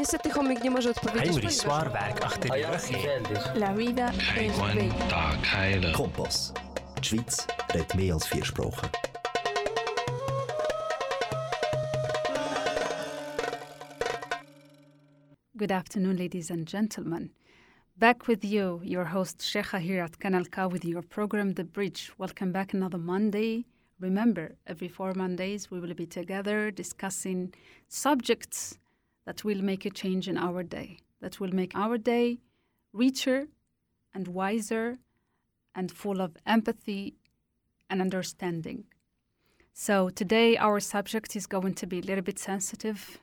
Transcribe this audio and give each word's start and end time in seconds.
Niestety 0.00 0.30
chomik 0.30 0.64
nie 0.64 0.70
może 0.70 0.90
odpowiedzieć. 0.90 1.26
Henry 1.26 1.42
ponieważ- 1.42 1.56
zwaar 1.56 1.92
werk 1.92 2.24
achter 2.24 2.50
die 2.50 2.66
rug 2.66 2.82
heeft. 2.82 3.54
La 3.56 3.74
vida 3.74 4.12
es 4.36 4.58
bella. 4.58 5.92
Kompass. 5.92 6.52
Die 6.96 7.04
Schweiz 7.04 7.46
redet 7.74 7.94
mehr 7.94 8.14
als 8.14 8.28
vier 8.28 8.44
Sprachen. 8.44 8.88
Good 15.56 15.72
afternoon, 15.72 16.16
ladies 16.16 16.50
and 16.50 16.66
gentlemen. 16.66 17.30
Back 17.96 18.26
with 18.26 18.44
you, 18.44 18.80
your 18.82 19.04
host 19.04 19.40
Cheija 19.40 19.78
here 19.78 20.02
at 20.02 20.18
Kanal 20.18 20.44
K 20.50 20.66
with 20.66 20.84
your 20.84 21.02
program 21.02 21.54
The 21.54 21.64
Bridge. 21.64 22.12
Welcome 22.18 22.52
back 22.52 22.72
another 22.72 22.98
Monday. 22.98 23.64
Remember, 24.00 24.56
every 24.66 24.88
four 24.88 25.12
Mondays 25.14 25.70
we 25.70 25.78
will 25.80 25.94
be 25.94 26.06
together 26.06 26.70
discussing 26.70 27.52
subjects 27.88 28.78
that 29.30 29.44
will 29.44 29.62
make 29.62 29.86
a 29.86 29.90
change 29.90 30.26
in 30.26 30.36
our 30.36 30.64
day, 30.64 30.98
that 31.20 31.38
will 31.38 31.54
make 31.54 31.72
our 31.76 31.96
day 31.96 32.40
richer 32.92 33.46
and 34.12 34.26
wiser 34.26 34.98
and 35.72 35.92
full 35.92 36.20
of 36.20 36.36
empathy 36.46 37.14
and 37.88 38.00
understanding. 38.00 38.86
So, 39.72 40.08
today 40.08 40.56
our 40.56 40.80
subject 40.80 41.36
is 41.36 41.46
going 41.46 41.74
to 41.74 41.86
be 41.86 42.00
a 42.00 42.02
little 42.02 42.24
bit 42.24 42.40
sensitive, 42.40 43.20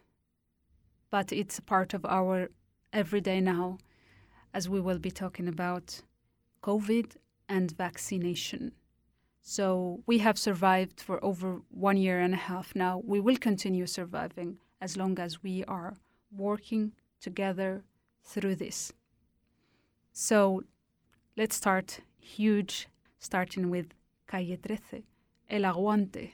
but 1.11 1.33
it's 1.33 1.59
a 1.59 1.61
part 1.73 1.93
of 1.93 2.05
our 2.05 2.51
everyday 2.93 3.41
now, 3.41 3.77
as 4.53 4.69
we 4.69 4.79
will 4.79 4.99
be 4.99 5.11
talking 5.11 5.49
about 5.49 6.03
COVID 6.63 7.17
and 7.49 7.69
vaccination. 7.71 8.71
So, 9.41 10.03
we 10.05 10.19
have 10.19 10.39
survived 10.39 11.01
for 11.01 11.21
over 11.21 11.63
one 11.67 11.97
year 11.97 12.21
and 12.21 12.33
a 12.33 12.43
half 12.49 12.73
now. 12.75 13.01
We 13.03 13.19
will 13.19 13.35
continue 13.49 13.87
surviving 13.87 14.59
as 14.81 14.97
long 14.97 15.19
as 15.19 15.43
we 15.43 15.63
are 15.65 15.95
working 16.31 16.93
together 17.21 17.83
through 18.23 18.55
this. 18.55 18.93
So, 20.13 20.63
let's 21.35 21.55
start 21.55 21.99
huge, 22.19 22.87
starting 23.19 23.69
with 23.69 23.93
Calle 24.27 24.57
13, 24.61 25.03
El 25.49 25.61
Aguante. 25.61 26.33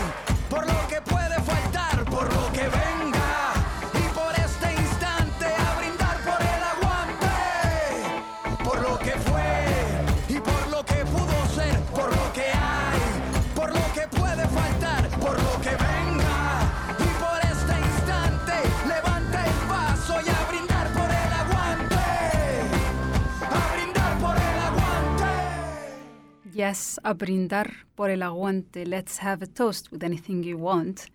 Yes, 26.53 26.99
a 27.03 27.13
brindar 27.13 27.85
por 27.95 28.09
el 28.09 28.23
aguante. 28.23 28.85
Let's 28.85 29.19
have 29.19 29.41
a 29.41 29.47
toast 29.47 29.89
with 29.89 30.03
anything 30.03 30.43
you 30.43 30.57
want 30.57 31.09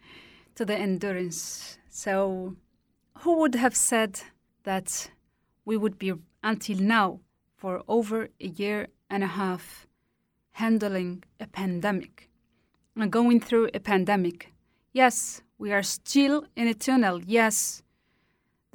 to 0.54 0.64
the 0.64 0.76
endurance. 0.76 1.78
So, 1.90 2.56
who 3.18 3.36
would 3.40 3.54
have 3.54 3.76
said 3.76 4.20
that 4.64 5.10
we 5.66 5.76
would 5.76 5.98
be 5.98 6.14
until 6.42 6.78
now 6.78 7.20
for 7.54 7.82
over 7.86 8.28
a 8.40 8.46
year 8.46 8.88
and 9.10 9.22
a 9.22 9.26
half 9.26 9.86
handling 10.52 11.22
a 11.38 11.46
pandemic 11.46 12.30
and 12.96 13.12
going 13.12 13.40
through 13.40 13.68
a 13.74 13.80
pandemic? 13.80 14.54
Yes, 14.92 15.42
we 15.58 15.70
are 15.70 15.82
still 15.82 16.46
in 16.56 16.66
a 16.66 16.74
tunnel. 16.74 17.20
Yes, 17.26 17.82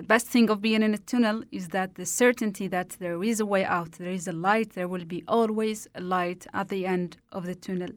the 0.01 0.07
best 0.07 0.25
thing 0.25 0.49
of 0.49 0.63
being 0.63 0.81
in 0.81 0.95
a 0.95 0.97
tunnel 0.97 1.43
is 1.51 1.67
that 1.67 1.93
the 1.93 2.07
certainty 2.07 2.67
that 2.67 2.89
there 2.97 3.23
is 3.23 3.39
a 3.39 3.45
way 3.45 3.63
out, 3.63 3.91
there 3.91 4.09
is 4.09 4.27
a 4.27 4.31
light, 4.31 4.71
there 4.71 4.87
will 4.87 5.05
be 5.05 5.23
always 5.27 5.87
a 5.93 6.01
light 6.01 6.47
at 6.55 6.69
the 6.69 6.87
end 6.87 7.17
of 7.31 7.45
the 7.45 7.53
tunnel. 7.53 7.91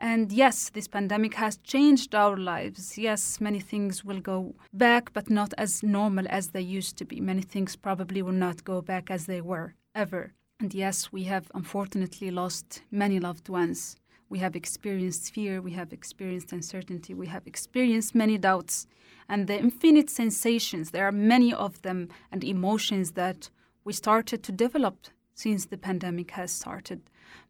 And 0.00 0.32
yes, 0.32 0.70
this 0.70 0.88
pandemic 0.88 1.34
has 1.34 1.58
changed 1.58 2.16
our 2.16 2.36
lives. 2.36 2.98
Yes, 2.98 3.40
many 3.40 3.60
things 3.60 4.04
will 4.04 4.18
go 4.18 4.56
back, 4.72 5.12
but 5.12 5.30
not 5.30 5.54
as 5.56 5.84
normal 5.84 6.26
as 6.30 6.48
they 6.48 6.62
used 6.62 6.96
to 6.98 7.04
be. 7.04 7.20
Many 7.20 7.42
things 7.42 7.76
probably 7.76 8.22
will 8.22 8.32
not 8.46 8.64
go 8.64 8.82
back 8.82 9.08
as 9.08 9.26
they 9.26 9.40
were, 9.40 9.76
ever. 9.94 10.32
And 10.58 10.74
yes, 10.74 11.12
we 11.12 11.24
have 11.24 11.48
unfortunately 11.54 12.32
lost 12.32 12.82
many 12.90 13.20
loved 13.20 13.48
ones. 13.48 13.98
We 14.28 14.38
have 14.40 14.56
experienced 14.56 15.32
fear, 15.32 15.60
we 15.62 15.72
have 15.72 15.92
experienced 15.92 16.52
uncertainty, 16.52 17.14
we 17.14 17.28
have 17.28 17.46
experienced 17.46 18.14
many 18.14 18.38
doubts, 18.38 18.86
and 19.28 19.46
the 19.46 19.58
infinite 19.58 20.10
sensations. 20.10 20.90
There 20.90 21.06
are 21.06 21.12
many 21.12 21.52
of 21.54 21.82
them 21.82 22.08
and 22.32 22.42
emotions 22.42 23.12
that 23.12 23.50
we 23.84 23.92
started 23.92 24.42
to 24.42 24.52
develop 24.52 25.06
since 25.34 25.66
the 25.66 25.78
pandemic 25.78 26.32
has 26.32 26.50
started. 26.50 27.02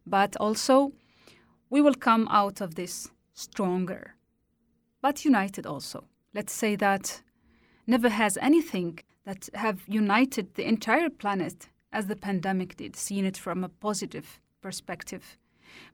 But 0.05 0.35
also, 0.37 0.91
we 1.69 1.81
will 1.81 1.95
come 1.95 2.27
out 2.29 2.61
of 2.61 2.75
this 2.75 3.09
stronger, 3.33 4.15
but 5.01 5.25
united 5.25 5.65
also. 5.65 6.05
Let's 6.33 6.53
say 6.53 6.75
that 6.75 7.21
never 7.85 8.09
has 8.09 8.37
anything 8.41 8.99
that 9.25 9.49
have 9.53 9.81
united 9.87 10.55
the 10.55 10.67
entire 10.67 11.09
planet 11.09 11.69
as 11.91 12.07
the 12.07 12.15
pandemic 12.15 12.75
did, 12.77 12.95
seen 12.95 13.25
it 13.25 13.37
from 13.37 13.63
a 13.63 13.69
positive 13.69 14.39
perspective. 14.61 15.37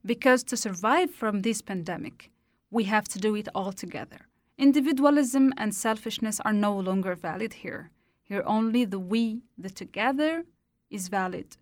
Because 0.06 0.44
to 0.46 0.58
survive 0.58 1.12
from 1.12 1.42
this 1.42 1.62
pandemic, 1.62 2.32
we 2.70 2.86
have 2.86 3.08
to 3.10 3.20
do 3.20 3.36
it 3.36 3.48
all 3.54 3.72
together. 3.72 4.28
Individualism 4.58 5.54
and 5.58 5.74
selfishness 5.74 6.40
are 6.42 6.54
no 6.54 6.78
longer 6.78 7.16
valid 7.16 7.54
here. 7.54 7.92
Here, 8.24 8.44
only 8.46 8.86
the 8.86 9.00
we, 9.00 9.44
the 9.58 9.70
together, 9.70 10.44
is 10.90 11.08
valid. 11.08 11.58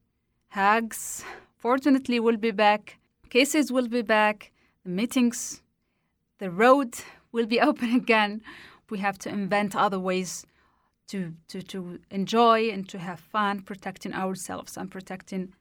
Hugs, 0.50 1.24
fortunately, 1.58 2.20
will 2.20 2.38
be 2.38 2.52
back. 2.52 2.98
Cases 3.30 3.72
will 3.72 3.88
be 3.88 4.02
back. 4.02 4.52
The 4.84 4.90
meetings, 4.90 5.62
the 6.40 6.52
road 6.52 6.96
will 7.32 7.46
be 7.46 7.60
open 7.70 7.96
again. 7.96 8.42
We 8.90 9.00
have 9.00 9.18
to 9.20 9.30
invent 9.30 9.76
other 9.76 10.00
ways 10.00 10.46
to, 11.08 11.34
to, 11.48 11.62
to 11.62 12.00
enjoy 12.10 12.70
and 12.70 12.88
to 12.90 13.00
have 13.00 13.20
fun, 13.20 13.62
protecting 13.62 14.14
ourselves 14.14 14.78
and 14.78 14.92
protecting 14.92 15.54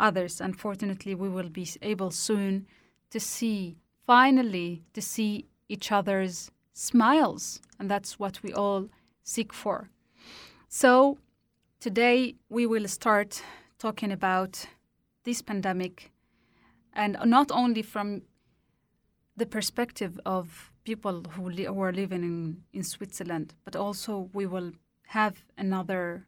others. 0.00 0.40
Unfortunately, 0.40 1.14
we 1.14 1.28
will 1.28 1.48
be 1.48 1.68
able 1.82 2.10
soon 2.10 2.66
to 3.10 3.20
see, 3.20 3.76
finally, 4.06 4.84
to 4.94 5.02
see 5.02 5.46
each 5.68 5.92
other's 5.92 6.50
smiles. 6.72 7.60
And 7.78 7.90
that's 7.90 8.18
what 8.18 8.42
we 8.42 8.52
all 8.52 8.88
seek 9.22 9.52
for. 9.52 9.90
So, 10.68 11.18
today 11.78 12.36
we 12.48 12.66
will 12.66 12.88
start 12.88 13.42
talking 13.78 14.12
about 14.12 14.66
this 15.24 15.42
pandemic 15.42 16.12
and 16.92 17.16
not 17.24 17.50
only 17.52 17.82
from 17.82 18.22
the 19.36 19.46
perspective 19.46 20.18
of 20.26 20.72
people 20.84 21.22
who, 21.30 21.48
li- 21.48 21.64
who 21.64 21.80
are 21.80 21.92
living 21.92 22.22
in, 22.22 22.62
in 22.72 22.82
Switzerland, 22.82 23.54
but 23.64 23.76
also 23.76 24.28
we 24.32 24.46
will 24.46 24.72
have 25.06 25.44
another 25.56 26.26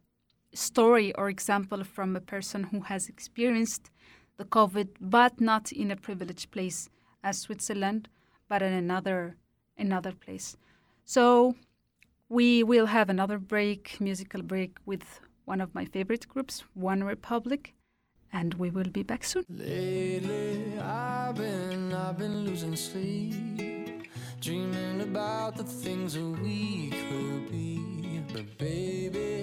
story 0.53 1.13
or 1.15 1.29
example 1.29 1.83
from 1.83 2.15
a 2.15 2.21
person 2.21 2.63
who 2.65 2.81
has 2.81 3.09
experienced 3.09 3.89
the 4.37 4.45
COVID, 4.45 4.89
but 4.99 5.39
not 5.39 5.71
in 5.71 5.91
a 5.91 5.95
privileged 5.95 6.51
place 6.51 6.89
as 7.23 7.39
Switzerland, 7.39 8.09
but 8.47 8.61
in 8.61 8.73
another 8.73 9.37
another 9.77 10.11
place. 10.11 10.55
So 11.05 11.55
we 12.29 12.63
will 12.63 12.87
have 12.87 13.09
another 13.09 13.37
break, 13.37 13.99
musical 13.99 14.41
break 14.41 14.77
with 14.85 15.19
one 15.45 15.61
of 15.61 15.75
my 15.75 15.85
favorite 15.85 16.27
groups, 16.27 16.63
One 16.73 17.03
Republic, 17.03 17.73
and 18.31 18.53
we 18.55 18.69
will 18.69 18.89
be 18.89 19.03
back 19.03 19.23
soon. 19.23 19.43
Lately, 19.49 20.79
I've 20.79 21.35
been, 21.35 21.93
I've 21.93 22.17
been 22.17 22.45
losing 22.45 22.75
sleep, 22.75 24.07
dreaming 24.41 25.01
about 25.01 25.57
the 25.57 25.63
things 25.63 26.13
that 26.13 26.25
we 26.41 26.89
could 26.89 27.51
be. 27.51 28.21
But 28.33 28.57
baby, 28.57 29.42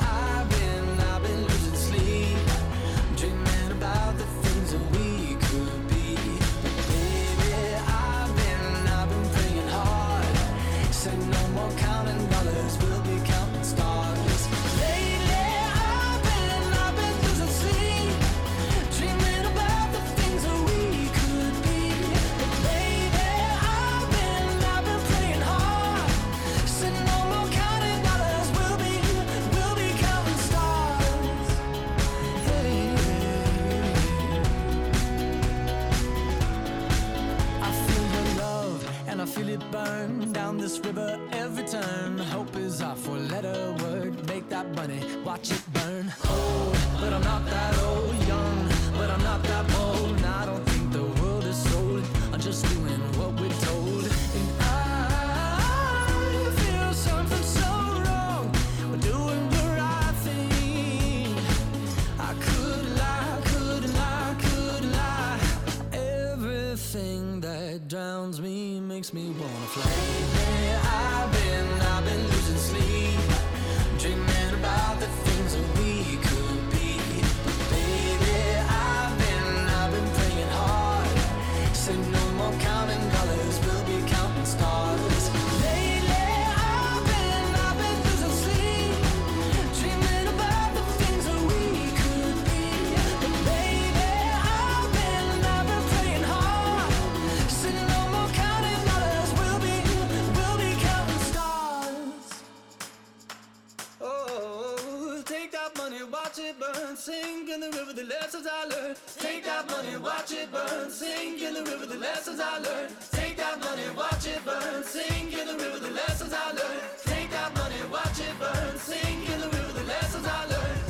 Take 113.11 113.37
that 113.37 113.59
money, 113.59 113.83
watch 113.95 114.27
it 114.27 114.43
burn, 114.45 114.83
sink 114.83 115.33
in 115.33 115.47
the 115.47 115.53
river, 115.53 115.79
the 115.79 115.91
lessons 115.91 116.33
I 116.33 116.51
learned. 116.51 116.81
Take 117.05 117.31
that 117.31 117.53
money, 117.55 117.75
watch 117.91 118.19
it 118.19 118.39
burn, 118.39 118.77
sink 118.77 119.29
in 119.29 119.39
the 119.41 119.49
river, 119.49 119.71
the 119.73 119.83
lessons 119.85 120.25
I 120.27 120.45
learned. 120.45 120.81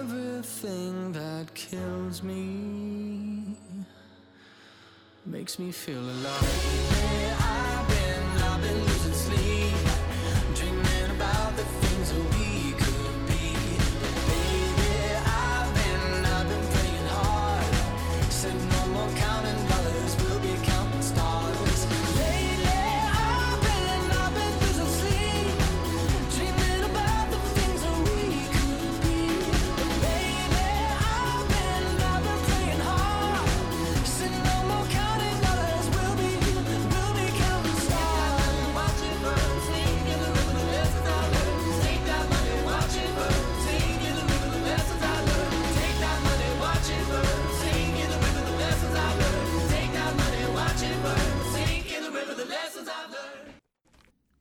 Everything 0.00 1.12
that 1.12 1.54
kills 1.54 2.22
me 2.22 3.56
makes 5.26 5.58
me 5.58 5.70
feel 5.72 6.00
alive. 6.00 7.36
I've 7.40 7.88
been, 7.88 8.22
I've 8.42 8.60
been 8.62 8.80
losing 8.84 9.14
sleep, 9.14 9.74
dreaming 10.54 11.10
about 11.16 11.56
the 11.56 11.64
things 11.64 12.12
that 12.12 12.38
we 12.38 12.53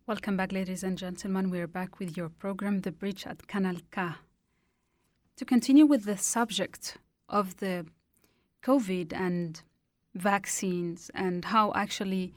Welcome 0.06 0.36
back, 0.36 0.52
ladies 0.52 0.84
and 0.84 0.98
gentlemen. 0.98 1.50
We 1.50 1.62
are 1.62 1.68
back 1.68 1.98
with 1.98 2.18
your 2.18 2.28
program, 2.28 2.82
The 2.82 2.92
Bridge 2.92 3.26
at 3.26 3.48
Kanal 3.48 3.80
K. 3.90 4.10
To 5.38 5.46
continue 5.46 5.86
with 5.86 6.04
the 6.04 6.18
subject 6.18 6.98
of 7.30 7.56
the 7.62 7.86
COVID 8.62 9.14
and 9.14 9.62
vaccines 10.14 11.10
and 11.16 11.46
how 11.46 11.72
actually 11.74 12.34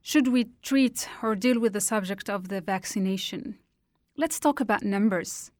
should 0.00 0.28
we 0.28 0.50
treat 0.62 1.08
or 1.24 1.34
deal 1.34 1.58
with 1.58 1.72
the 1.72 1.80
subject 1.80 2.30
of 2.30 2.46
the 2.46 2.60
vaccination, 2.60 3.58
let's 4.16 4.38
talk 4.38 4.60
about 4.60 4.84
numbers. 4.84 5.50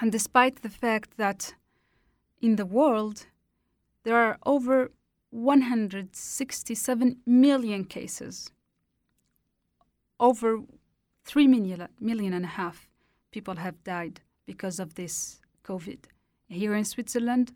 And 0.00 0.10
despite 0.10 0.62
the 0.62 0.70
fact 0.70 1.18
that 1.18 1.54
in 2.42 2.56
the 2.56 2.66
world 2.66 3.26
there 4.02 4.16
are 4.16 4.38
over 4.44 4.90
167 5.30 7.18
million 7.24 7.84
cases 7.84 8.50
over 10.20 10.60
3 11.24 11.46
million, 11.46 11.88
million 12.00 12.32
and 12.32 12.44
a 12.44 12.48
half 12.48 12.88
people 13.30 13.54
have 13.56 13.84
died 13.84 14.20
because 14.46 14.80
of 14.80 14.94
this 14.94 15.40
COVID. 15.64 15.98
Here 16.48 16.74
in 16.74 16.84
Switzerland, 16.84 17.52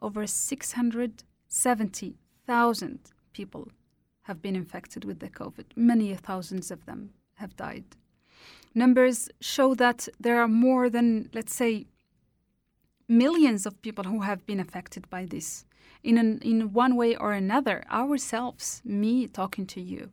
over 0.00 0.26
670,000 0.26 2.98
people 3.32 3.68
have 4.22 4.40
been 4.40 4.54
infected 4.54 5.04
with 5.04 5.18
the 5.18 5.28
COVID. 5.28 5.64
Many 5.74 6.14
thousands 6.14 6.70
of 6.70 6.86
them 6.86 7.10
have 7.34 7.56
died. 7.56 7.96
Numbers 8.74 9.28
show 9.40 9.74
that 9.74 10.08
there 10.18 10.40
are 10.40 10.48
more 10.48 10.88
than, 10.88 11.28
let's 11.34 11.54
say, 11.54 11.84
millions 13.08 13.66
of 13.66 13.82
people 13.82 14.04
who 14.04 14.20
have 14.20 14.46
been 14.46 14.60
affected 14.60 15.10
by 15.10 15.26
this 15.26 15.66
in, 16.02 16.16
an, 16.16 16.38
in 16.42 16.72
one 16.72 16.96
way 16.96 17.14
or 17.16 17.32
another, 17.32 17.84
ourselves, 17.90 18.80
me 18.84 19.26
talking 19.26 19.66
to 19.66 19.80
you. 19.80 20.10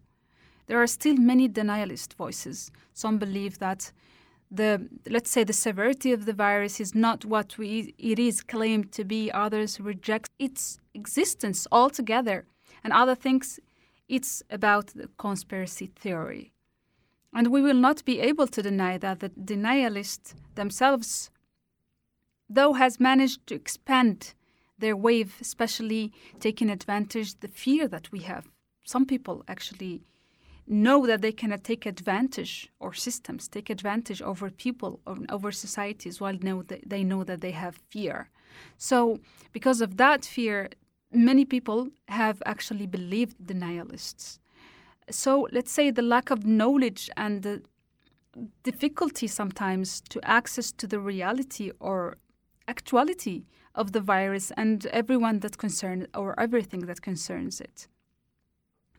There 0.70 0.80
are 0.80 0.88
still 0.88 1.18
many 1.18 1.50
denialist 1.50 2.14
voices. 2.14 2.72
Some 2.94 3.18
believe 3.18 3.58
that 3.58 3.92
the 4.52 4.88
let's 5.10 5.32
say 5.32 5.44
the 5.44 5.52
severity 5.52 6.12
of 6.14 6.28
the 6.28 6.34
virus 6.34 6.80
is 6.80 6.94
not 6.94 7.26
what 7.26 7.58
we 7.58 7.96
it 7.98 8.20
is 8.20 8.44
claimed 8.44 8.92
to 8.92 9.04
be. 9.04 9.32
Others 9.32 9.80
reject 9.80 10.30
its 10.38 10.80
existence 10.94 11.66
altogether, 11.72 12.46
and 12.84 12.94
other 12.94 13.16
thinks 13.16 13.60
it's 14.08 14.44
about 14.52 14.88
the 14.94 15.10
conspiracy 15.18 15.88
theory. 15.88 16.52
And 17.34 17.48
we 17.48 17.64
will 17.64 17.82
not 17.88 18.06
be 18.06 18.20
able 18.20 18.46
to 18.48 18.62
deny 18.62 19.00
that 19.00 19.22
the 19.22 19.30
denialists 19.30 20.36
themselves, 20.54 21.32
though, 22.48 22.74
has 22.74 23.00
managed 23.00 23.48
to 23.48 23.56
expand 23.56 24.36
their 24.78 24.96
wave, 24.96 25.38
especially 25.42 26.12
taking 26.40 26.70
advantage 26.70 27.40
the 27.40 27.48
fear 27.48 27.88
that 27.88 28.12
we 28.12 28.20
have. 28.20 28.46
Some 28.84 29.08
people 29.08 29.44
actually 29.48 30.02
know 30.70 31.08
that 31.08 31.22
they 31.22 31.32
cannot 31.32 31.64
take 31.64 31.86
advantage 31.86 32.70
or 32.80 32.94
systems 32.94 33.48
take 33.48 33.70
advantage 33.70 34.22
over 34.22 34.50
people 34.52 35.00
or 35.06 35.18
over 35.30 35.52
societies 35.52 36.22
while 36.22 36.38
know 36.42 36.62
that 36.62 36.88
they 36.88 37.04
know 37.04 37.24
that 37.24 37.42
they 37.42 37.52
have 37.52 37.76
fear. 37.90 38.30
So 38.78 39.20
because 39.52 39.82
of 39.82 39.98
that 39.98 40.24
fear 40.24 40.70
many 41.12 41.44
people 41.44 41.90
have 42.08 42.42
actually 42.46 42.86
believed 42.86 43.36
denialists. 43.44 44.38
So 45.10 45.48
let's 45.52 45.72
say 45.72 45.90
the 45.90 46.04
lack 46.04 46.30
of 46.30 46.46
knowledge 46.46 47.10
and 47.18 47.42
the 47.42 47.64
difficulty 48.62 49.26
sometimes 49.26 50.02
to 50.10 50.20
access 50.24 50.72
to 50.74 50.86
the 50.86 51.00
reality 51.00 51.72
or 51.80 52.18
actuality 52.68 53.46
of 53.74 53.92
the 53.92 54.02
virus 54.02 54.52
and 54.56 54.86
everyone 54.88 55.40
that 55.40 55.58
concerns 55.58 56.06
or 56.14 56.40
everything 56.40 56.82
that 56.82 57.02
concerns 57.02 57.60
it 57.60 57.88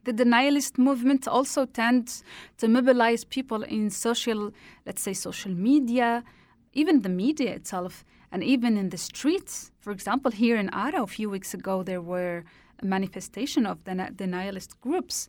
the 0.04 0.12
denialist 0.12 0.78
movement 0.78 1.28
also 1.28 1.66
tends 1.66 2.25
to 2.59 2.69
mobilize 2.69 3.25
people 3.25 3.62
in 3.62 3.90
social, 3.90 4.52
let's 4.87 5.02
say, 5.02 5.12
social 5.12 5.52
media, 5.52 6.25
even 6.73 7.02
the 7.02 7.09
media 7.09 7.52
itself, 7.52 8.04
and 8.33 8.42
even 8.42 8.76
in 8.76 8.90
the 8.90 8.97
streets. 8.97 9.73
For 9.80 9.90
example, 9.90 10.30
here 10.30 10.57
in 10.57 10.69
Aarau, 10.71 11.04
a 11.04 11.07
few 11.07 11.28
weeks 11.28 11.52
ago, 11.54 11.83
there 11.83 12.00
were 12.00 12.45
a 12.80 12.87
manifestation 12.87 13.66
of 13.66 13.85
the 13.85 13.92
denialist 13.92 14.80
groups. 14.80 15.28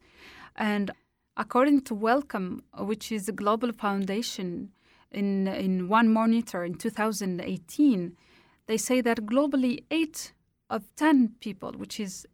And 0.56 0.92
according 1.36 1.82
to 1.82 1.96
Wellcome, 1.96 2.64
which 2.78 3.12
is 3.12 3.28
a 3.28 3.34
global 3.34 3.72
foundation, 3.74 4.72
in, 5.12 5.48
in 5.48 5.88
one 5.90 6.12
monitor 6.12 6.64
in 6.64 6.76
2018, 6.76 8.16
they 8.68 8.78
say 8.78 9.02
that 9.02 9.26
globally, 9.26 9.84
eight 9.92 10.34
of 10.70 10.84
10 10.96 11.36
people, 11.42 11.74
which 11.74 12.00
is 12.00 12.26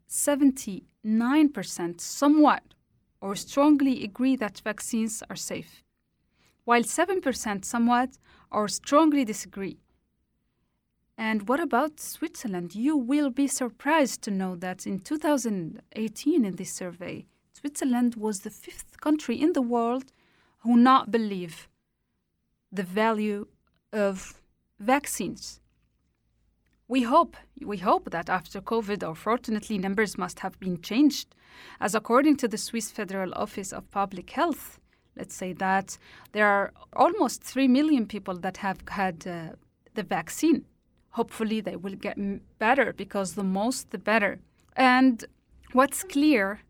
79%, 1.07 2.01
somewhat 2.01 2.63
or 3.21 3.35
strongly 3.35 4.03
agree 4.03 4.35
that 4.35 4.61
vaccines 4.63 5.23
are 5.29 5.35
safe, 5.35 5.83
while 6.65 6.83
7% 6.83 7.63
somewhat 7.63 8.17
or 8.51 8.67
strongly 8.67 9.23
disagree. 9.23 9.77
And 11.17 11.47
what 11.47 11.59
about 11.59 11.99
Switzerland? 11.99 12.75
You 12.75 12.97
will 12.97 13.29
be 13.29 13.47
surprised 13.47 14.21
to 14.23 14.31
know 14.31 14.55
that 14.57 14.85
in 14.85 14.99
2018, 14.99 16.45
in 16.45 16.55
this 16.55 16.71
survey, 16.73 17.25
Switzerland 17.53 18.15
was 18.15 18.41
the 18.41 18.51
fifth 18.51 18.99
country 19.01 19.41
in 19.41 19.53
the 19.53 19.61
world 19.61 20.11
who 20.59 20.75
not 20.77 21.09
believe 21.09 21.67
the 22.71 22.83
value 22.83 23.47
of 23.93 24.41
vaccines. 24.79 25.59
We 26.89 27.01
hope 27.01 27.35
we 27.65 27.77
hope 27.77 28.11
that 28.11 28.29
after 28.29 28.61
COVID, 28.61 29.03
unfortunately, 29.03 29.77
numbers 29.77 30.17
must 30.17 30.39
have 30.39 30.57
been 30.57 30.81
changed, 30.81 31.35
as 31.81 31.93
according 31.93 32.37
to 32.37 32.47
the 32.47 32.57
Swiss 32.57 32.91
Federal 32.91 33.33
Office 33.33 33.73
of 33.73 33.91
Public 33.91 34.29
Health, 34.29 34.79
let's 35.17 35.35
say 35.35 35.51
that 35.53 35.97
there 36.31 36.47
are 36.47 36.71
almost 36.93 37.43
three 37.43 37.67
million 37.67 38.05
people 38.05 38.37
that 38.39 38.57
have 38.57 38.79
had 38.87 39.27
uh, 39.27 39.55
the 39.95 40.03
vaccine. 40.03 40.63
Hopefully, 41.09 41.59
they 41.59 41.75
will 41.75 41.95
get 41.95 42.17
better 42.57 42.93
because 42.93 43.33
the 43.33 43.43
most, 43.43 43.91
the 43.91 43.97
better. 43.97 44.39
And 44.77 45.25
what's 45.73 46.03
clear 46.05 46.61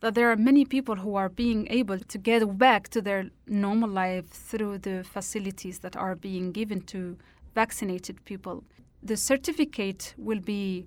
that 0.00 0.14
there 0.14 0.30
are 0.30 0.36
many 0.36 0.64
people 0.64 0.96
who 0.96 1.16
are 1.16 1.28
being 1.28 1.66
able 1.68 1.98
to 1.98 2.18
get 2.18 2.58
back 2.58 2.90
to 2.90 3.02
their 3.02 3.30
normal 3.48 3.90
life 3.90 4.28
through 4.28 4.78
the 4.78 5.02
facilities 5.02 5.80
that 5.80 5.96
are 5.96 6.14
being 6.14 6.52
given 6.52 6.82
to 6.82 7.16
vaccinated 7.56 8.24
people. 8.24 8.62
The 9.04 9.18
certificate 9.18 10.14
will 10.16 10.40
be 10.40 10.86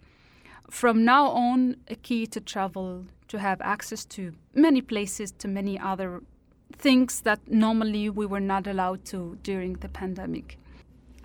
from 0.71 1.05
now 1.05 1.27
on 1.27 1.77
a 1.87 1.95
key 1.95 2.25
to 2.27 2.41
travel, 2.41 3.05
to 3.27 3.37
have 3.37 3.61
access 3.61 4.03
to 4.05 4.33
many 4.55 4.81
places, 4.81 5.31
to 5.33 5.47
many 5.47 5.79
other 5.79 6.21
things 6.73 7.21
that 7.21 7.39
normally 7.47 8.09
we 8.09 8.25
were 8.25 8.39
not 8.39 8.67
allowed 8.67 9.05
to 9.05 9.37
during 9.43 9.73
the 9.75 9.89
pandemic. 9.89 10.57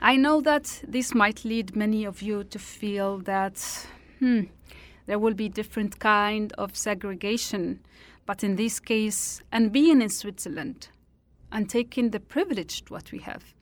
I 0.01 0.17
know 0.17 0.41
that 0.43 0.83
this 0.87 1.15
might 1.15 1.45
lead 1.45 1.77
many 1.77 2.05
of 2.05 2.23
you 2.23 2.45
to 2.45 2.59
feel 2.59 3.19
that 3.21 3.87
hmm, 4.19 4.43
there 5.07 5.19
will 5.19 5.35
be 5.35 5.49
different 5.49 5.99
kind 5.99 6.53
of 6.59 6.77
segregation, 6.77 7.81
but 8.27 8.45
in 8.45 8.57
this 8.57 8.81
case, 8.81 9.43
and 9.51 9.73
being 9.73 10.03
in 10.03 10.09
Switzerland 10.09 10.89
and 11.51 11.71
taking 11.71 12.11
the 12.11 12.21
privilege 12.21 12.83
what 12.89 13.13
we 13.13 13.19
have, 13.21 13.55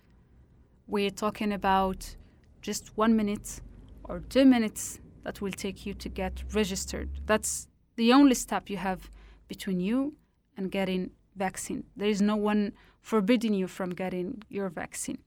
we're 0.86 1.10
talking 1.10 1.52
about 1.52 2.16
just 2.60 2.96
one 2.96 3.16
minute 3.16 3.60
or 4.04 4.20
two 4.20 4.44
minutes 4.44 5.00
that 5.24 5.40
will 5.40 5.52
take 5.52 5.86
you 5.86 5.94
to 5.94 6.08
get 6.08 6.42
registered. 6.52 7.10
That's 7.26 7.68
the 7.96 8.12
only 8.12 8.34
step 8.34 8.70
you 8.70 8.76
have 8.76 9.10
between 9.48 9.80
you 9.80 10.14
and 10.56 10.70
getting 10.70 11.10
vaccine. 11.36 11.84
There 11.96 12.08
is 12.08 12.20
no 12.20 12.36
one 12.36 12.72
forbidding 13.00 13.54
you 13.54 13.66
from 13.66 13.90
getting 13.90 14.42
your 14.48 14.68
vaccine. 14.68 15.18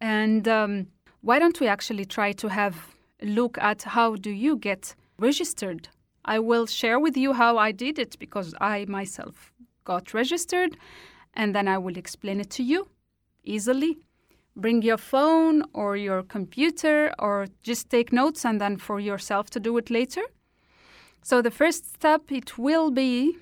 And 0.00 0.46
um, 0.48 0.86
why 1.20 1.38
don't 1.38 1.60
we 1.60 1.66
actually 1.66 2.04
try 2.04 2.32
to 2.32 2.48
have 2.48 2.94
a 3.22 3.26
look 3.26 3.58
at 3.58 3.82
how 3.82 4.16
do 4.16 4.30
you 4.30 4.56
get 4.56 4.94
registered? 5.18 5.88
I 6.24 6.38
will 6.38 6.66
share 6.66 6.98
with 6.98 7.16
you 7.16 7.32
how 7.32 7.58
I 7.58 7.72
did 7.72 7.98
it 7.98 8.18
because 8.18 8.54
I 8.60 8.86
myself 8.88 9.52
got 9.84 10.14
registered 10.14 10.76
and 11.34 11.54
then 11.54 11.68
I 11.68 11.78
will 11.78 11.96
explain 11.96 12.40
it 12.40 12.50
to 12.50 12.62
you 12.62 12.88
easily. 13.44 13.98
Bring 14.56 14.82
your 14.82 14.98
phone 14.98 15.62
or 15.72 15.96
your 15.96 16.22
computer 16.22 17.12
or 17.18 17.46
just 17.62 17.88
take 17.88 18.12
notes 18.12 18.44
and 18.44 18.60
then 18.60 18.76
for 18.76 19.00
yourself 19.00 19.50
to 19.50 19.60
do 19.60 19.76
it 19.78 19.90
later. 19.90 20.22
So 21.22 21.42
the 21.42 21.50
first 21.50 21.92
step 21.94 22.32
it 22.32 22.58
will 22.58 22.90
be 22.90 23.36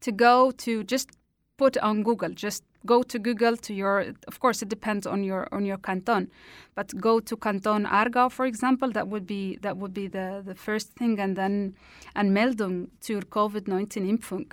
to 0.00 0.12
go 0.12 0.50
to 0.52 0.84
just 0.84 1.10
put 1.56 1.76
on 1.78 2.02
Google, 2.02 2.30
just 2.30 2.64
go 2.84 3.02
to 3.02 3.18
Google 3.18 3.56
to 3.56 3.72
your 3.72 4.12
of 4.28 4.40
course 4.40 4.60
it 4.60 4.68
depends 4.68 5.06
on 5.06 5.24
your 5.24 5.48
on 5.52 5.64
your 5.64 5.78
canton 5.78 6.30
but 6.74 6.92
go 7.00 7.18
to 7.18 7.34
canton 7.34 7.86
Aargau 7.86 8.30
for 8.30 8.44
example 8.44 8.90
that 8.92 9.08
would 9.08 9.26
be 9.26 9.56
that 9.62 9.78
would 9.78 9.94
be 9.94 10.06
the 10.06 10.42
the 10.44 10.54
first 10.54 10.92
thing 10.92 11.18
and 11.18 11.34
then 11.34 11.74
and 12.14 12.36
Anmeldung 12.36 12.88
zur 13.02 13.22
COVID-19 13.22 14.06
Impfung 14.12 14.52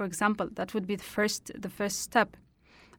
for 0.00 0.06
example. 0.06 0.48
That 0.54 0.72
would 0.72 0.86
be 0.86 0.96
the 0.96 1.10
first 1.16 1.52
the 1.54 1.68
first 1.68 2.00
step 2.00 2.28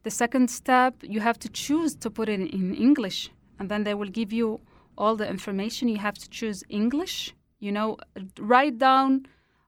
the 0.03 0.11
second 0.11 0.49
step 0.49 0.93
you 1.01 1.19
have 1.19 1.39
to 1.39 1.49
choose 1.49 1.95
to 1.95 2.09
put 2.09 2.29
it 2.29 2.39
in 2.39 2.73
English 2.75 3.29
and 3.59 3.69
then 3.69 3.83
they 3.83 3.93
will 3.93 4.09
give 4.09 4.31
you 4.33 4.59
all 4.97 5.15
the 5.15 5.27
information 5.27 5.87
you 5.87 5.97
have 5.97 6.17
to 6.17 6.29
choose 6.29 6.63
English 6.69 7.33
you 7.59 7.71
know 7.71 7.97
write 8.39 8.77
down 8.77 9.25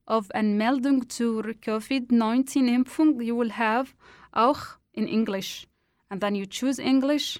of 0.07 0.29
Anmeldung 0.35 1.09
zur 1.09 1.53
COVID-19 1.53 2.69
Impfung 2.69 3.23
you 3.23 3.35
will 3.35 3.51
have 3.51 3.93
auch 4.33 4.77
in 4.93 5.07
English. 5.07 5.67
And 6.09 6.21
then 6.21 6.35
you 6.35 6.45
choose 6.45 6.79
English. 6.79 7.39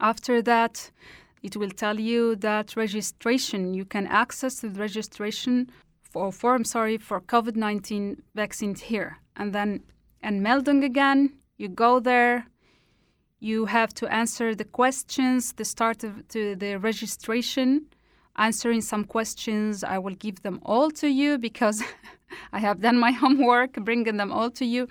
After 0.00 0.42
that, 0.42 0.90
it 1.42 1.56
will 1.56 1.70
tell 1.70 1.98
you 1.98 2.36
that 2.36 2.76
registration, 2.76 3.72
you 3.72 3.84
can 3.84 4.06
access 4.06 4.60
the 4.60 4.70
registration 4.70 5.70
for 6.02 6.32
form, 6.32 6.64
sorry, 6.64 6.98
for 6.98 7.20
COVID 7.20 7.56
19 7.56 8.22
vaccines 8.34 8.82
here. 8.82 9.18
And 9.36 9.54
then, 9.54 9.84
Anmeldung 10.22 10.84
again, 10.84 11.32
you 11.56 11.68
go 11.68 12.00
there, 12.00 12.46
you 13.40 13.66
have 13.66 13.92
to 13.94 14.12
answer 14.12 14.54
the 14.54 14.64
questions, 14.64 15.52
the 15.52 15.64
start 15.64 16.04
of 16.04 16.26
to 16.28 16.56
the 16.56 16.76
registration, 16.76 17.86
answering 18.36 18.80
some 18.80 19.04
questions. 19.04 19.84
I 19.84 19.98
will 19.98 20.14
give 20.14 20.42
them 20.42 20.60
all 20.62 20.90
to 20.92 21.08
you 21.08 21.38
because 21.38 21.82
I 22.52 22.60
have 22.60 22.80
done 22.80 22.98
my 22.98 23.12
homework, 23.12 23.74
bringing 23.74 24.16
them 24.16 24.32
all 24.32 24.50
to 24.52 24.64
you. 24.64 24.88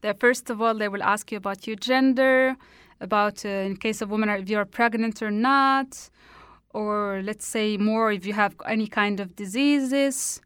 They, 0.00 0.12
first 0.12 0.50
of 0.50 0.62
all, 0.62 0.74
they 0.74 0.88
will 0.88 1.02
ask 1.02 1.30
you 1.32 1.38
about 1.38 1.66
your 1.66 1.76
gender, 1.76 2.56
about 3.00 3.44
uh, 3.44 3.48
in 3.48 3.76
case 3.76 4.00
of 4.00 4.10
women, 4.10 4.28
if 4.30 4.48
you're 4.48 4.64
pregnant 4.64 5.22
or 5.22 5.30
not, 5.30 6.10
or 6.70 7.20
let's 7.24 7.46
say 7.46 7.76
more 7.76 8.12
if 8.12 8.26
you 8.26 8.32
have 8.32 8.54
any 8.66 8.86
kind 8.86 9.20
of 9.20 9.34
diseases. 9.34 10.40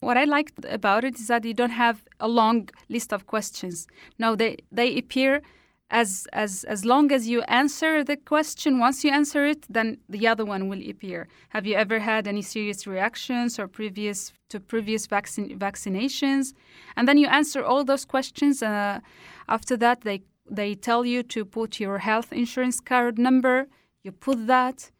What 0.00 0.16
I 0.16 0.24
like 0.24 0.52
about 0.68 1.04
it 1.04 1.16
is 1.16 1.26
that 1.26 1.44
you 1.44 1.54
don't 1.54 1.70
have 1.70 2.04
a 2.20 2.28
long 2.28 2.68
list 2.88 3.12
of 3.12 3.26
questions. 3.26 3.86
No, 4.18 4.36
they, 4.36 4.56
they 4.70 4.96
appear 4.96 5.42
as 5.90 6.26
as 6.32 6.64
as 6.64 6.84
long 6.84 7.10
as 7.12 7.28
you 7.28 7.42
answer 7.42 8.04
the 8.04 8.16
question. 8.16 8.78
Once 8.78 9.04
you 9.04 9.10
answer 9.10 9.46
it 9.46 9.64
then 9.70 9.98
the 10.08 10.26
other 10.26 10.44
one 10.44 10.68
will 10.68 10.82
appear. 10.88 11.26
Have 11.50 11.66
you 11.66 11.74
ever 11.74 11.98
had 11.98 12.28
any 12.28 12.42
serious 12.42 12.86
reactions 12.86 13.58
or 13.58 13.66
previous 13.68 14.32
to 14.50 14.60
previous 14.60 15.06
vaccine 15.06 15.58
vaccinations? 15.58 16.52
And 16.96 17.08
then 17.08 17.18
you 17.18 17.26
answer 17.26 17.64
all 17.64 17.84
those 17.84 18.04
questions 18.04 18.62
uh, 18.62 19.00
after 19.48 19.76
that 19.78 20.02
they 20.02 20.22
they 20.50 20.74
tell 20.74 21.04
you 21.04 21.22
to 21.22 21.44
put 21.44 21.80
your 21.80 21.98
health 21.98 22.32
insurance 22.32 22.80
card 22.80 23.18
number. 23.18 23.66
You 24.02 24.12
put 24.12 24.46
that 24.46 24.90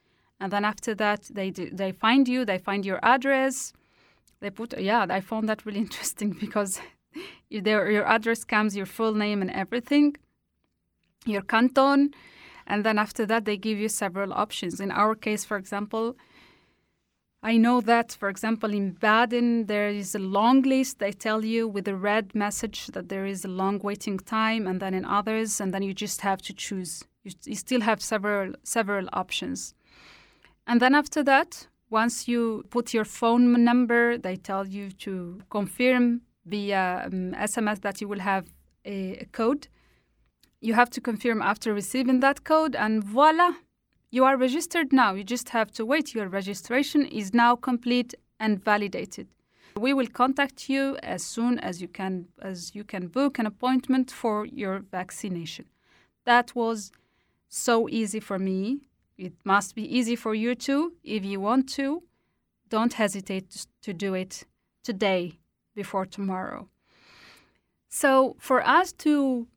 and 0.41 0.53
then 0.53 0.65
after 0.65 0.95
that 0.95 1.29
they 1.31 1.51
do, 1.51 1.71
they 1.71 1.93
find 1.93 2.27
you 2.29 2.45
they 2.45 2.59
find 2.59 2.85
your 2.87 3.01
address 3.03 3.73
they 4.41 4.51
put 4.51 4.79
yeah 4.79 5.07
i 5.11 5.21
found 5.21 5.49
that 5.49 5.65
really 5.67 5.81
interesting 5.87 6.31
because 6.31 6.81
your, 7.49 7.91
your 7.91 8.07
address 8.07 8.45
comes 8.45 8.77
your 8.77 8.87
full 8.87 9.15
name 9.15 9.43
and 9.43 9.51
everything 9.51 10.15
your 11.29 11.43
canton, 11.43 12.15
and 12.67 12.85
then 12.85 12.99
after 12.99 13.27
that, 13.27 13.45
they 13.45 13.57
give 13.57 13.79
you 13.79 13.89
several 13.89 14.33
options. 14.33 14.81
In 14.81 14.91
our 14.91 15.15
case, 15.15 15.45
for 15.45 15.57
example, 15.57 16.17
I 17.43 17.57
know 17.57 17.81
that, 17.83 18.17
for 18.19 18.29
example, 18.29 18.73
in 18.75 18.93
Baden, 18.93 19.67
there 19.67 19.89
is 19.89 20.15
a 20.15 20.19
long 20.19 20.63
list. 20.63 20.99
They 20.99 21.13
tell 21.13 21.45
you 21.45 21.69
with 21.69 21.87
a 21.87 21.95
red 21.95 22.35
message 22.35 22.89
that 22.89 23.09
there 23.09 23.27
is 23.27 23.45
a 23.45 23.49
long 23.49 23.79
waiting 23.79 24.19
time, 24.19 24.67
and 24.67 24.81
then 24.81 24.93
in 24.93 25.05
others, 25.05 25.61
and 25.61 25.73
then 25.73 25.83
you 25.83 25.95
just 25.95 26.23
have 26.23 26.43
to 26.43 26.53
choose. 26.53 27.05
You, 27.25 27.33
you 27.45 27.55
still 27.55 27.83
have 27.83 28.03
several 28.03 28.55
several 28.65 29.09
options. 29.13 29.75
And 30.67 30.81
then 30.81 30.95
after 30.95 31.23
that, 31.23 31.69
once 31.91 32.29
you 32.29 32.65
put 32.71 32.93
your 32.95 33.05
phone 33.05 33.65
number, 33.65 34.19
they 34.19 34.37
tell 34.37 34.67
you 34.67 34.91
to 34.91 35.41
confirm 35.51 36.23
via 36.45 37.05
um, 37.07 37.33
SMS 37.33 37.81
that 37.83 38.01
you 38.01 38.09
will 38.09 38.21
have 38.21 38.47
a, 38.85 39.19
a 39.19 39.25
code 39.27 39.69
you 40.61 40.75
have 40.75 40.91
to 40.91 41.01
confirm 41.01 41.41
after 41.41 41.73
receiving 41.73 42.21
that 42.21 42.45
code, 42.45 42.75
and 42.75 43.03
voila, 43.03 43.53
you 44.11 44.25
are 44.25 44.37
registered 44.37 44.93
now. 44.93 45.15
You 45.15 45.25
just 45.25 45.51
have 45.51 45.71
to 45.73 45.87
wait. 45.87 46.15
Your 46.15 46.29
registration 46.29 47.07
is 47.07 47.33
now 47.33 47.57
complete 47.57 48.15
and 48.41 48.63
validated. 48.63 49.29
We 49.77 49.95
will 49.95 50.09
contact 50.09 50.69
you 50.69 50.97
as 51.03 51.23
soon 51.23 51.59
as 51.61 51.81
you 51.81 51.89
can 51.89 52.27
as 52.43 52.75
you 52.75 52.83
can 52.83 53.07
book 53.09 53.39
an 53.39 53.47
appointment 53.47 54.11
for 54.11 54.47
your 54.47 54.81
vaccination. 54.81 55.67
That 56.25 56.55
was 56.55 56.91
so 57.49 57.89
easy 57.89 58.19
for 58.21 58.39
me. 58.39 58.81
It 59.19 59.35
must 59.45 59.75
be 59.75 59.83
easy 59.83 60.15
for 60.15 60.33
you 60.33 60.55
too. 60.55 60.93
If 61.03 61.25
you 61.25 61.41
want 61.41 61.69
to, 61.71 62.05
don't 62.69 62.95
hesitate 62.95 63.67
to 63.83 63.93
do 63.93 64.15
it 64.15 64.45
today 64.85 65.41
before 65.75 66.07
tomorrow. 66.07 66.69
So, 67.89 68.37
for 68.39 68.65
us 68.67 68.93
to 69.05 69.49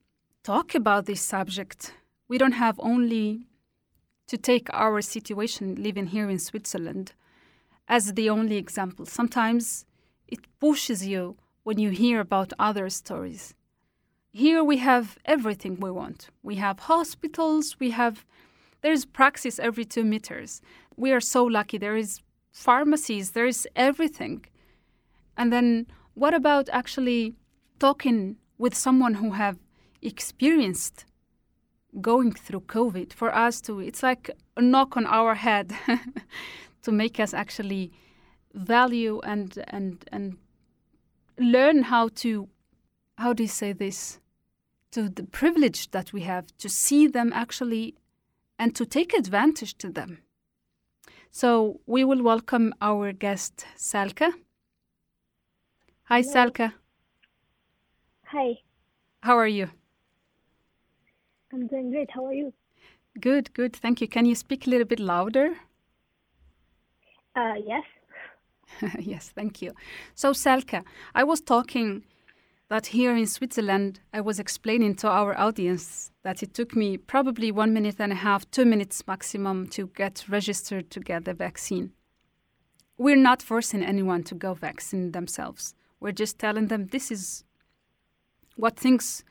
talk 0.44 0.74
about 0.74 1.06
this 1.06 1.22
subject, 1.22 1.94
we 2.28 2.40
don't 2.40 2.54
have 2.54 2.80
only 2.80 3.48
to 4.28 4.38
take 4.38 4.68
our 4.74 5.02
situation 5.02 5.76
living 5.76 6.08
here 6.08 6.30
in 6.30 6.40
Switzerland 6.40 7.14
as 7.88 8.14
the 8.14 8.30
only 8.30 8.58
example. 8.58 9.06
Sometimes 9.06 9.86
it 10.28 10.40
pushes 10.60 11.06
you 11.06 11.36
when 11.64 11.78
you 11.78 11.92
hear 11.92 12.20
about 12.20 12.54
other 12.58 12.90
stories. 12.90 13.54
Here 14.32 14.64
we 14.64 14.78
have 14.78 15.20
everything 15.26 15.80
we 15.80 15.92
want. 15.92 16.30
We 16.42 16.56
have 16.56 16.80
hospitals, 16.80 17.76
we 17.80 17.92
have 17.92 18.26
there's 18.82 19.06
praxis 19.06 19.60
every 19.60 19.86
2 19.86 20.04
meters. 20.04 20.62
We 20.98 21.12
are 21.12 21.22
so 21.22 21.44
lucky 21.44 21.78
there 21.78 21.96
is 21.96 22.22
pharmacies, 22.52 23.32
there 23.32 23.46
is 23.46 23.68
everything. 23.76 24.46
And 25.38 25.52
then 25.54 25.88
what 26.14 26.34
about 26.34 26.70
actually 26.72 27.36
talking 27.80 28.38
with 28.58 28.76
someone 28.76 29.16
who 29.16 29.32
have 29.32 29.58
experienced 30.02 31.06
going 32.00 32.32
through 32.32 32.62
COVID 32.62 33.14
for 33.14 33.34
us 33.34 33.62
to, 33.62 33.80
it's 33.80 34.04
like 34.04 34.30
a 34.58 34.62
knock 34.62 34.98
on 34.98 35.06
our 35.06 35.36
head 35.36 35.74
to 36.84 36.92
make 36.92 37.20
us 37.20 37.34
actually 37.34 37.92
value 38.54 39.20
and, 39.24 39.64
and, 39.70 40.06
and 40.12 40.38
learn 41.38 41.84
how 41.84 42.10
to, 42.16 42.48
how 43.18 43.34
do 43.34 43.44
you 43.44 43.50
say 43.50 43.74
this? 43.74 44.20
To 44.92 45.08
the 45.08 45.24
privilege 45.24 45.92
that 45.92 46.12
we 46.12 46.22
have 46.22 46.46
to 46.58 46.68
see 46.68 47.08
them 47.08 47.32
actually 47.34 47.96
and 48.62 48.76
to 48.76 48.86
take 48.86 49.16
advantage 49.16 49.76
to 49.80 49.90
them. 49.90 50.20
So 51.32 51.80
we 51.88 52.04
will 52.04 52.22
welcome 52.22 52.76
our 52.80 53.12
guest, 53.12 53.66
Salka. 53.76 54.32
Hi, 56.04 56.22
Salka. 56.22 56.74
Hi, 58.26 58.60
How 59.24 59.36
are 59.38 59.48
you? 59.48 59.72
I'm 61.52 61.66
doing 61.68 61.90
great. 61.90 62.12
How 62.12 62.26
are 62.28 62.34
you? 62.34 62.54
Good, 63.20 63.52
good. 63.54 63.76
Thank 63.76 64.00
you. 64.00 64.08
Can 64.08 64.26
you 64.28 64.36
speak 64.36 64.68
a 64.68 64.70
little 64.70 64.88
bit 64.88 65.00
louder? 65.00 65.56
Uh, 67.36 67.56
yes. 67.66 67.84
yes, 69.00 69.32
thank 69.36 69.62
you. 69.64 69.72
So, 70.14 70.34
Salka, 70.34 70.84
I 71.16 71.24
was 71.24 71.42
talking 71.42 72.04
that 72.72 72.88
here 72.88 73.14
in 73.14 73.28
Switzerland, 73.28 74.00
I 74.14 74.22
was 74.22 74.40
explaining 74.40 74.96
to 74.96 75.10
our 75.10 75.38
audience 75.38 76.10
that 76.24 76.42
it 76.42 76.54
took 76.54 76.74
me 76.74 76.96
probably 76.96 77.52
one 77.52 77.74
minute 77.74 77.98
and 78.00 78.14
a 78.14 78.16
half, 78.16 78.50
two 78.50 78.64
minutes 78.64 79.06
maximum 79.06 79.68
to 79.72 79.88
get 79.88 80.24
registered 80.30 80.90
to 80.92 81.02
get 81.02 81.26
the 81.26 81.34
vaccine. 81.34 81.92
We're 82.98 83.18
not 83.18 83.42
forcing 83.42 83.84
anyone 83.84 84.24
to 84.24 84.36
go 84.36 84.54
vaccine 84.54 85.12
themselves. 85.12 85.76
We're 86.00 86.14
just 86.14 86.40
telling 86.40 86.68
them 86.68 86.88
this 86.88 87.12
is 87.12 87.44
what 88.56 88.78
things 88.78 89.26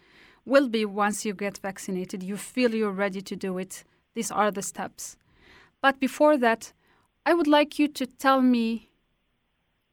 will 0.45 0.69
be 0.69 0.85
once 0.85 1.25
you 1.25 1.33
get 1.33 1.57
vaccinated. 1.63 2.23
You 2.23 2.37
feel 2.37 2.75
you're 2.75 2.91
ready 2.91 3.23
to 3.23 3.37
do 3.37 3.57
it. 3.57 3.85
These 4.13 4.31
are 4.31 4.51
the 4.51 4.61
steps. 4.61 5.17
But 5.81 5.99
before 5.99 6.37
that, 6.37 6.75
I 7.25 7.33
would 7.33 7.47
like 7.47 7.79
you 7.79 7.89
to 7.89 8.05
tell 8.05 8.43
me 8.43 8.91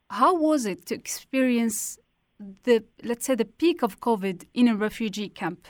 how 0.10 0.36
was 0.36 0.65
it 0.65 0.86
to 0.88 0.95
experience 0.95 1.97
the 2.63 2.84
let's 3.04 3.26
say 3.26 3.36
the 3.36 3.45
peak 3.45 3.82
of 3.82 4.00
COVID 4.00 4.45
in 4.54 4.67
a 4.67 4.76
refugee 4.76 5.30
camp? 5.30 5.67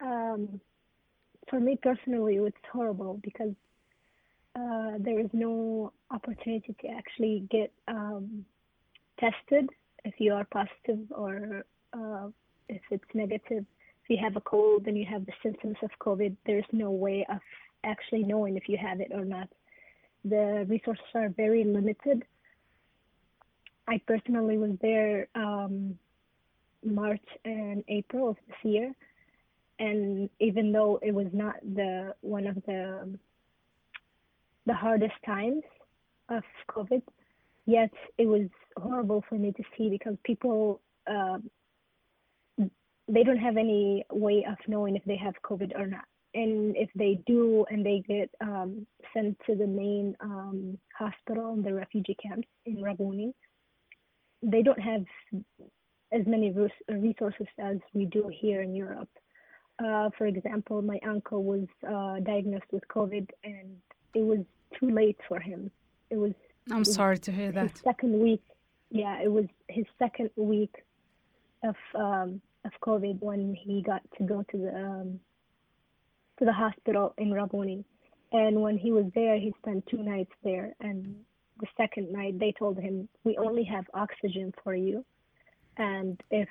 Um, 0.00 0.60
for 1.48 1.60
me 1.60 1.78
personally, 1.82 2.36
it's 2.36 2.56
horrible 2.72 3.20
because 3.22 3.54
uh, 4.54 4.92
there 4.98 5.18
is 5.20 5.30
no 5.32 5.92
opportunity 6.10 6.74
to 6.80 6.88
actually 6.88 7.46
get 7.50 7.72
um, 7.88 8.44
tested 9.18 9.70
if 10.04 10.14
you 10.18 10.32
are 10.34 10.44
positive 10.44 11.00
or 11.10 11.64
uh, 11.92 12.28
if 12.68 12.82
it's 12.90 13.04
negative. 13.14 13.64
If 14.04 14.10
you 14.10 14.18
have 14.22 14.36
a 14.36 14.40
cold 14.40 14.86
and 14.86 14.96
you 14.96 15.04
have 15.06 15.26
the 15.26 15.32
symptoms 15.42 15.76
of 15.82 15.90
COVID, 16.00 16.36
there's 16.46 16.64
no 16.72 16.90
way 16.90 17.26
of 17.28 17.40
actually 17.84 18.22
knowing 18.22 18.56
if 18.56 18.68
you 18.68 18.78
have 18.78 19.00
it 19.00 19.10
or 19.12 19.24
not. 19.24 19.48
The 20.24 20.64
resources 20.68 21.04
are 21.14 21.28
very 21.28 21.64
limited. 21.64 22.24
I 23.88 24.00
personally 24.06 24.58
was 24.58 24.72
there 24.80 25.28
um, 25.34 25.98
March 26.84 27.24
and 27.44 27.84
April 27.88 28.30
of 28.30 28.36
this 28.46 28.56
year, 28.62 28.92
and 29.78 30.28
even 30.40 30.72
though 30.72 30.98
it 31.02 31.14
was 31.14 31.28
not 31.32 31.54
the 31.62 32.14
one 32.20 32.46
of 32.46 32.56
the 32.66 33.18
the 34.66 34.74
hardest 34.74 35.14
times 35.24 35.62
of 36.28 36.42
COVID, 36.68 37.02
yet 37.66 37.92
it 38.18 38.26
was 38.26 38.48
horrible 38.76 39.24
for 39.28 39.36
me 39.36 39.52
to 39.52 39.62
see 39.76 39.88
because 39.88 40.16
people 40.24 40.80
um 41.06 41.48
they 43.08 43.22
don't 43.22 43.38
have 43.38 43.56
any 43.56 44.04
way 44.10 44.44
of 44.48 44.56
knowing 44.66 44.96
if 44.96 45.04
they 45.04 45.16
have 45.16 45.34
COVID 45.44 45.78
or 45.78 45.86
not. 45.86 46.04
And 46.34 46.76
if 46.76 46.90
they 46.94 47.20
do, 47.26 47.64
and 47.70 47.86
they 47.86 48.02
get 48.06 48.28
um, 48.40 48.86
sent 49.14 49.38
to 49.46 49.54
the 49.54 49.66
main 49.66 50.14
um, 50.20 50.76
hospital 50.92 51.54
in 51.54 51.62
the 51.62 51.72
refugee 51.72 52.16
camps 52.20 52.48
in 52.66 52.76
Rabuni, 52.76 53.32
they 54.46 54.62
don't 54.62 54.80
have 54.80 55.04
as 56.12 56.24
many 56.26 56.54
resources 56.88 57.46
as 57.58 57.78
we 57.92 58.04
do 58.06 58.30
here 58.32 58.62
in 58.62 58.74
Europe. 58.74 59.08
Uh, 59.84 60.08
for 60.16 60.26
example, 60.26 60.80
my 60.80 60.98
uncle 61.06 61.42
was 61.44 61.66
uh, 61.86 62.20
diagnosed 62.20 62.70
with 62.72 62.84
COVID, 62.88 63.28
and 63.44 63.76
it 64.14 64.22
was 64.22 64.38
too 64.78 64.90
late 64.90 65.18
for 65.28 65.38
him. 65.38 65.70
It 66.10 66.16
was 66.16 66.32
I'm 66.70 66.84
sorry 66.84 67.18
to 67.18 67.32
hear 67.32 67.52
that. 67.52 67.76
second 67.78 68.18
week. 68.18 68.42
Yeah, 68.90 69.20
it 69.22 69.30
was 69.30 69.46
his 69.68 69.84
second 69.98 70.30
week 70.36 70.74
of 71.62 71.76
um, 71.94 72.40
of 72.64 72.72
COVID 72.80 73.20
when 73.20 73.54
he 73.54 73.82
got 73.82 74.02
to 74.16 74.24
go 74.24 74.44
to 74.50 74.56
the 74.56 74.74
um, 74.74 75.20
to 76.38 76.44
the 76.44 76.52
hospital 76.52 77.14
in 77.18 77.30
Rabuni. 77.30 77.84
And 78.32 78.60
when 78.60 78.76
he 78.76 78.92
was 78.92 79.06
there, 79.14 79.38
he 79.38 79.54
spent 79.62 79.86
two 79.86 80.02
nights 80.02 80.32
there. 80.42 80.74
And 80.80 81.16
the 81.60 81.66
second 81.76 82.12
night, 82.12 82.38
they 82.38 82.52
told 82.52 82.78
him, 82.78 83.08
"We 83.24 83.36
only 83.36 83.64
have 83.64 83.84
oxygen 83.94 84.52
for 84.62 84.74
you, 84.74 85.04
and 85.76 86.20
if 86.30 86.48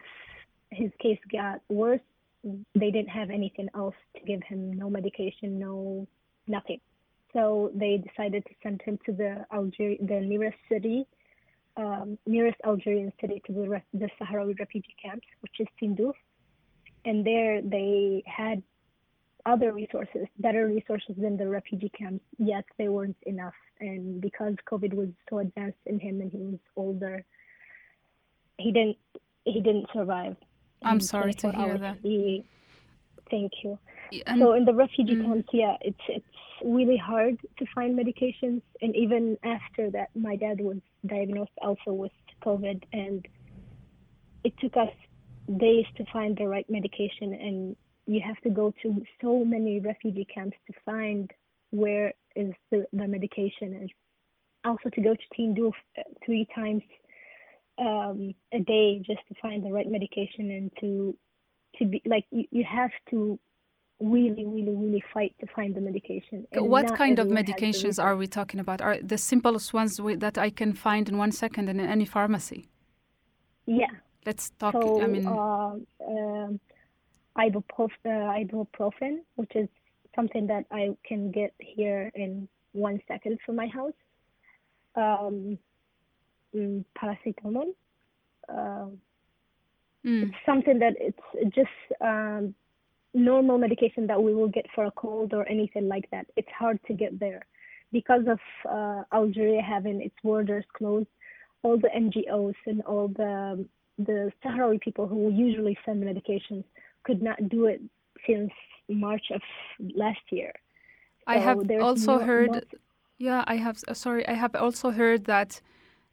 his 0.72 0.91
case 1.00 1.20
got 1.32 1.62
worse, 1.70 2.02
they 2.44 2.91
didn't 2.91 3.10
have 3.10 3.30
anything 3.30 3.70
else 3.76 3.96
to 4.15 4.22
give 4.24 4.41
him. 4.44 4.74
No 4.74 4.89
medication, 4.89 5.60
no 5.60 6.08
nothing." 6.48 6.82
So 7.34 7.72
they 7.74 7.98
decided 7.98 8.46
to 8.46 8.54
send 8.63 8.82
him 8.82 8.98
to 9.06 9.12
the 9.12 9.46
Alger- 9.52 9.98
the 10.00 10.22
nearest 10.22 10.58
city, 10.70 11.06
um, 11.78 12.18
nearest 12.26 12.58
Algerian 12.65 13.12
city 13.20 13.41
to 13.46 13.52
the, 13.54 13.70
re- 13.70 13.84
the 13.94 14.10
Sahrawi 14.20 14.58
refugee 14.58 14.96
camps, 15.02 15.28
which 15.41 15.60
is 15.60 15.68
Tindouf. 15.80 16.15
And 17.04 17.26
there 17.26 17.62
they 17.62 18.24
had 18.26 18.63
other 19.46 19.72
resources, 19.74 20.28
better 20.40 20.68
resources 20.68 21.16
than 21.18 21.38
the 21.38 21.48
refugee 21.48 21.92
camps, 21.98 22.24
yet 22.38 22.66
they 22.78 22.90
weren't 22.90 23.18
enough. 23.24 23.54
And 23.80 24.22
because 24.22 24.56
COVID 24.72 24.94
was 24.94 25.10
so 25.30 25.40
advanced 25.40 25.78
in 25.86 26.00
him 26.00 26.22
and 26.22 26.32
he 26.32 26.40
was 26.40 26.60
older, 26.76 27.24
he 28.58 28.72
didn't 28.72 28.98
he 29.44 29.60
didn't 29.62 29.88
survive. 29.94 30.36
I'm 30.84 31.00
sorry 31.00 31.34
to 31.36 31.52
hear 31.52 31.70
hours. 31.72 31.80
that. 31.82 31.98
He, 32.02 32.44
thank 33.30 33.52
you 33.64 33.78
And 34.28 34.40
so 34.42 34.54
in 34.54 34.66
the 34.66 34.74
refugee 34.74 35.16
Mm. 35.16 35.26
camps, 35.26 35.50
yeah, 35.54 35.78
it's 35.82 36.06
it's 36.08 36.26
really 36.64 36.98
hard 36.98 37.38
to 37.60 37.66
find 37.76 37.98
medications, 37.98 38.62
and 38.82 38.96
even 38.96 39.38
after 39.44 39.90
that, 39.92 40.10
my 40.16 40.36
dad 40.36 40.62
was 40.62 40.78
diagnosed 41.06 41.58
also 41.62 41.92
with 41.94 42.12
COVID, 42.42 42.84
and 42.94 43.28
it 44.44 44.54
took 44.60 44.76
us 44.78 44.94
days 45.58 45.86
to 45.98 46.06
find 46.14 46.38
the 46.38 46.48
right 46.48 46.70
medication, 46.70 47.34
and 47.34 47.76
you 48.08 48.22
have 48.26 48.39
to 48.41 48.50
go 48.50 48.74
to 48.84 49.02
so 49.22 49.44
many 49.44 49.80
refugee 49.80 50.28
camps 50.34 50.58
to 50.68 50.74
find 50.86 51.32
where 51.72 52.13
is 52.36 52.54
the, 52.72 52.86
the 52.94 53.08
medication, 53.08 53.74
and 53.74 53.91
also 54.63 54.89
to 54.89 55.02
go 55.02 55.13
to 55.13 55.22
Tindouf 55.38 55.74
uh, 55.98 56.02
three 56.26 56.48
times 56.54 56.84
um, 57.78 58.34
a 58.54 58.60
day 58.60 59.02
just 59.06 59.22
to 59.28 59.36
find 59.41 59.65
the 59.65 59.72
right 59.72 59.89
medication 59.89 60.52
and 60.52 60.72
to 60.80 61.18
to 61.78 61.86
be 61.86 62.02
like 62.06 62.26
you, 62.32 62.46
you 62.52 62.63
have 62.63 62.91
to 63.10 63.39
really, 64.00 64.46
really, 64.46 64.76
really 64.76 65.04
fight 65.13 65.34
to 65.39 65.48
find 65.56 65.74
the 65.76 65.82
medication. 65.82 66.46
And 66.52 66.70
what 66.70 66.96
kind 66.96 67.18
of 67.20 67.28
everyone 67.28 67.46
has 67.46 67.46
the 67.46 67.54
medications 67.63 68.04
are 68.04 68.15
we 68.15 68.28
talking 68.28 68.60
about? 68.60 68.82
Are 68.82 68.98
the 69.02 69.18
simplest 69.18 69.74
ones 69.74 69.98
wi- 69.98 70.18
that 70.18 70.38
I 70.38 70.50
can 70.50 70.74
find 70.74 71.08
in 71.10 71.18
one 71.18 71.32
second 71.32 71.70
in 71.70 71.80
any 71.80 72.06
pharmacy? 72.06 72.70
Yeah. 73.65 73.88
Let's 74.26 74.52
talk. 74.52 74.74
So, 74.74 75.02
I 75.02 75.08
mean, 75.08 75.26
uh, 75.28 75.76
um, 76.08 76.60
ibuprof- 77.38 78.06
uh, 78.06 78.34
ibuprofen, 78.43 79.19
which 79.36 79.56
is 79.56 79.67
something 80.15 80.48
that 80.48 80.65
I 80.71 80.95
can 81.06 81.32
get 81.32 81.54
here 81.60 82.12
in 82.15 82.48
one 82.71 83.02
second 83.08 83.39
from 83.45 83.56
my 83.56 83.67
house. 83.67 83.93
Um, 84.95 85.58
mm, 86.56 86.84
paracetamol. 86.98 87.74
Uh, 88.48 88.88
mm, 90.06 90.32
something 90.45 90.80
that 90.80 90.93
it's 91.00 91.56
just 91.56 91.67
um, 92.02 92.54
normal 93.13 93.58
medication 93.58 94.08
that 94.08 94.21
we 94.21 94.34
will 94.34 94.48
get 94.48 94.65
for 94.74 94.86
a 94.86 94.91
cold 94.91 95.34
or 95.34 95.48
anything 95.50 95.88
like 95.88 96.10
that. 96.12 96.28
It's 96.36 96.48
hard 96.58 96.80
to 96.88 96.93
get 96.93 97.19
there 97.19 97.45
because 97.91 98.24
of 98.28 98.39
uh, 98.69 99.04
Algeria 99.13 99.62
having 99.62 100.02
its 100.02 100.15
borders 100.24 100.65
closed. 100.78 101.08
All 101.63 101.78
the 101.78 101.89
NGOs 101.98 102.54
and 102.67 102.82
all 102.84 103.08
the 103.08 103.65
the 103.98 104.32
Sahrawi 104.43 104.80
people 104.80 105.08
who 105.08 105.32
usually 105.32 105.78
send 105.86 106.04
medications 106.04 106.65
could 107.06 107.22
not 107.22 107.38
do 107.50 107.65
it 107.65 107.82
since 108.28 108.52
March 108.89 109.28
of 109.32 109.41
last 109.96 110.26
year. 110.32 110.52
I 111.28 111.38
have 111.38 111.60
also 111.82 112.18
no- 112.18 112.26
heard. 112.26 112.52
not- 112.52 112.63
Yeah, 113.18 113.44
I 113.48 113.56
have. 113.65 113.78
Uh, 113.88 113.94
sorry, 113.94 114.24
I 114.28 114.34
have 114.34 114.54
also 114.56 114.91
heard 114.91 115.22
that 115.26 115.62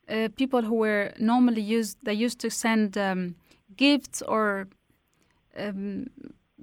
uh, 0.09 0.28
people 0.37 0.62
who 0.62 0.76
were 0.76 1.12
normally 1.18 1.62
used, 1.78 1.98
they 2.05 2.14
used 2.26 2.38
to 2.40 2.50
send 2.50 2.96
um, 2.96 3.35
gifts 3.76 4.22
or 4.22 4.68
um, 5.57 6.07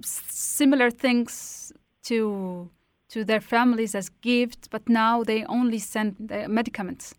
similar 0.02 0.90
things 0.90 1.72
to 2.04 2.70
to 3.08 3.24
their 3.24 3.40
families 3.40 3.94
as 3.94 4.08
gifts, 4.22 4.68
but 4.68 4.88
now 4.88 5.24
they 5.24 5.44
only 5.46 5.78
send 5.78 6.16
the 6.18 6.48
medicaments. 6.48 7.14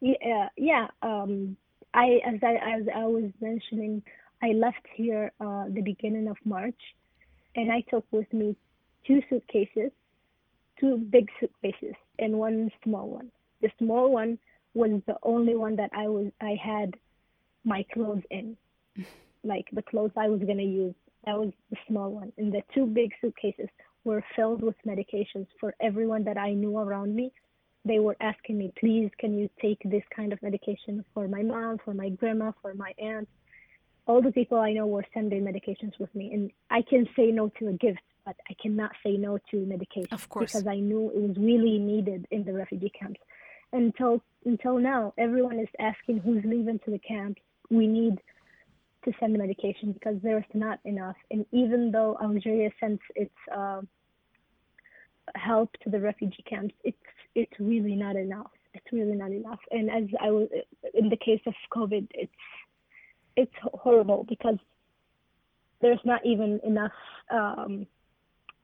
Yeah, 0.00 0.48
yeah. 0.56 0.88
Um, 1.02 1.56
I 1.94 2.20
as 2.26 2.40
I 2.42 2.54
as 2.76 2.86
I 2.94 3.06
was 3.06 3.30
mentioning, 3.40 4.02
I 4.42 4.48
left 4.52 4.86
here 4.94 5.32
uh, 5.40 5.64
the 5.68 5.82
beginning 5.82 6.28
of 6.28 6.36
March, 6.44 6.80
and 7.56 7.72
I 7.72 7.80
took 7.90 8.04
with 8.12 8.32
me 8.32 8.56
two 9.06 9.20
suitcases, 9.28 9.90
two 10.78 10.98
big 10.98 11.28
suitcases, 11.40 11.94
and 12.18 12.38
one 12.38 12.70
small 12.84 13.08
one. 13.08 13.30
The 13.62 13.70
small 13.78 14.12
one 14.12 14.38
was 14.74 15.02
the 15.06 15.16
only 15.22 15.56
one 15.56 15.76
that 15.76 15.90
I 15.92 16.08
was 16.08 16.30
I 16.40 16.56
had 16.62 16.94
my 17.64 17.84
clothes 17.92 18.22
in, 18.30 18.56
like 19.44 19.66
the 19.72 19.82
clothes 19.82 20.12
I 20.16 20.28
was 20.28 20.40
gonna 20.40 20.62
use. 20.62 20.94
That 21.24 21.38
was 21.38 21.52
the 21.70 21.76
small 21.88 22.10
one, 22.10 22.32
and 22.38 22.52
the 22.52 22.62
two 22.72 22.86
big 22.86 23.10
suitcases 23.20 23.68
were 24.04 24.24
filled 24.36 24.62
with 24.62 24.76
medications 24.86 25.46
for 25.58 25.74
everyone 25.80 26.24
that 26.24 26.38
I 26.38 26.52
knew 26.52 26.78
around 26.78 27.14
me. 27.14 27.32
They 27.84 27.98
were 27.98 28.16
asking 28.20 28.58
me, 28.58 28.72
please, 28.78 29.10
can 29.18 29.36
you 29.36 29.48
take 29.60 29.78
this 29.84 30.02
kind 30.14 30.32
of 30.32 30.42
medication 30.42 31.04
for 31.12 31.26
my 31.26 31.42
mom, 31.42 31.78
for 31.84 31.94
my 31.94 32.10
grandma, 32.10 32.52
for 32.62 32.74
my 32.74 32.92
aunt? 32.98 33.28
All 34.08 34.22
the 34.22 34.32
people 34.32 34.58
I 34.58 34.72
know 34.72 34.86
were 34.86 35.04
sending 35.12 35.42
medications 35.44 35.92
with 36.00 36.12
me, 36.14 36.32
and 36.32 36.50
I 36.70 36.80
can 36.82 37.06
say 37.14 37.26
no 37.30 37.50
to 37.58 37.68
a 37.68 37.74
gift, 37.74 38.00
but 38.24 38.36
I 38.50 38.54
cannot 38.60 38.92
say 39.04 39.12
no 39.18 39.38
to 39.50 39.56
medication 39.66 40.08
Of 40.12 40.28
course. 40.30 40.52
because 40.52 40.66
I 40.66 40.76
knew 40.76 41.10
it 41.14 41.20
was 41.20 41.36
really 41.36 41.78
needed 41.78 42.26
in 42.30 42.42
the 42.44 42.54
refugee 42.54 42.90
camps. 42.98 43.20
Until 43.72 44.22
until 44.46 44.78
now, 44.78 45.12
everyone 45.18 45.58
is 45.58 45.68
asking 45.78 46.20
who's 46.20 46.42
leaving 46.44 46.78
to 46.86 46.90
the 46.90 46.98
camps. 46.98 47.42
We 47.68 47.86
need 47.86 48.18
to 49.04 49.12
send 49.20 49.34
the 49.34 49.38
medication 49.38 49.92
because 49.92 50.16
there's 50.22 50.50
not 50.54 50.78
enough. 50.84 51.16
And 51.30 51.44
even 51.52 51.90
though 51.92 52.16
Algeria 52.22 52.70
sends 52.80 53.02
its 53.14 53.34
uh, 53.54 53.82
help 55.34 55.70
to 55.84 55.90
the 55.90 56.00
refugee 56.00 56.44
camps, 56.48 56.74
it's 56.82 56.96
it's 57.34 57.52
really 57.60 57.94
not 57.94 58.16
enough. 58.16 58.50
It's 58.72 58.90
really 58.90 59.16
not 59.16 59.32
enough. 59.32 59.60
And 59.70 59.90
as 59.90 60.04
I 60.18 60.30
was 60.30 60.48
in 60.94 61.10
the 61.10 61.16
case 61.16 61.42
of 61.46 61.54
COVID, 61.76 62.08
it's 62.14 62.32
it's 63.40 63.58
horrible 63.84 64.20
because 64.28 64.58
there's 65.80 66.04
not 66.04 66.20
even 66.32 66.50
enough 66.64 66.98
um, 67.30 67.86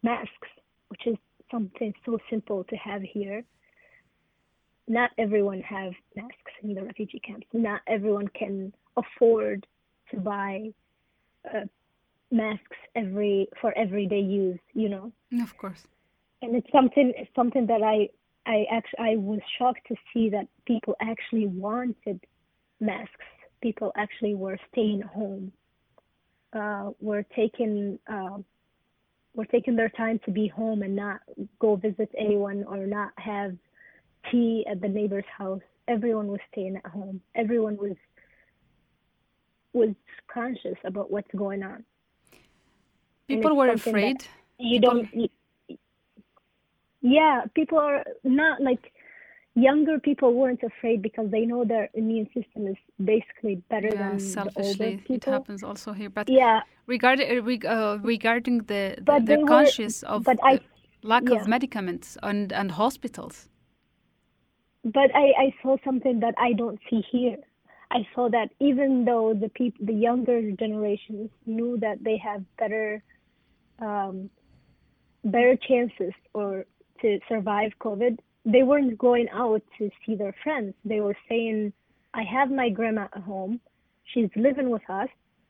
masks, 0.03 0.51
which 0.89 1.05
is 1.07 1.17
something 1.51 1.93
so 2.05 2.19
simple 2.29 2.65
to 2.65 2.77
have 2.77 3.03
here. 3.03 3.45
Not 4.89 5.11
everyone 5.17 5.61
have 5.77 5.93
masks 6.17 6.53
in 6.65 6.75
the 6.75 6.83
refugee 6.83 7.21
camps. 7.27 7.47
Not 7.53 7.81
everyone 7.87 8.29
can 8.41 8.73
afford 9.03 9.67
to 10.11 10.17
buy 10.33 10.73
uh, 11.53 11.67
masks 12.31 12.79
every 12.97 13.49
for 13.61 13.71
everyday 13.85 14.21
use. 14.43 14.59
You 14.83 14.89
know 14.95 15.13
Of 15.47 15.57
course. 15.57 15.83
and 16.43 16.51
it's 16.59 16.71
something 16.73 17.13
it's 17.17 17.35
something 17.41 17.65
that 17.73 17.83
I 17.95 17.97
I 18.55 18.59
actually 18.77 19.05
I 19.13 19.17
was 19.31 19.41
shocked 19.57 19.85
to 19.91 19.95
see 20.13 20.27
that 20.31 20.47
people 20.67 20.95
actually 21.01 21.47
wanted 21.47 22.19
masks. 22.81 23.29
People 23.65 23.93
actually 23.97 24.35
were 24.35 24.59
staying 24.71 25.01
home. 25.01 25.51
Uh, 26.53 26.91
were 27.01 27.25
taking 27.35 27.99
uh, 28.07 28.37
were 29.35 29.47
taking 29.47 29.75
their 29.75 29.89
time 29.89 30.21
to 30.27 30.31
be 30.31 30.47
home 30.49 30.83
and 30.83 30.95
not 30.95 31.21
go 31.59 31.75
visit 31.75 32.11
anyone 32.19 32.63
or 32.69 32.87
not 32.87 33.13
have 33.17 33.57
tea 34.31 34.67
at 34.71 34.83
the 34.83 34.89
neighbor's 34.89 35.25
house. 35.39 35.63
Everyone 35.89 36.27
was 36.27 36.41
staying 36.53 36.77
at 36.77 36.85
home. 36.91 37.23
Everyone 37.35 37.79
was 37.79 37.97
was 39.73 39.95
conscious 40.29 40.77
about 40.85 41.11
what's 41.11 41.35
going 41.35 41.63
on. 41.63 41.85
People 43.29 43.57
were 43.57 43.71
afraid. 43.71 44.27
you 44.59 44.79
People- 44.79 45.05
don't 45.15 45.31
yeah 47.01 47.45
people 47.55 47.79
are 47.79 48.05
not 48.25 48.61
like 48.61 48.93
younger 49.55 49.99
people 50.01 50.35
weren't 50.35 50.63
afraid 50.63 51.01
because 51.03 51.31
they 51.31 51.45
know 51.47 51.65
their 51.65 51.89
immune 51.95 52.27
system 52.35 52.67
is 52.67 52.77
basically 53.05 53.57
better 53.71 53.89
Yeah, 53.93 53.99
than 54.09 54.17
the 54.17 54.21
selfishly, 54.21 54.87
older 54.87 55.15
it 55.15 55.25
happens 55.25 55.63
also 55.63 55.93
here. 55.93 56.11
But 56.11 56.29
yeah 56.29 56.61
regarding 56.87 57.29
uh, 57.67 57.69
uh, 57.69 57.99
regarding 58.03 58.59
the, 58.59 58.97
the 58.99 59.05
they're 59.05 59.21
they 59.21 59.37
were- 59.37 59.49
conscious 59.49 60.03
of 60.03 60.27
I- 60.29 60.61
lack 61.03 61.29
yeah. 61.29 61.37
of 61.37 61.49
medicaments 61.49 62.17
and 62.23 62.53
and 62.53 62.71
hospitals. 62.73 63.49
but 64.85 65.11
I, 65.15 65.27
I 65.45 65.55
saw 65.63 65.77
something 65.85 66.21
that 66.21 66.35
I 66.37 66.53
don't 66.53 66.79
see 66.91 67.03
here. 67.11 67.39
I 67.91 68.07
saw 68.15 68.29
that 68.31 68.49
even 68.61 69.05
though 69.05 69.33
the 69.35 69.49
peop- 69.49 69.79
the 69.81 69.95
younger 69.95 70.39
generations 70.53 71.31
knew 71.47 71.79
that 71.79 72.03
they 72.03 72.17
have 72.19 72.43
better 72.59 73.03
um, 73.79 74.31
better 75.25 75.57
chances 75.69 76.13
or 76.35 76.67
to 77.01 77.19
survive 77.29 77.73
COVID, 77.81 78.19
they 78.45 78.63
weren't 78.63 78.97
going 78.99 79.29
out 79.31 79.63
to 79.79 79.91
see 80.05 80.15
their 80.15 80.35
friends. 80.43 80.75
They 80.85 81.01
were 81.01 81.17
saying, 81.29 81.73
"I 82.13 82.23
have 82.25 82.51
my 82.51 82.69
grandma 82.69 83.09
at 83.15 83.23
home. 83.23 83.61
She's 84.13 84.31
living 84.37 84.71
with 84.71 84.89
us. 84.89 85.09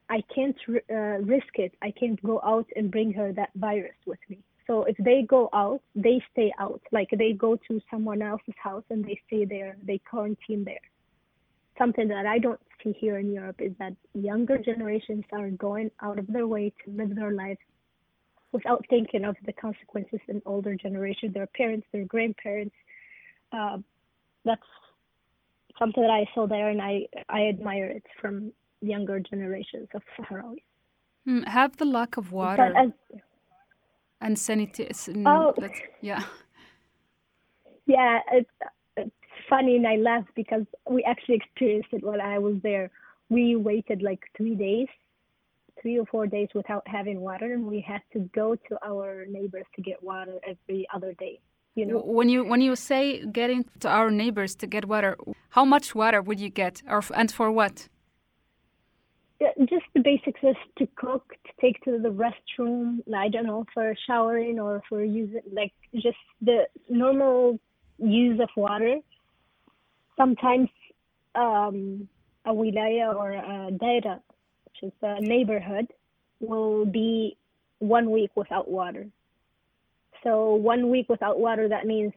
I 0.09 0.22
can't 0.35 0.57
uh, 0.68 1.18
risk 1.35 1.59
it. 1.59 1.72
I 1.83 1.90
can't 1.90 2.22
go 2.22 2.40
out 2.42 2.66
and 2.76 2.90
bring 2.90 3.12
her 3.14 3.33
that 3.33 3.50
virus 3.54 3.96
with 4.07 4.20
me." 4.28 4.38
So 4.66 4.85
if 4.85 4.96
they 4.98 5.22
go 5.22 5.50
out, 5.52 5.80
they 5.94 6.22
stay 6.33 6.52
out. 6.59 6.80
Like 6.90 7.11
they 7.11 7.33
go 7.33 7.57
to 7.68 7.80
someone 7.90 8.22
else's 8.22 8.54
house 8.62 8.85
and 8.90 9.04
they 9.04 9.20
stay 9.26 9.44
there. 9.44 9.76
They 9.83 9.98
quarantine 9.98 10.64
there. 10.64 10.80
Something 11.78 12.09
that 12.09 12.26
I 12.26 12.38
don't 12.38 12.61
see 12.83 12.92
here 12.92 13.18
in 13.18 13.33
Europe 13.33 13.61
is 13.61 13.72
that 13.78 13.94
younger 14.14 14.59
generations 14.59 15.24
are 15.33 15.50
going 15.50 15.90
out 16.00 16.18
of 16.18 16.26
their 16.28 16.46
way 16.46 16.72
to 16.85 16.90
live 16.90 17.14
their 17.14 17.33
lives 17.33 17.59
without 18.52 18.85
thinking 18.88 19.24
of 19.24 19.37
the 19.44 19.52
consequences 19.52 20.20
in 20.28 20.40
older 20.46 20.76
generation, 20.76 21.33
their 21.33 21.48
parents, 21.48 21.87
their 21.92 22.04
grandparents. 22.04 22.74
Uh, 23.52 23.78
that's 24.44 24.62
something 25.78 26.02
that 26.02 26.11
I 26.11 26.26
saw 26.35 26.46
there, 26.46 26.68
and 26.68 26.80
I 26.83 27.07
I 27.28 27.46
admire 27.48 27.87
it 27.87 28.04
from 28.20 28.52
younger 28.80 29.20
generations 29.20 29.88
of 29.94 30.02
Sahrawis. 30.18 30.62
Hmm, 31.24 31.42
have 31.42 31.76
the 31.78 31.87
lack 31.87 32.16
of 32.16 32.33
water 32.33 32.74
as 32.76 32.90
and 34.24 34.38
sanitation. 34.38 35.26
Oh. 35.26 35.54
yeah. 36.00 36.22
yeah, 37.87 38.20
it's, 38.33 38.50
it's 38.96 39.11
funny 39.48 39.76
and 39.76 39.87
I 39.87 39.96
laugh 39.96 40.24
because 40.35 40.64
we 40.88 41.04
actually 41.04 41.37
experienced 41.37 41.90
it 41.92 42.02
when 42.02 42.20
I 42.20 42.38
was 42.38 42.57
there. 42.62 42.90
We 43.28 43.57
waited 43.57 44.02
like 44.02 44.20
three 44.37 44.54
days, 44.54 44.88
three 45.80 45.98
or 45.98 46.07
four 46.07 46.26
days 46.26 46.48
without 46.54 46.87
having 46.87 47.20
water, 47.20 47.52
and 47.52 47.66
we 47.66 47.80
had 47.80 48.00
to 48.12 48.20
go 48.35 48.54
to 48.54 48.78
our 48.85 49.26
neighbors 49.26 49.66
to 49.76 49.83
get 49.83 50.02
water 50.02 50.38
every 50.46 50.87
other 50.94 51.12
day. 51.14 51.40
You 51.74 51.87
know, 51.87 51.98
When 51.98 52.28
you 52.28 52.44
when 52.44 52.60
you 52.60 52.76
say 52.76 53.24
getting 53.26 53.64
to 53.80 53.88
our 53.88 54.10
neighbors 54.10 54.54
to 54.56 54.66
get 54.66 54.84
water, 54.87 55.16
how 55.50 55.64
much 55.64 55.94
water 55.94 56.22
would 56.22 56.38
you 56.38 56.48
get, 56.48 56.82
or 56.88 57.02
and 57.14 57.32
for 57.32 57.50
what? 57.50 57.88
Yeah, 59.40 59.48
just 59.58 59.84
the 59.92 60.00
basics 60.00 60.40
is 60.42 60.54
to 60.78 60.87
cook, 60.94 61.34
to 61.46 61.52
take 61.60 61.82
to 61.84 61.98
the 61.98 62.10
restroom. 62.10 63.00
I 63.12 63.28
don't 63.28 63.46
know 63.46 63.64
for 63.74 63.92
showering 64.06 64.60
or 64.60 64.82
for 64.88 65.02
using 65.02 65.42
like 65.52 65.72
just 65.94 66.16
the 66.40 66.68
normal 66.88 67.58
use 67.98 68.38
of 68.40 68.50
water. 68.56 69.00
Sometimes 70.16 70.68
um, 71.34 72.08
a 72.44 72.52
wilaya 72.52 73.14
or 73.16 73.32
a 73.32 73.70
daira, 73.72 74.20
which 74.64 74.80
is 74.84 74.92
a 75.02 75.20
neighborhood, 75.20 75.88
will 76.38 76.87
be 76.87 77.37
one 77.80 78.12
week 78.12 78.30
without 78.37 78.70
water. 78.70 79.06
So 80.24 80.54
one 80.54 80.90
week 80.90 81.08
without 81.08 81.38
water, 81.38 81.68
that 81.68 81.87
means 81.87 82.12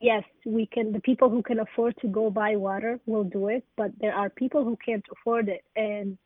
yes, 0.00 0.24
we 0.44 0.66
can. 0.66 0.92
The 0.92 1.00
people 1.00 1.30
who 1.30 1.42
can 1.42 1.60
afford 1.60 1.94
to 2.00 2.08
go 2.08 2.30
buy 2.30 2.56
water 2.56 2.98
will 3.06 3.24
do 3.24 3.48
it, 3.48 3.64
but 3.76 3.92
there 4.00 4.14
are 4.14 4.28
people 4.30 4.64
who 4.64 4.76
can't 4.84 5.04
afford 5.12 5.48
it, 5.48 5.62
and 5.76 6.18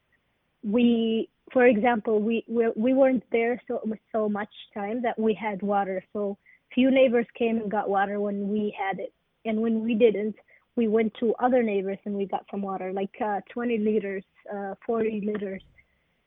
we, 0.62 1.28
for 1.52 1.66
example, 1.66 2.20
we 2.20 2.44
we, 2.48 2.68
we 2.76 2.94
weren't 2.94 3.24
there 3.30 3.60
so 3.68 3.82
so 4.12 4.28
much 4.28 4.52
time 4.72 5.02
that 5.02 5.18
we 5.18 5.34
had 5.34 5.62
water. 5.62 6.02
So 6.12 6.38
few 6.74 6.90
neighbors 6.90 7.26
came 7.38 7.58
and 7.58 7.70
got 7.70 7.88
water 7.88 8.20
when 8.20 8.48
we 8.48 8.74
had 8.78 8.98
it, 8.98 9.12
and 9.44 9.60
when 9.60 9.84
we 9.84 9.94
didn't, 9.94 10.36
we 10.76 10.88
went 10.88 11.12
to 11.20 11.34
other 11.34 11.62
neighbors 11.62 11.98
and 12.04 12.14
we 12.14 12.26
got 12.26 12.44
some 12.50 12.62
water, 12.62 12.92
like 12.92 13.14
uh, 13.24 13.40
20 13.52 13.78
liters, 13.78 14.24
uh, 14.52 14.74
40 14.86 15.22
liters, 15.24 15.62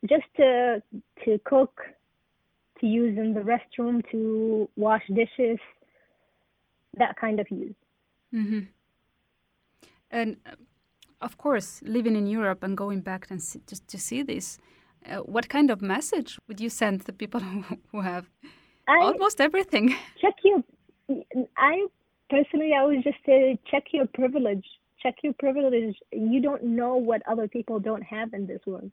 just 0.08 0.24
to 0.36 0.82
to 1.24 1.38
cook, 1.44 1.80
to 2.80 2.86
use 2.86 3.18
in 3.18 3.34
the 3.34 3.40
restroom, 3.40 4.02
to 4.10 4.68
wash 4.76 5.02
dishes, 5.08 5.58
that 6.96 7.16
kind 7.16 7.40
of 7.40 7.46
use. 7.50 7.74
hmm 8.32 8.60
And 10.10 10.36
uh, 10.46 10.56
of 11.20 11.36
course, 11.36 11.80
living 11.82 12.16
in 12.16 12.26
Europe 12.26 12.62
and 12.62 12.76
going 12.76 13.00
back 13.00 13.26
and 13.30 13.42
see, 13.42 13.60
just 13.66 13.86
to 13.88 13.98
see 13.98 14.22
this, 14.22 14.58
uh, 15.06 15.18
what 15.18 15.48
kind 15.48 15.70
of 15.70 15.82
message 15.82 16.38
would 16.48 16.60
you 16.60 16.70
send 16.70 17.04
to 17.06 17.12
people 17.12 17.40
who, 17.48 17.64
who 17.92 18.00
have 18.00 18.26
I 18.88 18.98
almost 19.00 19.40
everything? 19.40 19.94
check 20.20 20.34
your. 20.44 20.62
I 21.56 21.86
personally, 22.30 22.72
I 22.78 22.84
would 22.84 23.02
just 23.02 23.18
say 23.24 23.58
check 23.70 23.84
your 23.92 24.06
privilege. 24.06 24.64
Check 25.02 25.16
your 25.22 25.34
privilege. 25.34 25.96
You 26.12 26.40
don't 26.40 26.64
know 26.64 26.96
what 26.96 27.22
other 27.28 27.48
people 27.48 27.78
don't 27.78 28.02
have 28.02 28.34
in 28.34 28.46
this 28.46 28.60
world. 28.66 28.90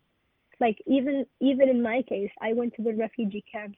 Like 0.60 0.82
even 0.86 1.26
even 1.40 1.70
in 1.70 1.82
my 1.82 2.02
case, 2.04 2.32
I 2.42 2.54
went 2.54 2.74
to 2.76 2.82
the 2.82 2.94
refugee 2.94 3.44
camps, 3.52 3.78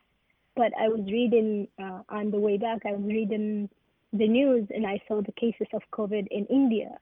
but 0.56 0.72
I 0.80 0.88
was 0.90 1.02
reading 1.06 1.68
uh, 1.82 2.02
on 2.10 2.32
the 2.32 2.40
way 2.40 2.58
back. 2.58 2.86
I 2.86 2.92
was 2.94 3.04
reading 3.04 3.70
the 4.14 4.28
news 4.28 4.68
and 4.74 4.86
I 4.86 5.02
saw 5.08 5.22
the 5.22 5.32
cases 5.34 5.68
of 5.74 5.82
COVID 5.92 6.28
in 6.32 6.46
India, 6.46 6.98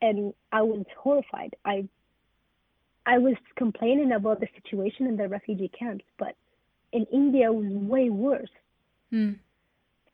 and 0.00 0.32
I 0.52 0.62
was 0.62 0.84
horrified. 0.98 1.56
I 1.64 1.88
I 3.04 3.18
was 3.18 3.34
complaining 3.56 4.12
about 4.12 4.40
the 4.40 4.48
situation 4.62 5.06
in 5.06 5.16
the 5.16 5.28
refugee 5.28 5.70
camps, 5.76 6.04
but 6.18 6.36
in 6.92 7.04
India 7.12 7.50
it 7.50 7.54
was 7.54 7.66
way 7.66 8.10
worse. 8.10 8.50
Mm. 9.12 9.38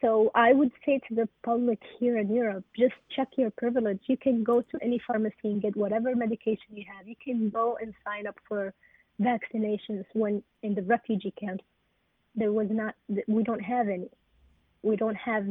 So 0.00 0.30
I 0.34 0.52
would 0.52 0.70
say 0.86 1.00
to 1.08 1.14
the 1.14 1.28
public 1.44 1.80
here 1.98 2.18
in 2.18 2.32
Europe, 2.32 2.64
just 2.78 2.94
check 3.16 3.28
your 3.36 3.50
privilege. 3.50 4.00
You 4.06 4.16
can 4.16 4.44
go 4.44 4.62
to 4.62 4.78
any 4.80 5.00
pharmacy 5.04 5.34
and 5.44 5.60
get 5.60 5.76
whatever 5.76 6.14
medication 6.14 6.70
you 6.70 6.84
have. 6.96 7.08
You 7.08 7.16
can 7.22 7.50
go 7.50 7.76
and 7.80 7.92
sign 8.04 8.26
up 8.26 8.36
for 8.46 8.72
vaccinations 9.20 10.04
when 10.12 10.42
in 10.62 10.74
the 10.74 10.82
refugee 10.82 11.32
camps 11.38 11.64
there 12.36 12.52
was 12.52 12.68
not 12.70 12.94
we 13.26 13.42
don't 13.42 13.60
have 13.60 13.88
any. 13.88 14.10
We 14.82 14.96
don't 14.96 15.16
have 15.16 15.44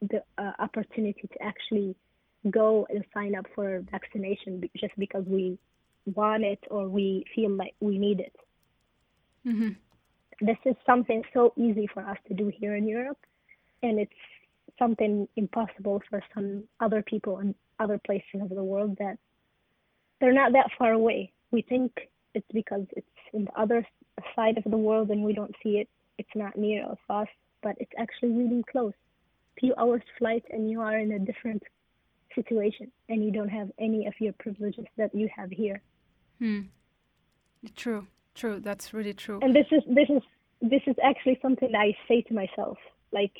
the 0.00 0.22
uh, 0.38 0.52
opportunity 0.58 1.28
to 1.32 1.42
actually 1.42 1.94
go 2.50 2.86
and 2.90 3.04
sign 3.14 3.34
up 3.36 3.46
for 3.54 3.84
vaccination 3.90 4.68
just 4.76 4.94
because 4.98 5.24
we 5.26 5.58
want 6.14 6.42
it 6.42 6.58
or 6.70 6.88
we 6.88 7.24
feel 7.34 7.50
like 7.50 7.74
we 7.80 7.98
need 7.98 8.20
it. 8.20 8.34
hmm 9.44 9.70
This 10.40 10.56
is 10.64 10.74
something 10.86 11.22
so 11.34 11.52
easy 11.56 11.86
for 11.92 12.02
us 12.02 12.16
to 12.28 12.34
do 12.34 12.50
here 12.60 12.74
in 12.74 12.88
Europe, 12.88 13.18
and 13.82 13.98
it's 13.98 14.12
something 14.78 15.28
impossible 15.36 16.02
for 16.08 16.22
some 16.34 16.64
other 16.80 17.02
people 17.02 17.38
in 17.38 17.54
other 17.78 17.98
places 18.04 18.40
of 18.40 18.48
the 18.48 18.64
world 18.64 18.96
that 18.98 19.18
they're 20.20 20.32
not 20.32 20.52
that 20.52 20.70
far 20.78 20.92
away. 20.92 21.32
We 21.50 21.62
think 21.62 21.92
it's 22.34 22.46
because 22.52 22.84
it's 22.92 23.06
in 23.32 23.46
the 23.46 23.60
other 23.60 23.86
side 24.36 24.58
of 24.58 24.64
the 24.64 24.76
world 24.76 25.10
and 25.10 25.22
we 25.22 25.32
don't 25.32 25.54
see 25.62 25.78
it. 25.78 25.88
It's 26.18 26.28
not 26.34 26.56
near 26.56 26.84
us, 27.08 27.28
but 27.62 27.76
it's 27.78 27.92
actually 27.98 28.30
really 28.30 28.62
close. 28.70 28.92
Few 29.58 29.74
hours 29.78 30.02
flight 30.18 30.44
and 30.50 30.70
you 30.70 30.80
are 30.80 30.98
in 30.98 31.12
a 31.12 31.18
different 31.18 31.62
situation 32.34 32.90
and 33.08 33.24
you 33.24 33.30
don't 33.30 33.48
have 33.48 33.70
any 33.78 34.06
of 34.06 34.14
your 34.20 34.32
privileges 34.34 34.86
that 34.96 35.14
you 35.14 35.28
have 35.34 35.50
here. 35.50 35.82
Hmm. 36.38 36.60
True, 37.76 38.06
true. 38.34 38.60
That's 38.60 38.94
really 38.94 39.14
true. 39.14 39.40
and 39.42 39.54
this 39.54 39.66
is 39.70 39.82
this 39.86 40.08
is 40.08 40.22
this 40.62 40.80
is 40.86 40.96
actually 41.02 41.38
something 41.42 41.74
I 41.74 41.94
say 42.08 42.22
to 42.22 42.34
myself. 42.34 42.78
Like 43.12 43.32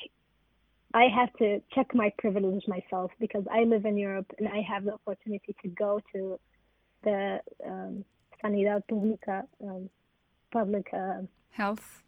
I 0.93 1.05
have 1.15 1.31
to 1.33 1.61
check 1.73 1.93
my 1.93 2.11
privilege 2.17 2.63
myself 2.67 3.11
because 3.19 3.45
I 3.51 3.63
live 3.63 3.85
in 3.85 3.97
Europe 3.97 4.27
and 4.37 4.47
I 4.47 4.61
have 4.61 4.83
the 4.85 4.93
opportunity 4.93 5.55
to 5.63 5.67
go 5.69 6.01
to 6.13 6.39
the 7.03 7.39
um, 7.65 8.03
Sanidad 8.43 8.83
Pública 8.89 9.43
um, 9.63 9.89
public 10.51 10.87
uh, 10.93 11.21
Health, 11.51 12.03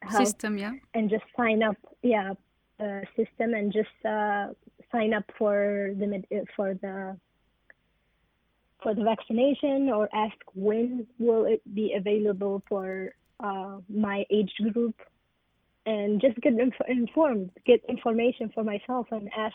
health 0.00 0.26
system, 0.28 0.56
yeah. 0.56 0.72
and 0.94 1.10
just 1.10 1.24
sign 1.36 1.60
up, 1.62 1.76
yeah, 2.02 2.34
uh, 2.78 3.00
system 3.16 3.54
and 3.54 3.72
just 3.72 3.88
uh, 4.04 4.46
sign 4.92 5.12
up 5.12 5.24
for 5.36 5.90
the 5.98 6.22
uh, 6.32 6.40
for 6.54 6.74
the 6.74 7.16
for 8.82 8.94
the 8.94 9.02
vaccination 9.02 9.90
or 9.90 10.08
ask 10.14 10.36
when 10.54 11.06
will 11.18 11.46
it 11.46 11.62
be 11.74 11.94
available 11.96 12.62
for 12.68 13.12
uh, 13.40 13.78
my 13.88 14.24
age 14.30 14.52
group 14.72 14.94
and 15.86 16.20
just 16.20 16.40
get 16.40 16.54
inf- 16.54 16.88
informed, 16.88 17.50
get 17.66 17.80
information 17.88 18.50
for 18.54 18.64
myself 18.64 19.06
and 19.10 19.28
ask 19.36 19.54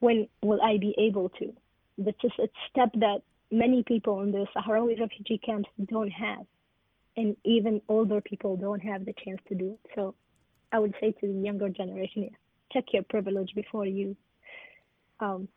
when 0.00 0.28
will 0.42 0.60
I 0.62 0.78
be 0.78 0.94
able 0.98 1.28
to. 1.40 1.52
That's 1.98 2.20
just 2.20 2.38
a 2.38 2.48
step 2.70 2.90
that 2.94 3.20
many 3.50 3.82
people 3.82 4.22
in 4.22 4.32
the 4.32 4.46
Sahrawi 4.54 4.98
refugee 5.00 5.38
camps 5.38 5.68
don't 5.86 6.10
have, 6.10 6.46
and 7.16 7.36
even 7.44 7.80
older 7.88 8.20
people 8.20 8.56
don't 8.56 8.80
have 8.80 9.04
the 9.04 9.14
chance 9.24 9.40
to 9.48 9.54
do 9.54 9.72
it. 9.72 9.90
So 9.94 10.14
I 10.72 10.78
would 10.78 10.94
say 11.00 11.12
to 11.12 11.26
the 11.26 11.40
younger 11.40 11.68
generation, 11.68 12.24
yeah, 12.24 12.36
check 12.72 12.84
your 12.92 13.02
privilege 13.04 13.52
before 13.54 13.86
you 13.86 14.16
um, 15.20 15.48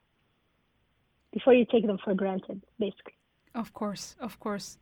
before 1.34 1.54
you 1.54 1.66
take 1.66 1.86
them 1.86 2.00
for 2.04 2.14
granted, 2.14 2.62
basically. 2.80 3.14
Of 3.54 3.74
course, 3.74 4.16
of 4.20 4.40
course. 4.40 4.78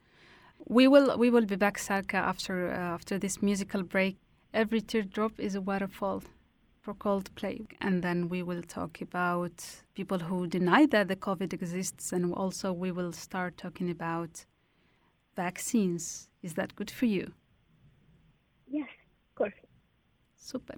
We 0.65 0.88
will 0.88 1.17
we 1.17 1.30
will 1.30 1.46
be 1.46 1.56
back, 1.56 1.78
Salka, 1.78 2.15
after 2.15 2.72
uh, 2.72 2.96
after 2.96 3.17
this 3.17 3.41
musical 3.41 3.84
break. 3.84 4.17
Every 4.58 4.82
teardrop 4.82 5.39
is 5.39 5.54
a 5.54 5.62
waterfall 5.62 6.24
for 6.82 6.96
Coldplay, 6.96 7.67
and 7.80 8.02
then 8.02 8.28
we 8.28 8.41
will 8.41 8.63
talk 8.63 9.02
about 9.02 9.84
people 9.93 10.17
who 10.17 10.48
deny 10.48 10.88
that 10.88 11.10
the 11.10 11.15
COVID 11.15 11.54
exists, 11.54 12.12
and 12.12 12.34
also 12.34 12.74
we 12.74 12.91
will 12.91 13.12
start 13.12 13.56
talking 13.56 13.91
about 13.91 14.46
vaccines. 15.36 16.30
Is 16.41 16.56
that 16.56 16.76
good 16.76 16.89
for 16.89 17.06
you? 17.06 17.34
Yes, 18.67 18.89
of 19.30 19.36
course. 19.36 19.60
Super. 20.38 20.78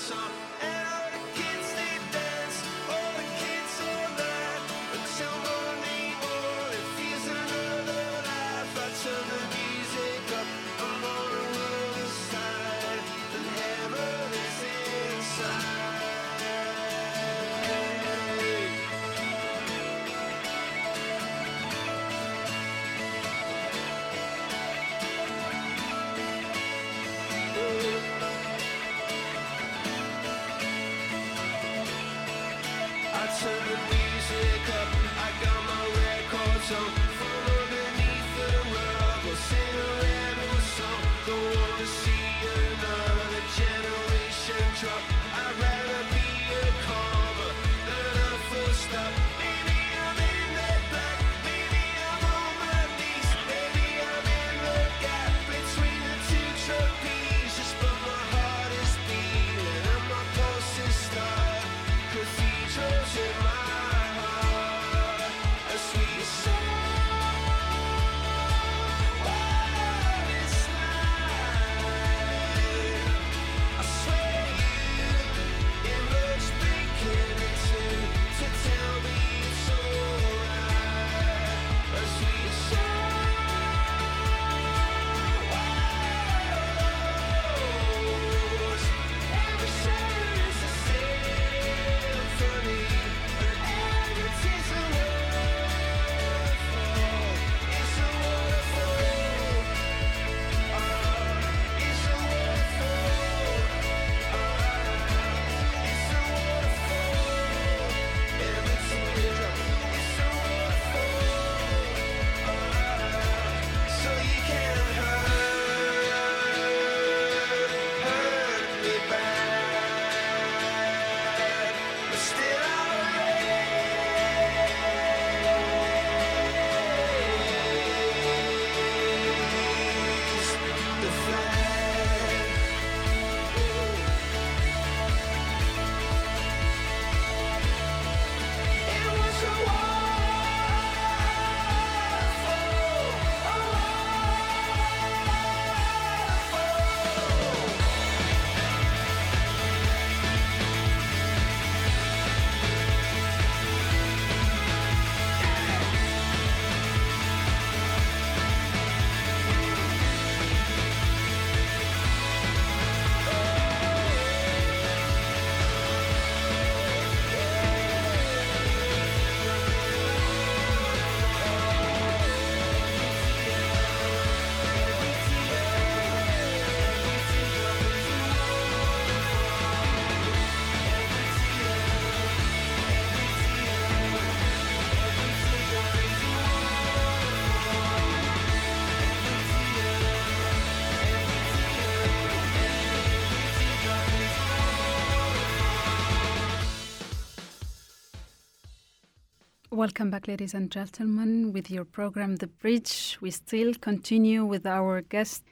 Welcome 199.81 200.11
back, 200.11 200.27
ladies 200.27 200.53
and 200.53 200.69
gentlemen, 200.69 201.53
with 201.53 201.71
your 201.71 201.85
program, 201.85 202.35
The 202.35 202.45
Bridge. 202.45 203.17
We 203.19 203.31
still 203.31 203.73
continue 203.73 204.45
with 204.45 204.67
our 204.67 205.01
guest. 205.01 205.43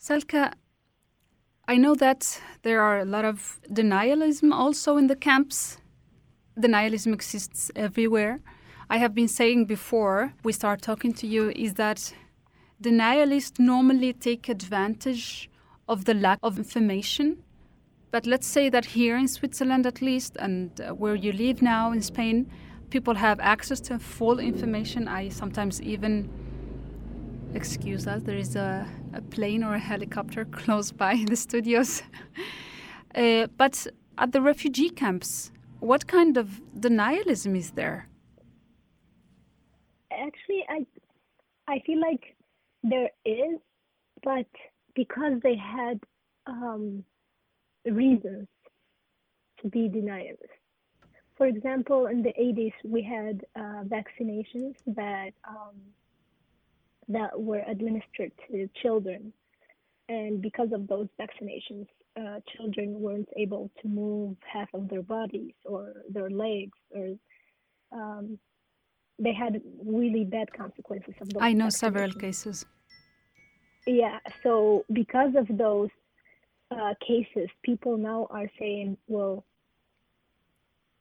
Salka, 0.00 0.54
I 1.68 1.76
know 1.76 1.94
that 1.96 2.40
there 2.62 2.80
are 2.80 3.00
a 3.00 3.04
lot 3.04 3.26
of 3.26 3.60
denialism 3.70 4.50
also 4.50 4.96
in 4.96 5.08
the 5.08 5.14
camps. 5.14 5.76
Denialism 6.58 7.12
exists 7.12 7.70
everywhere. 7.76 8.40
I 8.88 8.96
have 8.96 9.14
been 9.14 9.28
saying 9.28 9.66
before 9.66 10.32
we 10.42 10.54
start 10.54 10.80
talking 10.80 11.12
to 11.12 11.26
you 11.26 11.50
is 11.50 11.74
that 11.74 12.14
denialists 12.82 13.60
normally 13.60 14.14
take 14.14 14.48
advantage 14.48 15.50
of 15.86 16.06
the 16.06 16.14
lack 16.14 16.38
of 16.42 16.56
information. 16.56 17.42
But 18.10 18.24
let's 18.24 18.46
say 18.46 18.70
that 18.70 18.86
here 18.86 19.18
in 19.18 19.28
Switzerland, 19.28 19.84
at 19.84 20.00
least, 20.00 20.34
and 20.40 20.80
uh, 20.80 20.94
where 20.94 21.14
you 21.14 21.32
live 21.32 21.60
now 21.60 21.92
in 21.92 22.00
Spain, 22.00 22.50
people 22.90 23.14
have 23.14 23.40
access 23.40 23.80
to 23.80 23.98
full 23.98 24.38
information. 24.38 25.08
I 25.08 25.28
sometimes 25.28 25.80
even 25.82 26.28
excuse 27.54 28.06
us, 28.06 28.22
there 28.22 28.36
is 28.36 28.56
a, 28.56 28.86
a 29.14 29.22
plane 29.22 29.62
or 29.64 29.74
a 29.74 29.78
helicopter 29.78 30.44
close 30.60 30.92
by 30.92 31.24
the 31.26 31.36
studios. 31.36 32.02
uh, 33.14 33.46
but 33.56 33.86
at 34.16 34.32
the 34.32 34.40
refugee 34.40 34.90
camps, 34.90 35.50
what 35.80 36.06
kind 36.06 36.36
of 36.36 36.60
denialism 36.78 37.56
is 37.56 37.70
there? 37.72 38.08
Actually, 40.10 40.64
I 40.68 40.86
I 41.68 41.80
feel 41.86 42.00
like 42.00 42.36
there 42.82 43.10
is, 43.24 43.60
but 44.22 44.46
because 44.94 45.34
they 45.42 45.56
had 45.56 46.00
um, 46.46 47.04
reasons 47.84 48.48
to 49.60 49.68
be 49.68 49.88
deniers. 49.88 50.38
For 51.38 51.46
example, 51.46 52.06
in 52.06 52.22
the 52.22 52.34
80s, 52.38 52.72
we 52.84 53.00
had 53.00 53.46
uh, 53.54 53.84
vaccinations 53.84 54.74
that 54.88 55.30
um, 55.48 55.76
that 57.08 57.40
were 57.40 57.62
administered 57.66 58.32
to 58.50 58.68
children, 58.82 59.32
and 60.08 60.42
because 60.42 60.70
of 60.72 60.88
those 60.88 61.06
vaccinations, 61.18 61.86
uh, 62.20 62.40
children 62.54 63.00
weren't 63.00 63.28
able 63.36 63.70
to 63.80 63.88
move 63.88 64.36
half 64.52 64.68
of 64.74 64.88
their 64.88 65.02
bodies 65.02 65.54
or 65.64 65.92
their 66.10 66.28
legs, 66.28 66.76
or 66.90 67.14
um, 67.92 68.38
they 69.18 69.32
had 69.32 69.62
really 69.84 70.24
bad 70.24 70.52
consequences 70.52 71.14
of 71.20 71.32
those. 71.32 71.42
I 71.42 71.52
know 71.52 71.70
several 71.70 72.12
cases. 72.12 72.66
Yeah, 73.86 74.18
so 74.42 74.84
because 74.92 75.34
of 75.36 75.46
those 75.56 75.90
uh, 76.72 76.94
cases, 77.06 77.48
people 77.62 77.96
now 77.96 78.26
are 78.30 78.50
saying, 78.58 78.98
well, 79.06 79.44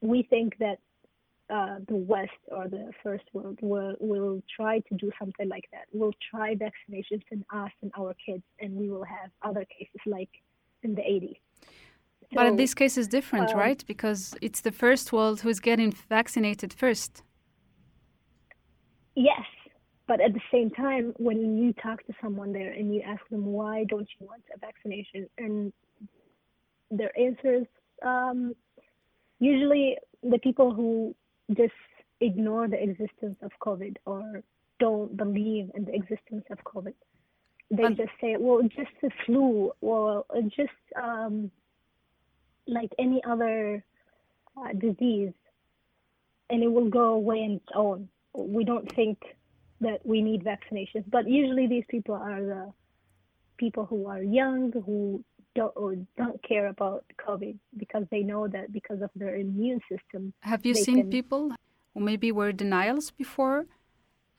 we 0.01 0.23
think 0.23 0.57
that 0.59 0.79
uh, 1.49 1.77
the 1.87 1.95
West 1.95 2.31
or 2.49 2.67
the 2.67 2.91
First 3.03 3.23
World 3.33 3.57
will, 3.61 3.95
will 3.99 4.41
try 4.53 4.79
to 4.79 4.95
do 4.95 5.11
something 5.17 5.47
like 5.47 5.65
that. 5.71 5.85
We'll 5.93 6.13
try 6.29 6.55
vaccinations 6.55 7.23
in 7.31 7.45
us 7.53 7.71
and 7.81 7.91
our 7.97 8.13
kids, 8.25 8.43
and 8.59 8.75
we 8.75 8.89
will 8.89 9.05
have 9.05 9.31
other 9.41 9.65
cases 9.65 10.01
like 10.05 10.29
in 10.83 10.95
the 10.95 11.01
80s. 11.01 11.37
but 12.33 12.47
in 12.47 12.57
this 12.57 12.73
case, 12.73 12.97
it's 12.97 13.07
different, 13.07 13.51
um, 13.51 13.57
right? 13.57 13.83
Because 13.87 14.35
it's 14.41 14.61
the 14.61 14.71
first 14.71 15.13
world 15.13 15.41
who's 15.41 15.59
getting 15.59 15.91
vaccinated 15.91 16.73
first. 16.73 17.23
Yes, 19.15 19.45
but 20.05 20.19
at 20.21 20.33
the 20.33 20.41
same 20.51 20.69
time, 20.69 21.13
when 21.17 21.57
you 21.57 21.73
talk 21.73 22.05
to 22.07 22.13
someone 22.21 22.51
there 22.51 22.71
and 22.71 22.93
you 22.93 23.01
ask 23.01 23.21
them 23.29 23.45
why 23.45 23.85
don't 23.85 24.07
you 24.19 24.27
want 24.27 24.43
a 24.53 24.59
vaccination, 24.59 25.27
and 25.37 25.73
their 26.91 27.17
answers, 27.17 27.65
um, 28.05 28.53
usually 29.39 29.97
the 30.23 30.39
people 30.39 30.73
who 30.73 31.15
just 31.55 31.73
ignore 32.19 32.67
the 32.67 32.81
existence 32.81 33.37
of 33.41 33.51
COVID 33.61 33.97
or 34.05 34.43
don't 34.79 35.15
believe 35.15 35.71
in 35.75 35.85
the 35.85 35.93
existence 35.93 36.45
of 36.51 36.57
COVID, 36.63 36.93
they 37.69 37.83
Um, 37.83 37.95
just 37.95 38.11
say, 38.21 38.37
well, 38.37 38.61
just 38.63 38.91
the 39.01 39.11
flu, 39.25 39.71
or 39.81 40.25
just 40.47 40.69
um, 40.95 41.51
like 42.65 42.91
any 42.97 43.23
other 43.23 43.83
uh, 44.57 44.73
disease, 44.73 45.33
and 46.49 46.63
it 46.63 46.67
will 46.67 46.89
go 46.89 47.13
away 47.13 47.43
on 47.43 47.51
its 47.51 47.71
own. 47.75 48.09
We 48.33 48.63
don't 48.63 48.89
think 48.95 49.17
that 49.81 50.05
we 50.05 50.21
need 50.21 50.43
vaccinations, 50.43 51.03
but 51.09 51.27
usually 51.27 51.67
these 51.67 51.85
people 51.89 52.15
are 52.15 52.41
the 52.41 52.73
people 53.57 53.85
who 53.85 54.07
are 54.07 54.21
young 54.21 54.71
who 54.85 55.23
don't 55.57 55.75
or 55.83 55.91
don't 56.21 56.39
care 56.51 56.67
about 56.75 57.03
COVID 57.25 57.55
because 57.83 58.05
they 58.13 58.23
know 58.31 58.43
that 58.55 58.65
because 58.79 59.01
of 59.07 59.11
their 59.21 59.35
immune 59.45 59.81
system. 59.91 60.21
Have 60.51 60.63
you 60.67 60.75
seen 60.87 60.99
can- 61.01 61.09
people 61.17 61.43
who 61.93 61.99
maybe 62.09 62.29
were 62.39 62.51
denials 62.63 63.07
before, 63.23 63.59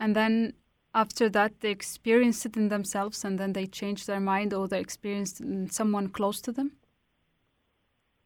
and 0.02 0.10
then 0.18 0.34
after 0.94 1.26
that 1.36 1.50
they 1.60 1.72
experienced 1.80 2.42
it 2.48 2.54
in 2.56 2.66
themselves, 2.68 3.24
and 3.26 3.34
then 3.40 3.52
they 3.52 3.66
changed 3.80 4.04
their 4.06 4.24
mind, 4.32 4.50
or 4.56 4.62
they 4.68 4.80
experienced 4.88 5.36
in 5.40 5.68
someone 5.78 6.06
close 6.18 6.38
to 6.46 6.52
them? 6.58 6.68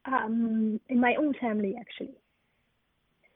Um, 0.05 0.81
in 0.89 0.99
my 1.07 1.15
own 1.23 1.33
family, 1.45 1.73
actually, 1.83 2.15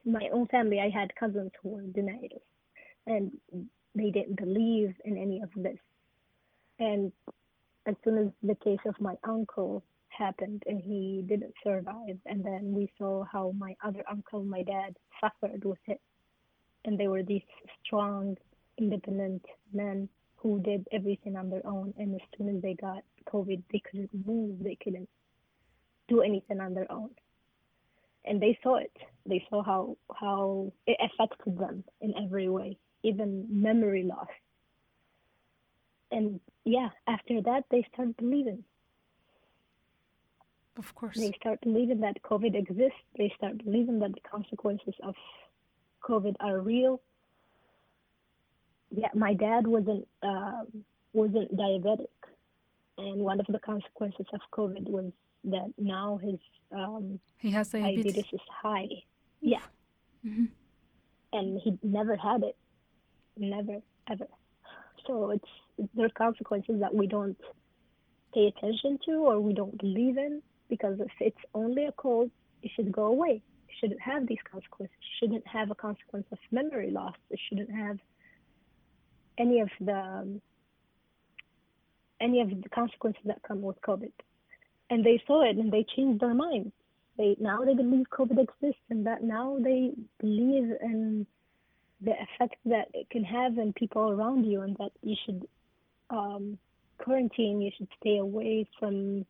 in 0.05 0.13
my 0.21 0.27
own 0.37 0.47
family, 0.49 0.79
I 0.81 0.91
had 1.01 1.09
cousins 1.23 1.53
who 1.61 1.69
were 1.75 1.87
deniers, 1.99 2.45
and 3.07 3.25
they 3.99 4.11
didn't 4.17 4.37
believe 4.47 4.91
in 5.09 5.15
any 5.27 5.39
of 5.47 5.51
this. 5.67 5.81
And 6.79 7.13
as 7.87 7.95
soon 8.05 8.19
as 8.19 8.27
the 8.43 8.57
case 8.57 8.85
of 8.87 9.01
my 9.01 9.15
uncle 9.25 9.83
happened 10.09 10.63
and 10.67 10.81
he 10.81 11.25
didn't 11.27 11.55
survive, 11.63 12.19
and 12.27 12.45
then 12.45 12.73
we 12.73 12.91
saw 12.99 13.25
how 13.25 13.53
my 13.57 13.77
other 13.85 14.03
uncle, 14.11 14.43
my 14.43 14.63
dad, 14.63 14.97
suffered 15.21 15.65
with 15.65 15.79
it, 15.87 16.01
and 16.85 16.99
they 16.99 17.09
were 17.09 17.23
these 17.23 17.43
strong, 17.85 18.37
independent 18.79 19.45
men 19.73 20.09
who 20.37 20.61
did 20.61 20.87
everything 20.93 21.37
on 21.37 21.51
their 21.51 21.67
own. 21.67 21.93
And 21.99 22.15
as 22.15 22.21
soon 22.37 22.57
as 22.57 22.63
they 22.63 22.75
got 22.75 23.03
COVID, 23.33 23.63
they 23.73 23.81
couldn't 23.91 24.11
move, 24.27 24.63
they 24.63 24.77
couldn't 24.83 25.09
do 26.09 26.23
anything 26.23 26.61
on 26.61 26.75
their 26.75 26.91
own. 26.91 27.11
And 28.25 28.41
they 28.41 28.59
saw 28.63 28.77
it. 28.77 28.93
They 29.25 29.45
saw 29.49 29.63
how 29.63 29.97
how 30.13 30.73
it 30.87 30.97
affected 31.01 31.59
them 31.59 31.85
in 32.01 32.13
every 32.17 32.49
way, 32.49 32.77
even 33.03 33.47
memory 33.49 34.03
loss. 34.03 34.27
And 36.11 36.41
yeah, 36.65 36.89
after 37.07 37.41
that 37.43 37.65
they 37.71 37.87
start 37.93 38.17
believing. 38.17 38.65
Of 40.79 40.95
course. 40.95 41.17
They 41.17 41.33
start 41.41 41.61
believing 41.63 42.01
that 42.01 42.23
COVID 42.23 42.55
exists. 42.55 42.99
They 43.17 43.33
start 43.37 43.65
believing 43.65 43.99
that 44.01 44.13
the 44.13 44.21
consequences 44.21 44.95
of 45.03 45.15
COVID 46.03 46.35
are 46.41 46.61
real. 46.61 47.01
Yeah, 48.91 49.09
my 49.15 49.35
dad 49.35 49.67
wasn't 49.67 50.07
um, 50.23 50.67
wasn't 51.13 51.57
diabetic, 51.57 52.07
and 52.99 53.21
one 53.23 53.41
of 53.41 53.47
the 53.49 53.59
consequences 53.59 54.27
of 54.33 54.41
COVID 54.53 54.89
was 54.89 55.11
that 55.45 55.73
now 55.79 56.19
his 56.23 56.39
um, 56.73 57.19
He 57.39 57.51
has 57.51 57.71
diabetes. 57.71 58.05
diabetes 58.05 58.33
is 58.33 58.41
high. 58.63 58.89
Yeah. 59.41 59.63
Mhm. 60.25 60.49
And 61.33 61.61
he 61.61 61.79
never 61.83 62.17
had 62.17 62.43
it. 62.43 62.57
Never, 63.37 63.83
ever. 64.09 64.27
So 65.07 65.31
it's 65.31 65.89
there 65.95 66.07
are 66.07 66.11
consequences 66.11 66.81
that 66.81 66.95
we 66.95 67.07
don't 67.07 67.37
pay 68.35 68.47
attention 68.47 68.99
to 69.07 69.13
or 69.13 69.41
we 69.41 69.53
don't 69.53 69.79
believe 69.79 70.17
in 70.17 70.43
because 70.69 70.99
if 71.01 71.13
it's 71.21 71.45
only 71.55 71.85
a 71.85 71.93
cold, 71.93 72.31
it 72.63 72.71
should 72.75 72.91
go 72.91 73.07
away. 73.07 73.43
It 73.69 73.75
shouldn't 73.81 74.01
have 74.01 74.27
these 74.27 74.39
consequences. 74.51 74.97
It 75.01 75.19
shouldn't 75.21 75.47
have 75.47 75.71
a 75.71 75.75
consequence 75.75 76.27
of 76.33 76.39
memory 76.51 76.91
loss. 76.91 77.15
It 77.31 77.39
shouldn't 77.49 77.71
have 77.71 77.99
any 79.39 79.61
of 79.61 79.69
the 79.81 79.93
um, 79.93 80.41
any 82.21 82.41
of 82.41 82.49
the 82.49 82.69
consequences 82.71 83.23
that 83.27 83.43
come 83.47 83.61
with 83.63 83.81
COVID. 83.83 84.13
And 84.89 85.05
they 85.05 85.23
saw 85.27 85.43
it 85.43 85.57
and 85.57 85.73
they 85.73 85.85
changed 85.95 86.21
their 86.21 86.35
minds 86.35 86.73
they 87.17 87.37
now 87.41 87.65
they 87.65 87.75
believe 87.75 88.07
COVID 88.11 88.39
exists 88.39 88.83
and 88.91 89.07
that 89.07 89.23
now 89.23 89.59
they 89.61 89.93
believe 90.19 90.73
in 90.83 91.27
the 92.01 92.13
effect 92.13 92.57
that 92.67 92.89
it 92.95 93.09
can 93.11 93.25
have 93.25 93.59
on 93.59 93.73
people 93.73 94.11
around 94.11 94.45
you 94.45 94.63
and 94.63 94.77
that 94.77 94.93
you 95.03 95.17
should 95.25 95.47
um, 96.11 96.59
quarantine, 96.99 97.61
you 97.61 97.71
should 97.77 97.89
stay 98.01 98.19
away 98.19 98.67
from 98.79 99.25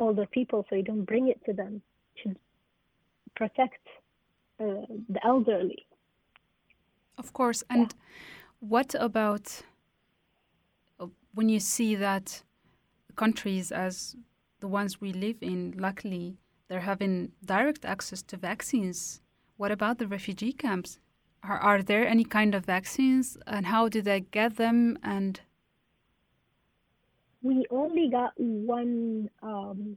older 0.00 0.26
people 0.26 0.64
so 0.68 0.76
you 0.76 0.82
don't 0.82 1.04
bring 1.04 1.28
it 1.28 1.40
to 1.44 1.52
them. 1.52 1.82
You 2.14 2.22
should 2.22 2.38
protect 3.36 3.84
uh, 4.60 4.86
the 5.08 5.20
elderly. 5.24 5.86
Of 7.18 7.32
course. 7.32 7.62
And 7.68 7.94
what 8.60 8.94
about 8.98 9.62
uh, 11.00 11.06
when 11.34 11.48
you 11.48 11.60
see 11.60 11.94
that 11.96 12.42
countries 13.16 13.72
as 13.72 14.16
the 14.60 14.68
ones 14.68 15.00
we 15.00 15.12
live 15.12 15.36
in, 15.40 15.74
luckily, 15.76 16.38
they're 16.68 16.80
having 16.80 17.32
direct 17.44 17.84
access 17.84 18.22
to 18.22 18.36
vaccines? 18.36 19.20
What 19.56 19.72
about 19.72 19.98
the 19.98 20.06
refugee 20.06 20.52
camps? 20.52 21.00
Are, 21.42 21.58
are 21.58 21.82
there 21.82 22.06
any 22.06 22.24
kind 22.24 22.54
of 22.54 22.64
vaccines 22.64 23.36
and 23.46 23.66
how 23.66 23.88
do 23.88 24.02
they 24.02 24.20
get 24.20 24.56
them? 24.56 24.98
And 25.02 25.40
We 27.42 27.64
only 27.70 28.08
got 28.10 28.32
one. 28.36 29.30
Um, 29.42 29.96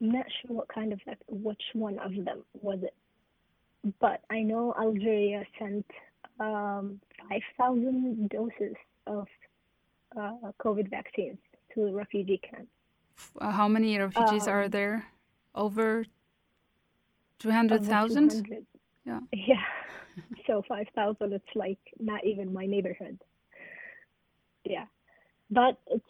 I'm 0.00 0.10
not 0.10 0.26
sure 0.40 0.56
what 0.56 0.68
kind 0.68 0.92
of 0.92 1.00
which 1.28 1.62
one 1.74 1.98
of 2.00 2.12
them 2.24 2.42
was 2.60 2.78
it, 2.82 2.94
but 4.00 4.20
I 4.30 4.40
know 4.42 4.74
Algeria 4.80 5.44
sent 5.58 5.86
um, 6.40 7.00
5,000 7.28 8.28
doses 8.30 8.74
of 9.06 9.28
uh, 10.16 10.50
COVID 10.60 10.90
vaccines 10.90 11.38
to 11.74 11.84
the 11.86 11.92
refugee 11.92 12.38
camps. 12.42 12.66
Uh, 13.40 13.50
how 13.52 13.68
many 13.68 13.96
refugees 13.98 14.48
are 14.48 14.64
Um, 14.64 14.70
there? 14.70 15.06
Over 15.54 16.04
two 17.42 17.48
Over 17.48 17.56
hundred 17.56 17.84
thousand. 17.84 18.30
200. 18.30 18.66
Yeah. 19.04 19.20
Yeah. 19.32 19.56
so 20.46 20.62
5,000, 20.68 21.32
it's 21.32 21.44
like 21.54 21.78
not 21.98 22.24
even 22.24 22.52
my 22.52 22.66
neighborhood. 22.66 23.18
Yeah. 24.64 24.84
But 25.50 25.78
it's 25.88 26.04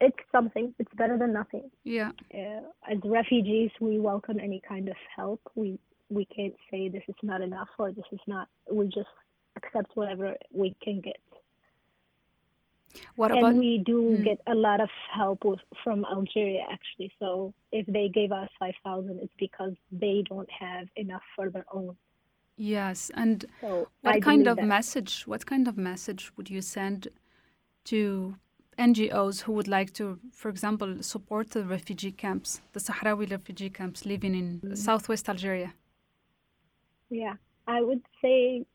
it's 0.00 0.16
something. 0.30 0.74
It's 0.78 0.92
better 0.94 1.16
than 1.18 1.32
nothing. 1.32 1.70
Yeah. 1.84 2.12
Uh, 2.32 2.60
as 2.90 2.98
refugees, 3.04 3.70
we 3.80 3.98
welcome 3.98 4.38
any 4.38 4.60
kind 4.66 4.88
of 4.88 4.96
help. 5.14 5.40
We 5.54 5.78
we 6.08 6.26
can't 6.26 6.54
say 6.70 6.88
this 6.88 7.02
is 7.08 7.16
not 7.22 7.40
enough 7.40 7.68
or 7.78 7.90
this 7.92 8.04
is 8.12 8.20
not. 8.26 8.48
We 8.70 8.86
just 8.86 9.08
accept 9.56 9.96
whatever 9.96 10.34
we 10.52 10.76
can 10.82 11.00
get. 11.00 11.16
What 13.16 13.32
and 13.32 13.58
we 13.58 13.78
do 13.78 14.16
Hmm. 14.16 14.22
get 14.22 14.40
a 14.46 14.54
lot 14.54 14.80
of 14.80 14.90
help 15.12 15.44
with, 15.44 15.60
from 15.82 16.04
Algeria 16.04 16.64
actually. 16.70 17.12
So 17.18 17.54
if 17.72 17.86
they 17.86 18.08
gave 18.08 18.32
us 18.32 18.48
five 18.58 18.74
thousand, 18.84 19.20
it's 19.22 19.32
because 19.38 19.74
they 19.90 20.22
don't 20.28 20.50
have 20.50 20.86
enough 20.96 21.22
for 21.34 21.50
their 21.50 21.64
own. 21.72 21.96
yes, 22.56 23.10
and 23.14 23.44
So 23.60 23.88
what 24.02 24.14
I 24.16 24.20
kind 24.20 24.46
of 24.46 24.56
that. 24.58 24.66
message? 24.66 25.26
What 25.26 25.46
kind 25.46 25.68
of 25.68 25.76
message 25.76 26.32
would 26.36 26.50
you 26.50 26.62
send 26.62 27.08
to 27.84 28.36
NGOs 28.78 29.42
who 29.42 29.52
would 29.52 29.68
like 29.68 29.92
to, 29.94 30.18
for 30.32 30.48
example, 30.48 31.02
support 31.02 31.50
the 31.50 31.64
refugee 31.64 32.12
camps, 32.12 32.60
the 32.72 32.80
Sahrawi 32.80 33.30
refugee 33.30 33.70
camps 33.70 34.04
living 34.06 34.34
in 34.34 34.62
Mm-hmm. 34.64 34.74
southwest 34.74 35.28
Algeria? 35.28 35.74
Yeah, 37.10 37.34
I 37.66 37.82
would 37.82 38.02
say 38.22 38.66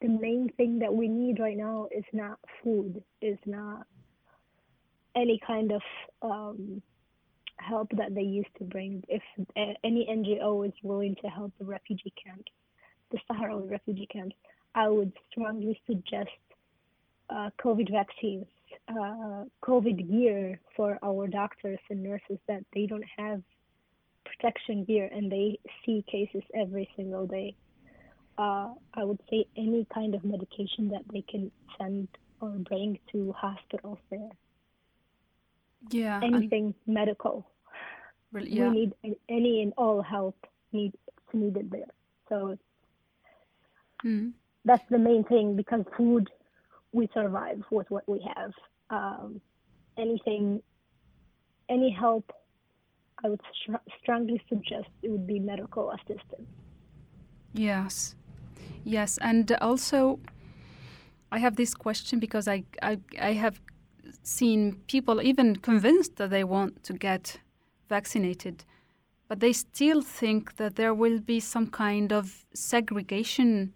the 0.00 0.08
main 0.08 0.50
thing 0.56 0.78
that 0.80 0.92
we 0.94 1.08
need 1.08 1.40
right 1.40 1.56
now 1.56 1.88
is 1.90 2.04
not 2.12 2.38
food, 2.62 3.02
is 3.20 3.38
not 3.46 3.86
any 5.16 5.40
kind 5.46 5.72
of 5.72 5.82
um, 6.22 6.82
help 7.56 7.88
that 7.96 8.14
they 8.14 8.22
used 8.22 8.54
to 8.58 8.64
bring. 8.64 9.02
If 9.08 9.22
any 9.56 10.06
NGO 10.10 10.66
is 10.66 10.72
willing 10.82 11.16
to 11.22 11.28
help 11.28 11.52
the 11.58 11.64
refugee 11.64 12.12
camps, 12.22 12.50
the 13.10 13.18
Sahrawi 13.30 13.70
refugee 13.70 14.08
camps, 14.10 14.36
I 14.74 14.88
would 14.88 15.12
strongly 15.30 15.80
suggest 15.86 16.30
uh, 17.28 17.50
COVID 17.62 17.90
vaccines, 17.90 18.46
uh, 18.88 19.44
COVID 19.62 20.10
gear 20.10 20.60
for 20.76 20.98
our 21.02 21.26
doctors 21.26 21.78
and 21.90 22.02
nurses 22.02 22.38
that 22.48 22.64
they 22.74 22.86
don't 22.86 23.04
have 23.16 23.42
protection 24.24 24.84
gear 24.84 25.08
and 25.12 25.30
they 25.30 25.58
see 25.84 26.04
cases 26.10 26.42
every 26.54 26.88
single 26.96 27.26
day. 27.26 27.54
Uh, 28.38 28.74
I 28.94 29.04
would 29.04 29.20
say 29.30 29.46
any 29.56 29.86
kind 29.94 30.14
of 30.14 30.24
medication 30.24 30.88
that 30.90 31.02
they 31.12 31.22
can 31.22 31.50
send 31.78 32.08
or 32.40 32.50
bring 32.50 32.98
to 33.12 33.32
hospitals 33.32 33.98
there. 34.10 34.30
Yeah, 35.90 36.20
Anything 36.22 36.74
medical. 36.86 37.46
Well, 38.32 38.44
We 38.44 38.50
need 38.70 38.92
any 39.28 39.62
and 39.62 39.72
all 39.76 40.02
help 40.02 40.36
need 40.72 40.92
needed 41.34 41.70
there. 41.70 41.90
So 42.28 42.58
Mm. 44.04 44.32
that's 44.64 44.84
the 44.90 44.98
main 44.98 45.24
thing 45.24 45.56
because 45.56 45.84
food 45.96 46.30
we 46.92 47.08
survive 47.14 47.62
with 47.70 47.90
what 47.90 48.08
we 48.08 48.20
have. 48.34 48.52
Um, 48.90 49.40
anything, 49.98 50.62
any 51.68 51.90
help, 51.90 52.30
I 53.24 53.28
would 53.30 53.40
str- 53.62 53.88
strongly 54.02 54.42
suggest 54.48 54.88
it 55.02 55.10
would 55.10 55.26
be 55.26 55.38
medical 55.38 55.90
assistance. 55.92 56.48
Yes, 57.54 58.14
yes, 58.84 59.18
and 59.20 59.50
also, 59.60 60.18
I 61.30 61.38
have 61.38 61.56
this 61.56 61.74
question 61.74 62.18
because 62.18 62.48
I, 62.48 62.64
I 62.82 62.98
I 63.20 63.32
have 63.32 63.60
seen 64.22 64.80
people 64.86 65.22
even 65.22 65.56
convinced 65.56 66.16
that 66.16 66.30
they 66.30 66.44
want 66.44 66.82
to 66.84 66.92
get 66.92 67.40
vaccinated, 67.88 68.64
but 69.28 69.40
they 69.40 69.52
still 69.52 70.02
think 70.02 70.56
that 70.56 70.76
there 70.76 70.94
will 70.94 71.20
be 71.20 71.40
some 71.40 71.66
kind 71.66 72.12
of 72.12 72.44
segregation, 72.54 73.72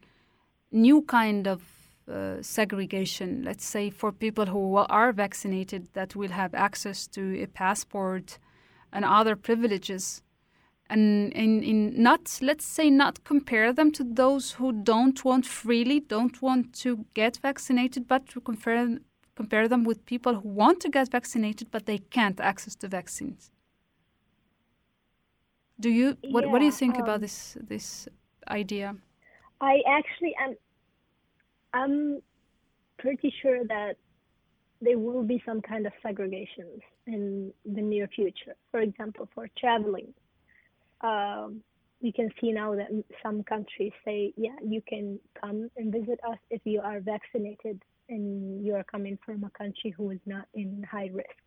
new 0.71 1.03
kind 1.03 1.47
of 1.47 1.63
uh, 2.11 2.43
segregation. 2.43 3.43
Let's 3.45 3.65
say 3.65 3.91
for 3.91 4.13
people 4.13 4.47
who 4.47 4.77
are 4.77 5.13
vaccinated, 5.13 5.89
that 5.95 6.15
will 6.15 6.31
have 6.31 6.55
access 6.55 7.07
to 7.09 7.43
a 7.43 7.47
passport 7.47 8.39
and 8.93 9.05
other 9.05 9.37
privileges 9.37 10.23
and 10.89 11.33
in, 11.33 11.63
in 11.63 12.03
not 12.03 12.39
let's 12.43 12.65
say 12.65 12.91
not 12.91 13.25
compare 13.25 13.73
them 13.73 13.91
to 13.91 14.05
those 14.05 14.53
who 14.53 14.73
don't 14.73 15.25
want 15.25 15.47
freely 15.47 16.01
don't 16.01 16.41
want 16.43 16.73
to 16.73 17.05
get 17.15 17.39
vaccinated 17.39 18.07
but 18.07 18.27
to 18.29 18.41
compare 18.41 18.99
compare 19.35 19.69
them 19.69 19.85
with 19.85 20.05
people 20.07 20.35
who 20.41 20.49
want 20.49 20.81
to 20.81 20.89
get 20.89 21.11
vaccinated 21.11 21.71
but 21.71 21.87
they 21.87 21.99
can't 21.99 22.41
access 22.41 22.75
the 22.77 22.89
vaccines 22.89 23.51
do 25.81 25.91
you 25.91 26.17
what, 26.29 26.47
what 26.47 26.59
do 26.61 26.65
you 26.65 26.71
Yeah, 26.71 26.73
think 26.73 26.99
about 26.99 27.21
um, 27.21 27.21
this 27.21 27.57
this 27.61 28.09
idea 28.49 28.97
I 29.61 29.81
actually 29.89 30.35
am. 30.41 30.57
I'm 31.73 32.23
pretty 32.99 33.33
sure 33.43 33.65
that 33.67 33.97
there 34.81 34.99
will 34.99 35.23
be 35.23 35.43
some 35.47 35.61
kind 35.63 35.87
of 35.87 35.93
segregations 36.05 36.81
in 37.07 37.53
the 37.65 37.83
near 37.83 38.09
future. 38.09 38.55
For 38.71 38.81
example, 38.81 39.29
for 39.35 39.49
traveling, 39.59 40.13
um, 41.03 41.63
you 42.01 42.13
can 42.13 42.31
see 42.41 42.53
now 42.53 42.75
that 42.75 42.89
some 43.23 43.43
countries 43.45 43.93
say, 44.05 44.33
"Yeah, 44.37 44.57
you 44.63 44.83
can 44.87 45.19
come 45.41 45.71
and 45.77 45.93
visit 45.93 46.21
us 46.29 46.39
if 46.51 46.61
you 46.65 46.81
are 46.81 47.01
vaccinated 47.01 47.83
and 48.09 48.65
you 48.65 48.75
are 48.75 48.85
coming 48.85 49.19
from 49.25 49.45
a 49.45 49.51
country 49.51 49.91
who 49.91 50.11
is 50.11 50.21
not 50.27 50.47
in 50.55 50.85
high 50.91 51.11
risk." 51.13 51.47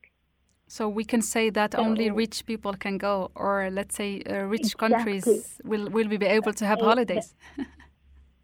so 0.72 0.88
we 0.88 1.04
can 1.04 1.20
say 1.20 1.50
that 1.50 1.74
only 1.74 2.12
rich 2.12 2.46
people 2.46 2.74
can 2.74 3.00
go 3.00 3.32
or 3.34 3.70
let's 3.72 3.96
say 3.96 4.22
uh, 4.30 4.44
rich 4.44 4.78
Exactly. 4.78 4.78
countries 4.78 5.60
will 5.64 5.90
will 5.90 6.08
be 6.08 6.24
able 6.24 6.54
to 6.54 6.66
have 6.66 6.80
holidays 6.80 7.34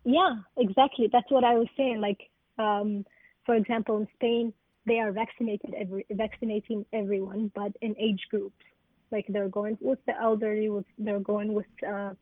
Yeah, 0.06 0.36
exactly. 0.56 1.10
That's 1.12 1.30
what 1.32 1.44
I 1.44 1.56
was 1.58 1.68
saying. 1.76 2.00
Like, 2.00 2.30
um, 2.60 3.06
for 3.46 3.56
example, 3.56 3.98
in 3.98 4.08
Spain, 4.14 4.54
they 4.86 5.00
are 5.00 5.12
vaccinated 5.12 5.74
every 5.76 6.06
vaccinating 6.12 6.86
everyone, 6.94 7.52
but 7.56 7.72
in 7.82 7.96
age 8.00 8.22
groups. 8.30 8.64
Like 9.12 9.26
they're 9.30 9.50
going 9.50 9.78
with 9.82 10.00
the 10.06 10.14
elderly, 10.20 10.70
with 10.70 10.86
they're 10.98 11.20
going 11.20 11.54
with 11.54 11.66
uh, 11.88 12.14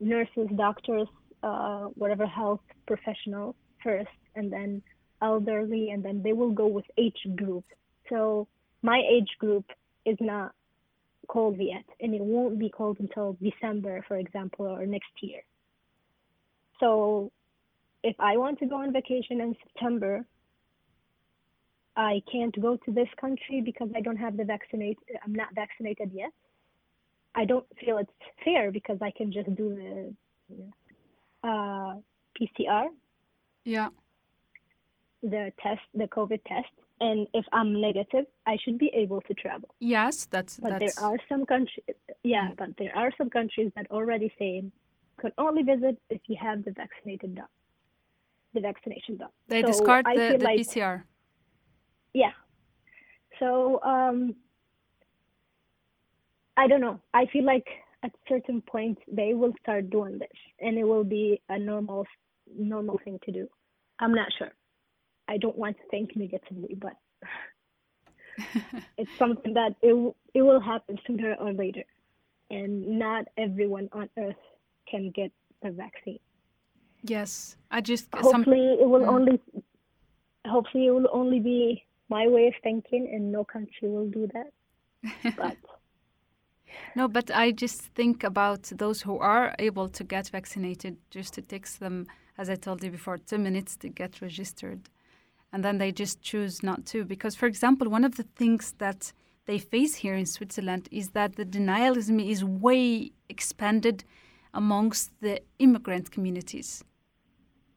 nurses, 0.00 0.48
doctors, 0.56 1.08
uh, 1.42 1.86
whatever 1.94 2.26
health 2.26 2.60
professionals 2.86 3.54
first, 3.82 4.08
and 4.34 4.52
then 4.52 4.82
elderly, 5.22 5.90
and 5.90 6.04
then 6.04 6.22
they 6.22 6.32
will 6.32 6.52
go 6.52 6.66
with 6.66 6.84
age 6.96 7.26
group. 7.34 7.64
So 8.08 8.46
my 8.82 9.02
age 9.10 9.30
group 9.38 9.64
is 10.04 10.16
not 10.20 10.52
called 11.26 11.58
yet, 11.58 11.84
and 12.00 12.14
it 12.14 12.22
won't 12.22 12.58
be 12.58 12.68
called 12.68 12.98
until 13.00 13.36
December, 13.42 14.04
for 14.06 14.16
example, 14.16 14.66
or 14.66 14.86
next 14.86 15.10
year. 15.20 15.40
So 16.80 17.32
if 18.02 18.16
I 18.20 18.36
want 18.36 18.58
to 18.60 18.66
go 18.66 18.76
on 18.76 18.92
vacation 18.92 19.40
in 19.40 19.56
September, 19.64 20.24
I 21.96 22.22
can't 22.30 22.58
go 22.60 22.76
to 22.76 22.92
this 22.92 23.08
country 23.20 23.62
because 23.64 23.88
I 23.96 24.00
don't 24.00 24.16
have 24.18 24.36
the 24.36 24.44
vaccinate. 24.44 24.98
I'm 25.24 25.34
not 25.34 25.54
vaccinated 25.54 26.10
yet. 26.12 26.30
I 27.34 27.44
don't 27.44 27.66
feel 27.80 27.98
it's 27.98 28.10
fair 28.44 28.70
because 28.70 28.98
I 29.02 29.10
can 29.10 29.32
just 29.32 29.54
do 29.54 30.14
the 31.42 31.48
uh, 31.48 31.94
PCR, 32.40 32.86
yeah 33.64 33.88
the 35.22 35.50
test, 35.60 35.80
the 35.94 36.04
COVID 36.04 36.40
test, 36.46 36.68
and 37.00 37.26
if 37.34 37.44
I'm 37.52 37.80
negative, 37.80 38.26
I 38.46 38.56
should 38.62 38.78
be 38.78 38.90
able 38.94 39.20
to 39.22 39.34
travel. 39.34 39.74
yes 39.80 40.26
that's 40.26 40.58
But 40.58 40.78
that's 40.78 40.94
there 40.94 41.04
are 41.04 41.18
some 41.28 41.44
countries, 41.46 41.84
yeah, 42.22 42.50
but 42.56 42.68
there 42.78 42.94
are 42.96 43.10
some 43.18 43.28
countries 43.30 43.72
that 43.76 43.86
already 43.90 44.32
say 44.38 44.64
could 45.16 45.32
only 45.38 45.62
visit 45.62 45.98
if 46.10 46.20
you 46.26 46.36
have 46.40 46.64
the 46.64 46.70
vaccinated 46.72 47.34
done, 47.34 47.46
the 48.54 48.60
vaccination 48.60 49.16
done. 49.16 49.30
they 49.48 49.62
So 49.62 49.68
discard 49.68 50.04
the, 50.06 50.36
the 50.38 50.44
like- 50.44 50.60
pcr 50.60 51.02
Yeah. 52.16 52.32
So 53.38 53.78
um, 53.82 54.34
I 56.56 56.66
don't 56.66 56.80
know. 56.80 56.98
I 57.12 57.26
feel 57.30 57.44
like 57.44 57.66
at 58.02 58.10
certain 58.26 58.62
point 58.62 58.96
they 59.06 59.34
will 59.34 59.52
start 59.62 59.90
doing 59.90 60.18
this, 60.18 60.38
and 60.58 60.78
it 60.78 60.84
will 60.84 61.04
be 61.04 61.42
a 61.50 61.58
normal 61.58 62.06
normal 62.58 62.98
thing 63.04 63.18
to 63.26 63.32
do. 63.32 63.46
I'm 64.00 64.14
not 64.14 64.28
sure. 64.38 64.52
I 65.28 65.36
don't 65.36 65.58
want 65.58 65.76
to 65.76 65.82
think 65.90 66.16
negatively, 66.16 66.74
but 66.80 66.94
it's 68.96 69.10
something 69.18 69.52
that 69.52 69.74
it 69.82 70.14
it 70.32 70.40
will 70.40 70.60
happen 70.60 70.96
sooner 71.06 71.34
or 71.34 71.52
later, 71.52 71.84
and 72.48 72.98
not 72.98 73.26
everyone 73.36 73.90
on 73.92 74.08
earth 74.18 74.44
can 74.90 75.10
get 75.14 75.32
the 75.62 75.70
vaccine. 75.70 76.20
Yes, 77.02 77.58
I 77.70 77.82
just 77.82 78.08
some 78.22 78.24
hopefully 78.24 78.78
it 78.80 78.88
will 78.88 79.04
Mm. 79.04 79.14
only 79.16 79.40
hopefully 80.46 80.86
it 80.86 80.92
will 80.92 81.10
only 81.12 81.40
be 81.40 81.82
my 82.08 82.28
way 82.28 82.46
of 82.48 82.54
thinking 82.62 83.08
and 83.12 83.32
no 83.32 83.44
country 83.44 83.88
will 83.88 84.08
do 84.08 84.28
that 84.32 84.52
but 85.36 85.56
No, 86.94 87.08
but 87.08 87.30
I 87.30 87.52
just 87.52 87.82
think 87.94 88.24
about 88.24 88.64
those 88.64 89.02
who 89.02 89.18
are 89.18 89.54
able 89.58 89.88
to 89.88 90.04
get 90.04 90.28
vaccinated. 90.28 90.96
Just 91.10 91.38
it 91.38 91.48
takes 91.48 91.76
them, 91.76 92.06
as 92.38 92.48
I 92.50 92.56
told 92.56 92.82
you 92.82 92.90
before, 92.90 93.18
two 93.18 93.38
minutes 93.38 93.76
to 93.78 93.88
get 93.88 94.20
registered, 94.20 94.88
and 95.52 95.64
then 95.64 95.78
they 95.78 95.92
just 95.92 96.22
choose 96.22 96.62
not 96.62 96.86
to. 96.86 97.04
Because, 97.04 97.34
for 97.34 97.46
example, 97.46 97.88
one 97.88 98.04
of 98.04 98.16
the 98.16 98.26
things 98.36 98.74
that 98.78 99.12
they 99.46 99.58
face 99.58 99.96
here 99.96 100.14
in 100.14 100.26
Switzerland 100.26 100.88
is 100.90 101.10
that 101.10 101.36
the 101.36 101.44
denialism 101.44 102.18
is 102.26 102.44
way 102.44 103.12
expanded 103.28 104.04
amongst 104.52 105.12
the 105.20 105.40
immigrant 105.58 106.10
communities. 106.10 106.82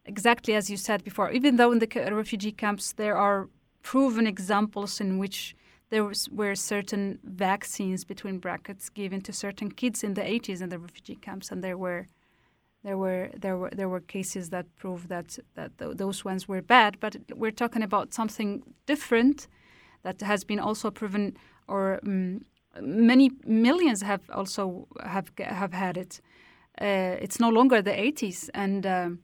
Exactly 0.05 0.55
as 0.55 0.69
you 0.69 0.77
said 0.77 1.03
before, 1.03 1.29
even 1.31 1.57
though 1.57 1.71
in 1.71 1.79
the 1.79 1.87
refugee 2.11 2.51
camps 2.51 2.93
there 2.93 3.15
are 3.15 3.49
proven 3.81 4.27
examples 4.27 5.01
in 5.01 5.17
which 5.17 5.55
there 5.89 6.03
was, 6.03 6.29
were 6.29 6.55
certain 6.55 7.19
vaccines 7.23 8.05
between 8.05 8.37
brackets 8.39 8.89
given 8.89 9.21
to 9.21 9.33
certain 9.33 9.71
kids 9.71 10.03
in 10.03 10.13
the 10.13 10.21
80s 10.21 10.61
in 10.61 10.69
the 10.69 10.79
refugee 10.79 11.15
camps, 11.15 11.51
and 11.51 11.63
there 11.63 11.77
were 11.77 12.07
there 12.83 12.97
were 12.97 13.29
there 13.35 13.57
were 13.57 13.69
there 13.71 13.89
were 13.89 13.99
cases 13.99 14.51
that 14.51 14.65
prove 14.77 15.09
that 15.09 15.37
that 15.55 15.77
th- 15.77 15.97
those 15.97 16.23
ones 16.23 16.47
were 16.47 16.61
bad. 16.61 16.99
But 16.99 17.17
we're 17.35 17.51
talking 17.51 17.83
about 17.83 18.13
something 18.13 18.63
different 18.85 19.47
that 20.03 20.21
has 20.21 20.43
been 20.43 20.59
also 20.59 20.91
proven, 20.91 21.35
or 21.67 21.99
um, 22.05 22.45
many 22.81 23.31
millions 23.45 24.01
have 24.01 24.21
also 24.29 24.87
have 25.03 25.31
have 25.39 25.73
had 25.73 25.97
it. 25.97 26.21
Uh, 26.79 27.17
it's 27.19 27.39
no 27.39 27.49
longer 27.49 27.81
the 27.81 27.91
80s, 27.91 28.49
and 28.53 28.85
um, 28.85 29.19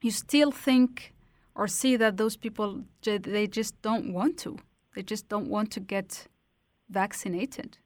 you 0.00 0.10
still 0.10 0.50
think 0.50 1.14
or 1.54 1.68
see 1.68 1.96
that 1.96 2.16
those 2.16 2.36
people 2.36 2.84
they 3.02 3.46
just 3.46 3.80
don't 3.82 4.12
want 4.12 4.38
to. 4.38 4.58
They 4.94 5.02
just 5.02 5.28
don't 5.28 5.48
want 5.48 5.70
to 5.72 5.80
get 5.80 6.28
vaccinated. 6.88 7.78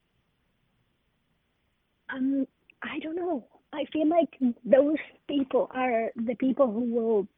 Um, 2.08 2.46
I 2.82 2.98
don't 3.00 3.16
know. 3.16 3.46
I 3.72 3.84
feel 3.92 4.08
like 4.08 4.30
those 4.64 4.98
people 5.28 5.70
are 5.74 6.10
the 6.16 6.34
people 6.36 6.70
who 6.70 6.84
will 6.94 7.28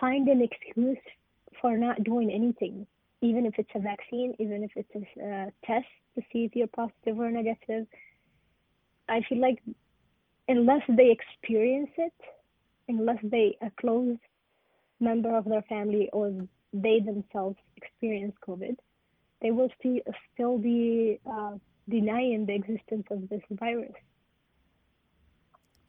find 0.00 0.28
an 0.28 0.42
excuse 0.42 0.98
for 1.60 1.76
not 1.76 2.02
doing 2.04 2.30
anything, 2.30 2.86
even 3.20 3.46
if 3.46 3.54
it's 3.58 3.70
a 3.74 3.80
vaccine, 3.80 4.34
even 4.38 4.62
if 4.62 4.70
it's 4.76 4.94
a 4.94 5.00
uh, 5.24 5.50
test 5.64 5.86
to 6.14 6.22
see 6.32 6.44
if 6.44 6.56
you're 6.56 6.68
positive 6.68 7.18
or 7.18 7.30
negative. 7.30 7.86
I 9.08 9.20
feel 9.28 9.40
like 9.40 9.58
unless 10.48 10.82
they 10.88 11.10
experience 11.10 11.90
it, 11.98 12.14
unless 12.88 13.18
they 13.22 13.56
a 13.60 13.70
close 13.80 14.16
member 15.00 15.36
of 15.36 15.44
their 15.44 15.62
family 15.62 16.08
or 16.12 16.32
they 16.72 17.00
themselves 17.00 17.56
experience 17.76 18.34
COVID, 18.46 18.76
they 19.42 19.50
will 19.50 19.70
still 19.78 19.98
still 20.32 20.58
be 20.58 21.20
uh, 21.30 21.52
denying 21.88 22.46
the 22.46 22.54
existence 22.54 23.06
of 23.10 23.28
this 23.28 23.42
virus. 23.50 23.92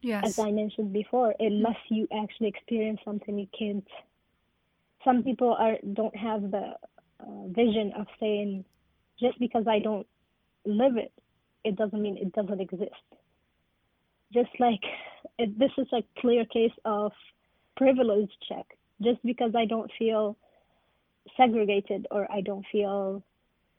Yes. 0.01 0.23
As 0.25 0.39
I 0.39 0.51
mentioned 0.51 0.93
before, 0.93 1.35
unless 1.39 1.77
you 1.89 2.07
actually 2.11 2.47
experience 2.47 2.99
something, 3.05 3.37
you 3.37 3.47
can't. 3.57 3.87
Some 5.05 5.23
people 5.23 5.53
are 5.53 5.77
don't 5.93 6.15
have 6.15 6.49
the 6.49 6.73
uh, 7.19 7.47
vision 7.49 7.93
of 7.97 8.07
saying, 8.19 8.65
just 9.19 9.37
because 9.39 9.65
I 9.67 9.79
don't 9.79 10.07
live 10.65 10.97
it, 10.97 11.11
it 11.63 11.75
doesn't 11.75 12.01
mean 12.01 12.17
it 12.17 12.33
doesn't 12.33 12.59
exist. 12.59 13.05
Just 14.33 14.49
like 14.59 14.81
this 15.37 15.71
is 15.77 15.87
a 15.93 16.03
clear 16.19 16.45
case 16.45 16.71
of 16.85 17.11
privilege 17.77 18.31
check. 18.47 18.65
Just 19.01 19.23
because 19.25 19.53
I 19.55 19.65
don't 19.65 19.91
feel 19.97 20.37
segregated 21.37 22.07
or 22.11 22.31
I 22.31 22.41
don't 22.41 22.65
feel 22.71 23.23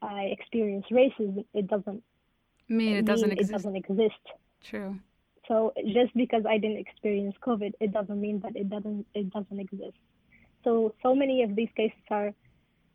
I 0.00 0.22
experience 0.36 0.86
racism, 0.90 1.44
it 1.54 1.68
doesn't 1.68 2.02
I 2.68 2.72
mean, 2.72 2.96
it 2.96 3.04
doesn't 3.04 3.28
mean 3.28 3.38
exist. 3.38 3.50
it 3.50 3.52
doesn't 3.52 3.76
exist. 3.76 4.24
True. 4.64 4.98
So 5.48 5.72
just 5.92 6.14
because 6.14 6.44
I 6.48 6.58
didn't 6.58 6.78
experience 6.78 7.34
COVID, 7.46 7.72
it 7.80 7.92
doesn't 7.92 8.20
mean 8.20 8.40
that 8.40 8.56
it 8.56 8.70
doesn't 8.70 9.06
it 9.14 9.30
doesn't 9.30 9.58
exist. 9.58 9.98
So 10.64 10.94
so 11.02 11.14
many 11.14 11.42
of 11.42 11.54
these 11.56 11.68
cases 11.76 11.98
are 12.10 12.32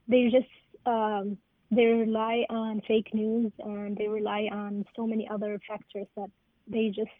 they 0.07 0.29
just 0.29 0.47
um, 0.85 1.37
they 1.71 1.85
rely 1.85 2.45
on 2.49 2.81
fake 2.87 3.13
news 3.13 3.51
and 3.59 3.97
they 3.97 4.07
rely 4.07 4.47
on 4.51 4.85
so 4.95 5.05
many 5.05 5.27
other 5.27 5.59
factors 5.67 6.07
that 6.15 6.29
they 6.67 6.87
just 6.89 7.11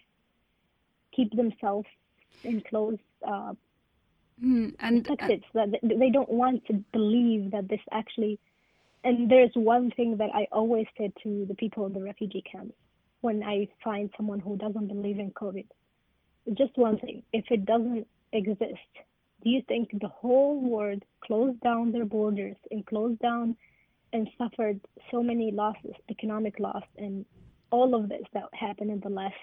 keep 1.13 1.35
themselves 1.35 1.87
enclosed 2.43 3.01
uh, 3.27 3.53
Mm, 4.43 4.75
and 4.79 4.99
uh, 4.99 5.15
perspectives 5.15 5.45
that 5.53 5.69
they- 5.81 6.09
don't 6.11 6.29
want 6.29 6.65
to 6.67 6.73
believe 6.91 7.51
that 7.51 7.67
this 7.67 7.81
actually 7.91 8.39
and 9.03 9.29
there's 9.31 9.51
one 9.55 9.89
thing 9.91 10.17
that 10.17 10.29
I 10.33 10.47
always 10.51 10.85
say 10.97 11.11
to 11.23 11.45
the 11.45 11.55
people 11.55 11.85
in 11.85 11.93
the 11.93 12.01
refugee 12.01 12.43
camps 12.51 12.75
when 13.21 13.41
I 13.43 13.67
find 13.83 14.09
someone 14.17 14.39
who 14.39 14.57
doesn't 14.57 14.87
believe 14.87 15.19
in 15.19 15.31
COVID. 15.31 15.65
Just 16.53 16.77
one 16.77 16.97
thing. 16.97 17.23
If 17.31 17.45
it 17.49 17.65
doesn't 17.65 18.05
exist, 18.33 18.91
do 19.43 19.49
you 19.49 19.61
think 19.67 19.89
the 20.01 20.07
whole 20.07 20.59
world 20.59 21.03
closed 21.21 21.59
down 21.61 21.91
their 21.91 22.05
borders 22.05 22.57
and 22.71 22.85
closed 22.85 23.19
down 23.19 23.55
and 24.13 24.29
suffered 24.37 24.79
so 25.11 25.23
many 25.23 25.51
losses, 25.51 25.93
economic 26.09 26.59
loss 26.59 26.83
and 26.97 27.25
all 27.71 27.95
of 27.95 28.09
this 28.09 28.23
that 28.33 28.43
happened 28.53 28.91
in 28.91 28.99
the 29.01 29.09
last 29.09 29.35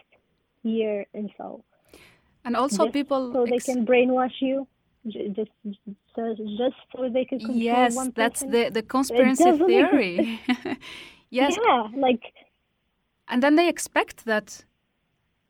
year 0.62 1.06
and 1.14 1.30
so 1.36 1.62
and 2.44 2.56
also 2.56 2.84
just 2.84 2.92
people 2.94 3.32
so 3.32 3.44
they 3.44 3.56
ex- 3.56 3.66
can 3.66 3.84
brainwash 3.86 4.40
you 4.40 4.66
just 5.06 5.50
so 6.14 6.34
just 6.58 6.76
so 6.92 7.08
they 7.08 7.24
can 7.24 7.38
control 7.40 7.60
yes 7.62 7.96
one 7.96 8.10
that's 8.12 8.40
person? 8.40 8.50
the 8.50 8.70
the 8.70 8.82
conspiracy 8.82 9.50
theory. 9.66 10.40
Yes. 11.30 11.56
Yeah 11.56 11.88
like 11.96 12.22
and 13.28 13.42
then 13.42 13.56
they 13.56 13.68
expect 13.68 14.24
that 14.24 14.64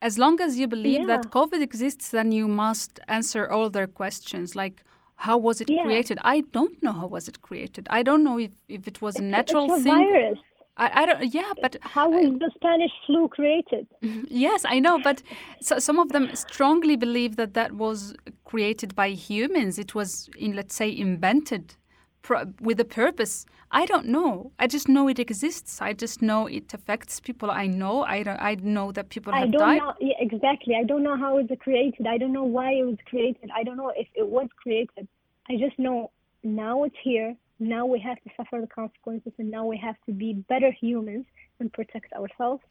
as 0.01 0.19
long 0.19 0.41
as 0.41 0.59
you 0.59 0.67
believe 0.67 1.07
that 1.07 1.31
covid 1.31 1.61
exists 1.63 2.11
then 2.11 2.33
you 2.33 2.49
must 2.49 3.01
answer 3.09 3.43
all 3.51 3.69
their 3.71 3.87
questions 3.87 4.55
like 4.57 4.83
how 5.17 5.39
was 5.39 5.61
it 5.61 5.69
Yeah. 5.71 5.83
created? 5.83 6.19
I 6.25 6.41
don't 6.41 6.83
know 6.83 6.93
how 6.93 7.07
was 7.07 7.29
it 7.29 7.41
created. 7.41 7.87
I 7.89 8.03
don't 8.03 8.25
know 8.25 8.39
if, 8.39 8.51
if 8.69 8.89
it 8.89 9.01
was 9.01 9.19
a 9.19 9.23
natural 9.23 9.67
it's 9.67 9.81
a 9.81 9.83
thing. 9.85 10.01
virus 10.11 10.39
I, 10.77 11.03
I 11.03 11.07
don't 11.07 11.35
yeah 11.35 11.53
but 11.63 11.77
how 11.81 12.11
was 12.11 12.39
the 12.39 12.51
spanish 12.55 12.91
flu 13.07 13.29
created 13.29 13.87
mm-hmm. 14.03 14.25
Yes, 14.29 14.65
I 14.65 14.81
know, 14.81 14.99
but 14.99 15.23
so, 15.61 15.79
some 15.79 15.99
of 15.99 16.09
them 16.11 16.35
strongly 16.35 16.97
believe 16.97 17.37
that 17.37 17.55
that 17.55 17.73
was 17.73 18.15
created 18.45 18.95
by 18.95 19.11
humans. 19.11 19.79
It 19.79 19.95
was, 19.95 20.29
in 20.37 20.57
let's 20.57 20.75
say, 20.75 20.89
invented 20.91 21.77
pro- 22.23 22.53
with 22.61 22.81
a 22.81 22.85
purpose. 22.85 23.47
I 23.71 23.87
don't 23.87 24.07
know. 24.07 24.53
I 24.59 24.67
just 24.67 24.89
know 24.89 25.09
it 25.09 25.19
exists. 25.19 25.81
I 25.81 25.93
just 25.93 26.23
know 26.23 26.47
it 26.47 26.73
affects 26.75 27.21
people. 27.21 27.51
I 27.51 27.67
know. 27.67 28.03
I 28.03 28.23
don't. 28.23 28.41
I 28.41 28.57
know 28.61 28.93
that 28.93 29.09
people 29.09 29.33
have 29.33 29.45
i 29.45 29.47
don't 29.47 29.61
died. 29.61 29.79
know 29.79 29.95
yeah, 30.01 30.15
exactly 30.19 30.75
i 30.77 30.85
don't 30.85 31.03
know 31.03 31.17
how 31.17 31.39
it 31.39 31.49
was 31.51 31.59
created 31.61 32.07
i 32.07 32.19
don't 32.19 32.33
know 32.33 32.45
why 32.45 32.71
it 32.73 32.85
was 32.85 32.99
created 33.11 33.51
i 33.55 33.63
don't 33.63 33.77
know 33.77 33.93
if 33.97 34.09
it 34.15 34.27
was 34.27 34.49
created 34.63 35.07
i 35.51 35.57
just 35.57 35.79
know 35.79 36.11
now 36.43 36.85
it's 36.85 36.97
here 37.03 37.35
now 37.59 37.87
we 37.87 37.99
have 37.99 38.17
to 38.23 38.31
suffer 38.37 38.61
the 38.61 38.67
consequences 38.67 39.33
and 39.39 39.51
now 39.51 39.65
we 39.65 39.77
have 39.77 39.97
to 40.07 40.13
be 40.13 40.33
better 40.49 40.71
humans 40.71 41.25
and 41.61 41.73
protect 41.73 42.13
ourselves 42.13 42.63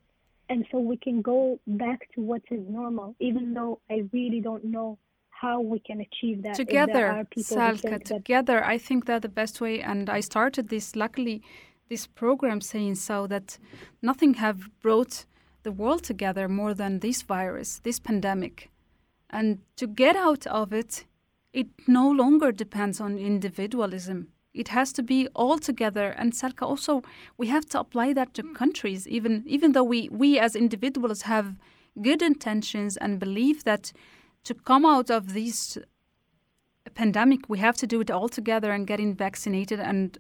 and 0.49 0.65
so 0.71 0.77
we 0.79 0.97
can 0.97 1.21
go 1.21 1.59
back 1.67 2.09
to 2.13 2.21
what 2.21 2.41
is 2.51 2.61
normal 2.69 3.15
even 3.19 3.53
though 3.53 3.79
i 3.89 4.03
really 4.11 4.41
don't 4.41 4.63
know 4.65 4.97
how 5.43 5.59
we 5.59 5.79
can 5.79 5.99
achieve 5.99 6.41
that 6.43 6.55
together, 6.55 7.27
Salka, 7.37 7.79
think 7.79 7.81
that 7.81 8.05
together. 8.05 8.63
I 8.63 8.77
think 8.77 9.05
that 9.05 9.21
the 9.21 9.35
best 9.41 9.59
way, 9.59 9.81
and 9.81 10.09
I 10.09 10.21
started 10.21 10.69
this 10.69 10.95
luckily, 10.95 11.41
this 11.89 12.07
program 12.07 12.61
saying 12.61 12.95
so 12.95 13.27
that 13.27 13.57
nothing 14.01 14.35
have 14.35 14.59
brought 14.81 15.25
the 15.63 15.71
world 15.71 16.03
together 16.03 16.47
more 16.47 16.73
than 16.73 16.99
this 16.99 17.21
virus, 17.23 17.79
this 17.83 17.99
pandemic, 17.99 18.69
and 19.29 19.59
to 19.75 19.85
get 19.87 20.15
out 20.15 20.47
of 20.47 20.71
it, 20.71 21.05
it 21.51 21.67
no 21.87 22.09
longer 22.09 22.51
depends 22.51 23.01
on 23.01 23.17
individualism. 23.17 24.29
It 24.53 24.69
has 24.69 24.93
to 24.93 25.03
be 25.03 25.27
all 25.35 25.57
together. 25.57 26.09
And 26.17 26.33
Salka, 26.33 26.63
also, 26.63 27.01
we 27.37 27.47
have 27.47 27.65
to 27.69 27.79
apply 27.79 28.13
that 28.13 28.33
to 28.35 28.43
countries, 28.53 29.07
even 29.07 29.43
even 29.45 29.71
though 29.71 29.83
we 29.83 30.09
we 30.09 30.39
as 30.39 30.55
individuals 30.55 31.23
have 31.23 31.55
good 32.01 32.21
intentions 32.21 32.97
and 32.97 33.19
believe 33.19 33.63
that 33.63 33.91
to 34.43 34.53
come 34.53 34.85
out 34.85 35.09
of 35.09 35.33
this 35.33 35.77
pandemic, 36.95 37.49
we 37.49 37.59
have 37.59 37.77
to 37.77 37.87
do 37.87 38.01
it 38.01 38.11
all 38.11 38.29
together 38.29 38.71
and 38.71 38.87
getting 38.87 39.15
vaccinated 39.15 39.79
and 39.79 40.19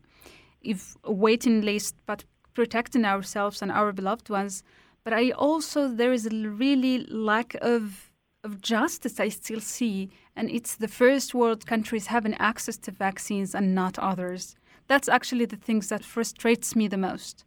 if 0.61 0.95
waiting 1.05 1.61
list, 1.61 1.95
but 2.05 2.23
protecting 2.53 3.05
ourselves 3.05 3.61
and 3.61 3.71
our 3.71 3.91
beloved 3.91 4.29
ones. 4.29 4.63
But 5.03 5.13
I 5.13 5.31
also 5.31 5.87
there 5.89 6.13
is 6.13 6.25
a 6.25 6.29
really 6.29 7.05
lack 7.09 7.55
of 7.61 8.12
of 8.43 8.61
justice 8.61 9.19
I 9.19 9.29
still 9.29 9.61
see, 9.61 10.09
and 10.35 10.49
it's 10.49 10.75
the 10.75 10.87
first 10.87 11.33
world 11.33 11.65
countries 11.65 12.07
having 12.07 12.33
access 12.35 12.77
to 12.79 12.91
vaccines 12.91 13.55
and 13.55 13.73
not 13.75 13.97
others. 13.99 14.55
That's 14.87 15.07
actually 15.09 15.45
the 15.45 15.55
things 15.55 15.89
that 15.89 16.03
frustrates 16.03 16.75
me 16.75 16.87
the 16.87 16.97
most. 16.97 17.45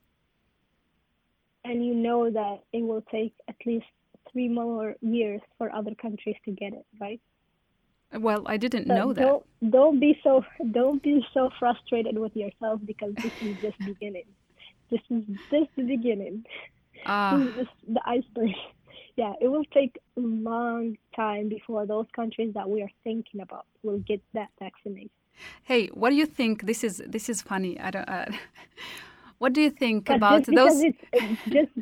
and 1.65 1.85
you 1.85 1.95
know 1.95 2.31
that 2.31 2.63
it 2.73 2.83
will 2.83 3.03
take 3.11 3.35
at 3.49 3.57
least 3.67 3.87
three 4.33 4.49
more 4.49 4.95
years 5.01 5.41
for 5.59 5.75
other 5.75 5.95
countries 5.95 6.37
to 6.45 6.51
get 6.53 6.73
it 6.73 6.87
right 7.01 7.21
Well, 8.13 8.43
I 8.47 8.57
didn't 8.57 8.87
So 8.87 8.95
know 8.95 9.13
that. 9.13 9.23
Don't 9.23 9.45
don't 9.71 9.99
be 10.01 10.13
so 10.23 10.45
don't 10.79 11.03
be 11.03 11.27
so 11.35 11.51
frustrated 11.59 12.17
with 12.19 12.35
yourself 12.37 12.81
because 12.85 13.13
this 13.17 13.33
is 13.41 13.57
just 13.61 13.79
beginning. 13.79 14.29
This 14.91 15.01
is 15.11 15.23
just 15.51 15.71
the 15.77 15.83
beginning. 15.83 16.45
Ah. 17.07 17.37
this 17.57 17.67
is 17.67 17.69
the 17.97 18.03
iceberg. 18.07 18.55
Yeah, 19.17 19.33
it 19.41 19.49
will 19.49 19.65
take 19.65 19.99
a 20.17 20.21
long 20.21 20.99
time 21.15 21.49
before 21.49 21.87
those 21.87 22.07
countries 22.15 22.53
that 22.55 22.69
we 22.69 22.83
are 22.83 22.91
thinking 23.03 23.41
about 23.41 23.67
will 23.83 23.99
get 23.99 24.23
that 24.35 24.51
vaccination. 24.59 25.11
Hey, 25.63 25.89
what 25.89 26.11
do 26.11 26.17
you 26.17 26.27
think? 26.27 26.67
This 26.67 26.85
is 26.85 27.03
this 27.07 27.29
is 27.29 27.43
funny. 27.43 27.79
I 27.81 27.91
don't. 27.91 28.09
Uh, 28.09 28.27
what 29.39 29.53
do 29.53 29.61
you 29.61 29.71
think 29.71 30.07
But 30.07 30.17
about 30.17 30.45
those 30.47 30.83
it's, 30.83 30.99
it's 31.13 31.43
just 31.49 31.73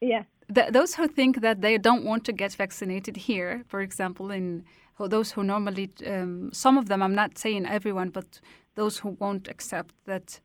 yeah. 0.00 0.24
th- 0.52 0.72
those 0.72 0.94
who 0.96 1.06
think 1.08 1.40
that 1.40 1.60
they 1.60 1.78
don't 1.78 2.04
want 2.04 2.24
to 2.24 2.32
get 2.32 2.54
vaccinated 2.54 3.16
here? 3.16 3.64
For 3.68 3.80
example, 3.80 4.30
in 4.30 4.64
those 4.98 5.32
who 5.32 5.42
normally, 5.42 5.90
um, 6.06 6.50
some 6.52 6.78
of 6.78 6.88
them, 6.88 7.02
I'm 7.02 7.14
not 7.14 7.38
saying 7.38 7.66
everyone, 7.66 8.10
but 8.10 8.40
those 8.74 8.98
who 8.98 9.16
won't 9.20 9.48
accept 9.48 9.94
that. 10.06 10.40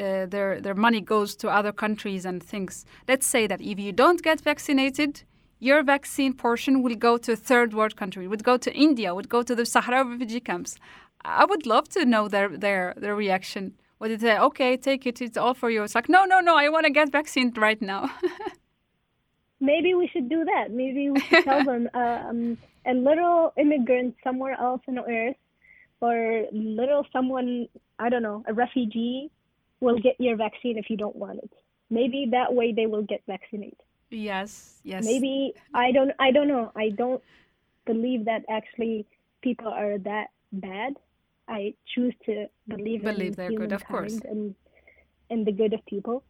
Uh, 0.00 0.24
their 0.24 0.60
their 0.60 0.74
money 0.74 1.00
goes 1.00 1.36
to 1.36 1.48
other 1.48 1.72
countries 1.72 2.24
and 2.24 2.42
things. 2.42 2.86
Let's 3.06 3.26
say 3.26 3.46
that 3.46 3.60
if 3.60 3.78
you 3.78 3.92
don't 3.92 4.22
get 4.22 4.40
vaccinated, 4.40 5.24
your 5.58 5.82
vaccine 5.82 6.32
portion 6.32 6.82
will 6.82 6.96
go 6.96 7.18
to 7.18 7.32
a 7.32 7.36
third 7.36 7.74
world 7.74 7.96
country, 7.96 8.26
would 8.26 8.42
go 8.42 8.56
to 8.56 8.72
India, 8.72 9.14
would 9.14 9.28
go 9.28 9.42
to 9.42 9.54
the 9.54 9.66
Sahara 9.66 10.02
refugee 10.04 10.40
camps. 10.40 10.78
I 11.22 11.44
would 11.44 11.66
love 11.66 11.88
to 11.90 12.06
know 12.06 12.28
their 12.28 12.48
their 12.48 12.94
their 12.96 13.14
reaction. 13.14 13.74
Would 13.98 14.10
they 14.12 14.18
say, 14.18 14.38
"Okay, 14.38 14.78
take 14.78 15.06
it, 15.06 15.20
it's 15.20 15.36
all 15.36 15.52
for 15.52 15.68
you"? 15.68 15.82
It's 15.82 15.94
like, 15.94 16.08
"No, 16.08 16.24
no, 16.24 16.40
no, 16.40 16.56
I 16.56 16.70
want 16.70 16.86
to 16.86 16.92
get 16.92 17.12
vaccinated 17.12 17.58
right 17.58 17.82
now." 17.82 18.10
Maybe 19.60 19.94
we 19.94 20.08
should 20.08 20.30
do 20.30 20.46
that. 20.46 20.70
Maybe 20.70 21.10
we 21.10 21.20
should 21.20 21.44
tell 21.44 21.62
them 21.62 21.90
um, 21.94 22.56
a 22.86 22.94
little 22.94 23.52
immigrant 23.58 24.16
somewhere 24.24 24.56
else 24.58 24.80
on 24.88 24.98
earth, 24.98 25.36
or 26.00 26.46
little 26.52 27.06
someone 27.12 27.68
I 27.98 28.08
don't 28.08 28.22
know, 28.22 28.42
a 28.48 28.54
refugee, 28.54 29.30
will 29.80 29.98
get 29.98 30.16
your 30.18 30.36
vaccine 30.36 30.78
if 30.78 30.90
you 30.90 30.96
don't 30.96 31.16
want 31.16 31.38
it. 31.42 31.52
Maybe 31.90 32.28
that 32.30 32.54
way 32.54 32.72
they 32.72 32.86
will 32.86 33.02
get 33.02 33.22
vaccinated. 33.26 33.80
yes, 34.10 34.80
yes. 34.84 35.04
Maybe 35.04 35.54
I 35.74 35.92
don't. 35.92 36.12
I 36.18 36.30
don't 36.30 36.48
know. 36.48 36.70
I 36.76 36.90
don't 36.90 37.22
believe 37.86 38.26
that 38.26 38.42
actually 38.48 39.06
people 39.42 39.68
are 39.68 39.98
that 39.98 40.28
bad. 40.52 40.94
I 41.48 41.74
choose 41.94 42.14
to 42.26 42.46
believe, 42.68 43.02
Believe 43.02 43.32
in 43.32 43.34
they're 43.34 43.50
good, 43.50 43.72
of 43.72 43.84
course. 43.84 44.18
and 44.24 44.54
and 45.30 45.46
the 45.46 45.52
good 45.52 45.72
of 45.72 45.84
people. 45.86 46.22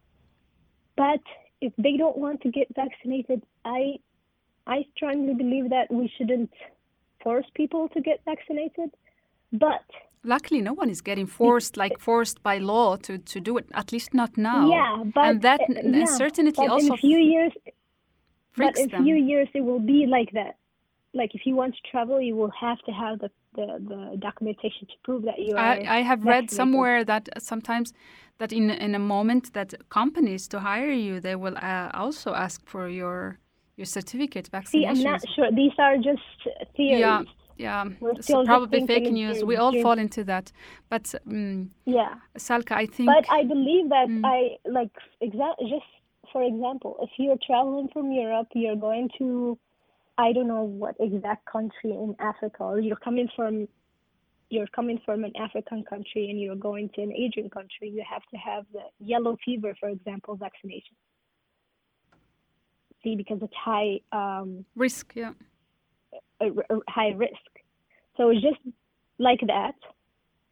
But 0.95 1.21
if 1.59 1.73
they 1.77 1.95
don't 1.97 2.17
want 2.17 2.41
to 2.41 2.49
get 2.51 2.67
vaccinated, 2.75 3.43
I 3.65 3.99
I 4.65 4.85
strongly 4.95 5.33
believe 5.33 5.69
that 5.69 5.91
we 5.91 6.11
shouldn't 6.17 6.51
force 7.23 7.45
people 7.53 7.89
to 7.89 8.01
get 8.01 8.21
vaccinated. 8.25 8.89
But 9.51 9.85
Luckily, 10.23 10.61
no 10.61 10.73
one 10.73 10.89
is 10.89 11.01
getting 11.01 11.25
forced, 11.25 11.77
like 11.77 11.99
forced 11.99 12.43
by 12.43 12.59
law, 12.59 12.95
to, 12.97 13.17
to 13.17 13.39
do 13.39 13.57
it. 13.57 13.65
At 13.73 13.91
least 13.91 14.13
not 14.13 14.37
now. 14.37 14.69
yeah, 14.69 15.03
but 15.15 15.25
and 15.25 15.41
that 15.41 15.61
uh, 15.61 15.73
yeah, 15.83 16.05
certainly 16.05 16.51
but 16.51 16.69
also 16.69 16.85
in 16.87 16.93
a 16.93 16.97
few 16.97 17.17
years, 17.17 17.51
but 18.55 18.77
in 18.77 18.93
a 18.93 19.03
few 19.03 19.15
years 19.15 19.47
it 19.53 19.61
will 19.61 19.79
be 19.79 20.05
like 20.05 20.31
that. 20.33 20.57
Like 21.13 21.33
if 21.33 21.41
you 21.45 21.55
want 21.55 21.75
to 21.75 21.81
travel, 21.89 22.21
you 22.21 22.35
will 22.35 22.51
have 22.51 22.79
to 22.85 22.91
have 22.91 23.19
the 23.19 23.29
the, 23.55 23.67
the 23.89 24.17
documentation 24.17 24.87
to 24.87 24.93
prove 25.03 25.23
that 25.23 25.39
you 25.39 25.55
are. 25.55 25.59
I, 25.59 25.97
I 25.97 26.01
have 26.01 26.23
read 26.23 26.49
somewhere 26.49 27.03
that 27.03 27.27
sometimes 27.39 27.93
that 28.37 28.53
in 28.53 28.69
in 28.69 28.95
a 28.95 28.99
moment 28.99 29.53
that 29.53 29.73
companies 29.89 30.47
to 30.47 30.59
hire 30.59 30.91
you 30.91 31.19
they 31.19 31.35
will 31.35 31.57
uh, 31.57 31.89
also 31.93 32.33
ask 32.33 32.65
for 32.65 32.87
your 32.87 33.39
your 33.77 33.85
certificate 33.85 34.49
See. 34.65 34.85
I'm 34.85 35.03
not 35.03 35.21
sure. 35.35 35.49
These 35.51 35.73
are 35.79 35.97
just 35.97 36.37
theories. 36.75 37.01
Yeah, 37.01 37.23
yeah. 37.61 37.85
It's 38.17 38.27
probably 38.51 38.85
fake 38.91 39.11
news. 39.19 39.43
We 39.51 39.55
all 39.63 39.73
fall 39.83 39.97
into 40.05 40.21
that. 40.31 40.51
But 40.89 41.05
um, 41.27 41.71
Yeah. 41.85 42.13
Salka, 42.37 42.73
I 42.83 42.85
think. 42.95 43.07
But 43.15 43.25
I 43.39 43.41
believe 43.53 43.85
that 43.95 44.07
Mm. 44.09 44.21
I 44.35 44.37
like 44.79 44.93
exa- 45.27 45.59
just 45.73 45.91
for 46.31 46.41
example, 46.51 46.91
if 47.05 47.11
you're 47.21 47.41
traveling 47.49 47.87
from 47.93 48.05
Europe, 48.23 48.49
you're 48.63 48.81
going 48.89 49.07
to 49.19 49.57
I 50.17 50.33
don't 50.35 50.47
know 50.55 50.63
what 50.81 50.95
exact 50.99 51.43
country 51.55 51.91
in 52.05 52.15
Africa, 52.31 52.61
or 52.71 52.79
you're 52.79 53.03
coming 53.07 53.29
from 53.35 53.53
you're 54.55 54.71
coming 54.79 54.99
from 55.05 55.23
an 55.23 55.33
African 55.45 55.83
country 55.91 56.23
and 56.29 56.37
you're 56.43 56.61
going 56.69 56.89
to 56.95 57.01
an 57.01 57.13
Asian 57.25 57.49
country, 57.57 57.87
you 57.97 58.03
have 58.13 58.25
to 58.33 58.37
have 58.37 58.63
the 58.73 58.83
yellow 59.11 59.37
fever, 59.45 59.71
for 59.79 59.87
example, 59.95 60.35
vaccination. 60.35 60.95
See, 63.01 63.15
because 63.15 63.39
it's 63.41 63.53
high 63.55 64.01
um, 64.11 64.65
risk, 64.75 65.13
yeah. 65.15 65.31
a, 66.41 66.47
a 66.47 66.79
high 66.89 67.13
risk. 67.25 67.50
So 68.17 68.29
it's 68.29 68.41
just 68.41 68.59
like 69.19 69.41
that. 69.47 69.75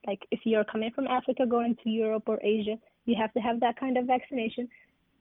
Like 0.07 0.19
if 0.31 0.39
you're 0.45 0.63
coming 0.63 0.91
from 0.91 1.07
Africa 1.07 1.45
going 1.45 1.75
to 1.83 1.89
Europe 1.89 2.23
or 2.27 2.39
Asia, 2.41 2.75
you 3.05 3.15
have 3.19 3.33
to 3.33 3.39
have 3.39 3.59
that 3.59 3.79
kind 3.79 3.97
of 3.97 4.05
vaccination. 4.05 4.69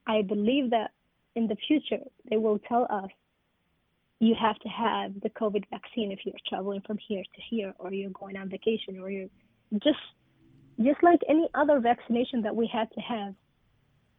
I 0.07 0.23
believe 0.23 0.71
that 0.71 0.93
in 1.35 1.47
the 1.47 1.57
future 1.67 2.03
they 2.31 2.37
will 2.37 2.59
tell 2.61 2.87
us 2.91 3.11
you 4.21 4.35
have 4.35 4.59
to 4.61 4.69
have 4.69 5.13
the 5.23 5.31
COVID 5.31 5.65
vaccine 5.71 6.11
if 6.11 6.21
you're 6.25 6.35
traveling 6.49 6.83
from 6.87 6.99
here 7.07 7.23
to 7.23 7.41
here 7.49 7.73
or 7.79 7.93
you're 7.93 8.11
going 8.11 8.37
on 8.37 8.49
vacation 8.49 8.99
or 9.01 9.11
you're 9.11 9.29
just 9.75 9.99
just 10.81 11.03
like 11.03 11.21
any 11.29 11.49
other 11.55 11.81
vaccination 11.81 12.43
that 12.43 12.55
we 12.55 12.69
had 12.73 12.91
to 12.93 13.01
have. 13.01 13.35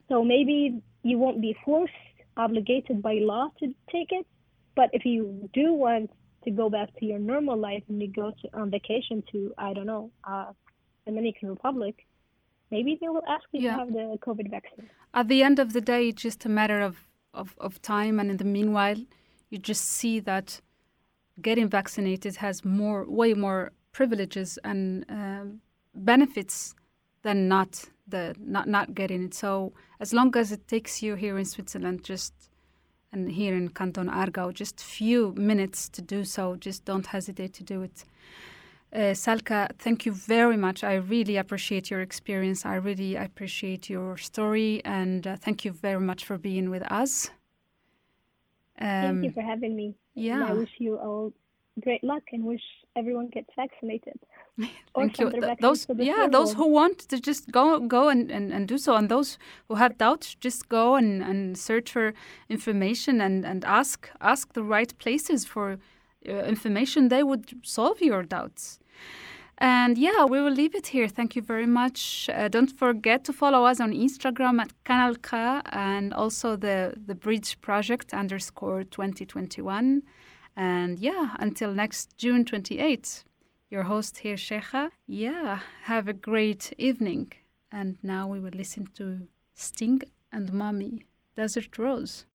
So 0.10 0.24
maybe 0.24 0.82
you 1.04 1.18
won't 1.18 1.42
be 1.42 1.56
forced, 1.64 1.94
obligated 2.36 3.02
by 3.02 3.16
law 3.22 3.50
to 3.60 3.68
take 3.92 4.12
it, 4.12 4.26
but 4.76 4.90
if 4.92 5.06
you 5.06 5.50
do 5.54 5.74
want 5.74 6.12
to 6.44 6.52
go 6.52 6.70
back 6.70 6.90
to 7.00 7.06
your 7.06 7.20
normal 7.20 7.58
life 7.58 7.84
and 7.90 8.02
you 8.02 8.08
go 8.24 8.32
to 8.42 8.46
on 8.60 8.70
vacation 8.72 9.24
to 9.32 9.54
I 9.58 9.74
don't 9.74 9.86
know, 9.94 10.12
uh, 10.32 10.52
Dominican 11.06 11.50
Republic, 11.50 11.96
maybe 12.72 12.98
they 13.02 13.10
will 13.10 13.24
ask 13.28 13.46
you 13.52 13.62
Yeah. 13.62 13.74
to 13.74 13.80
have 13.80 13.94
the 13.94 14.18
COVID 14.26 14.50
vaccine. 14.50 14.90
At 15.14 15.28
the 15.28 15.44
end 15.44 15.58
of 15.60 15.74
the 15.74 15.82
day, 15.82 16.10
it's 16.10 16.22
just 16.22 16.46
a 16.46 16.50
matter 16.50 16.80
of, 16.82 17.08
of, 17.34 17.56
of 17.58 17.82
time. 17.82 18.20
And 18.20 18.30
in 18.32 18.38
the 18.38 18.44
meanwhile, 18.46 18.98
you 19.50 19.58
just 19.58 19.84
see 19.86 20.20
that 20.22 20.62
getting 21.42 21.68
vaccinated 21.68 22.36
has 22.38 22.64
more, 22.64 23.06
way 23.10 23.34
more 23.34 23.72
privileges 23.92 24.60
and 24.64 25.04
um 25.10 25.62
benefits 25.96 26.76
than 27.24 27.48
not 27.48 27.72
the 28.08 28.36
not 28.40 28.68
not 28.68 28.94
getting 28.94 29.24
it. 29.24 29.34
So 29.34 29.74
as 30.00 30.14
long 30.14 30.36
as 30.38 30.52
it 30.52 30.68
takes 30.68 31.02
you 31.04 31.16
here 31.16 31.38
in 31.40 31.46
Switzerland, 31.46 32.04
just 32.04 32.34
and 33.12 33.32
here 33.32 33.56
in 33.56 33.70
Canton 33.70 34.10
Aargau, 34.10 34.54
just 34.54 34.80
few 34.80 35.34
minutes 35.34 35.90
to 35.90 36.02
do 36.02 36.24
so, 36.24 36.56
just 36.56 36.86
don't 36.86 37.08
hesitate 37.08 37.54
to 37.54 37.64
do 37.64 37.82
it. 37.82 38.06
Uh, 38.92 39.14
Salka, 39.14 39.70
thank 39.78 40.06
you 40.06 40.12
very 40.12 40.58
much. 40.58 40.84
I 40.84 40.96
really 40.96 41.38
appreciate 41.38 41.92
your 41.92 42.02
experience. 42.02 42.66
I 42.66 42.76
really 42.76 43.16
appreciate 43.16 43.90
your 43.90 44.18
story, 44.18 44.82
and 44.84 45.28
uh, 45.28 45.36
thank 45.36 45.64
you 45.66 45.72
very 45.72 46.00
much 46.00 46.26
for 46.26 46.38
being 46.38 46.70
with 46.70 46.84
us. 46.92 47.30
Thank 48.80 49.24
you 49.24 49.30
Um, 49.30 49.34
for 49.34 49.42
having 49.42 49.76
me. 49.76 49.86
And 50.16 50.26
yeah. 50.26 50.48
I 50.48 50.54
wish 50.54 50.70
you 50.80 50.98
all 50.98 51.34
great 51.82 52.04
luck 52.04 52.24
and 52.32 52.44
wish 52.44 52.62
everyone 52.96 53.28
gets 53.30 53.50
vaccinated. 53.56 54.20
Thank 54.96 55.20
you. 55.20 55.32
Th- 55.32 55.58
those, 55.60 55.88
yeah, 55.96 56.28
those 56.30 56.54
who 56.54 56.68
want 56.68 57.00
to 57.10 57.20
just 57.20 57.52
go, 57.52 57.80
go 57.80 58.10
and, 58.10 58.30
and, 58.32 58.52
and 58.52 58.68
do 58.68 58.78
so, 58.78 58.96
and 58.96 59.10
those 59.10 59.38
who 59.68 59.76
have 59.76 59.98
doubts, 59.98 60.36
just 60.36 60.68
go 60.70 60.96
and, 60.96 61.22
and 61.22 61.58
search 61.58 61.92
for 61.92 62.14
information 62.50 63.22
and, 63.22 63.46
and 63.46 63.64
ask 63.66 64.10
ask 64.20 64.54
the 64.54 64.64
right 64.64 64.98
places 65.00 65.46
for 65.46 65.78
uh, 66.28 66.32
information. 66.32 67.08
They 67.08 67.24
would 67.24 67.46
solve 67.64 68.02
your 68.02 68.24
doubts. 68.24 68.80
And 69.62 69.98
yeah, 69.98 70.24
we 70.24 70.42
will 70.42 70.54
leave 70.54 70.74
it 70.74 70.88
here. 70.88 71.10
Thank 71.10 71.36
you 71.36 71.42
very 71.42 71.66
much. 71.66 72.30
Uh, 72.34 72.48
don't 72.48 72.72
forget 72.72 73.26
to 73.26 73.34
follow 73.34 73.66
us 73.66 73.82
on 73.82 73.92
Instagram 73.92 74.62
at 74.62 74.72
Kanal 74.86 75.22
K 75.22 75.62
and 75.72 76.14
also 76.14 76.56
the 76.56 76.94
the 77.06 77.16
Bridge 77.16 77.60
Project 77.62 78.14
underscore 78.14 78.84
2021. 78.84 80.02
And 80.56 81.00
yeah, 81.00 81.36
until 81.40 81.74
next 81.74 82.18
June 82.18 82.44
28th, 82.44 83.24
your 83.70 83.84
host 83.84 84.20
here, 84.20 84.36
Cheija. 84.36 84.92
Yeah, 85.08 85.60
have 85.84 86.08
a 86.08 86.14
great 86.14 86.74
evening. 86.78 87.34
And 87.72 87.98
now 88.02 88.28
we 88.28 88.40
will 88.40 88.52
listen 88.54 88.88
to 88.96 89.28
Sting 89.54 90.02
and 90.32 90.52
Mami, 90.52 91.04
Desert 91.36 91.78
Rose. 91.78 92.26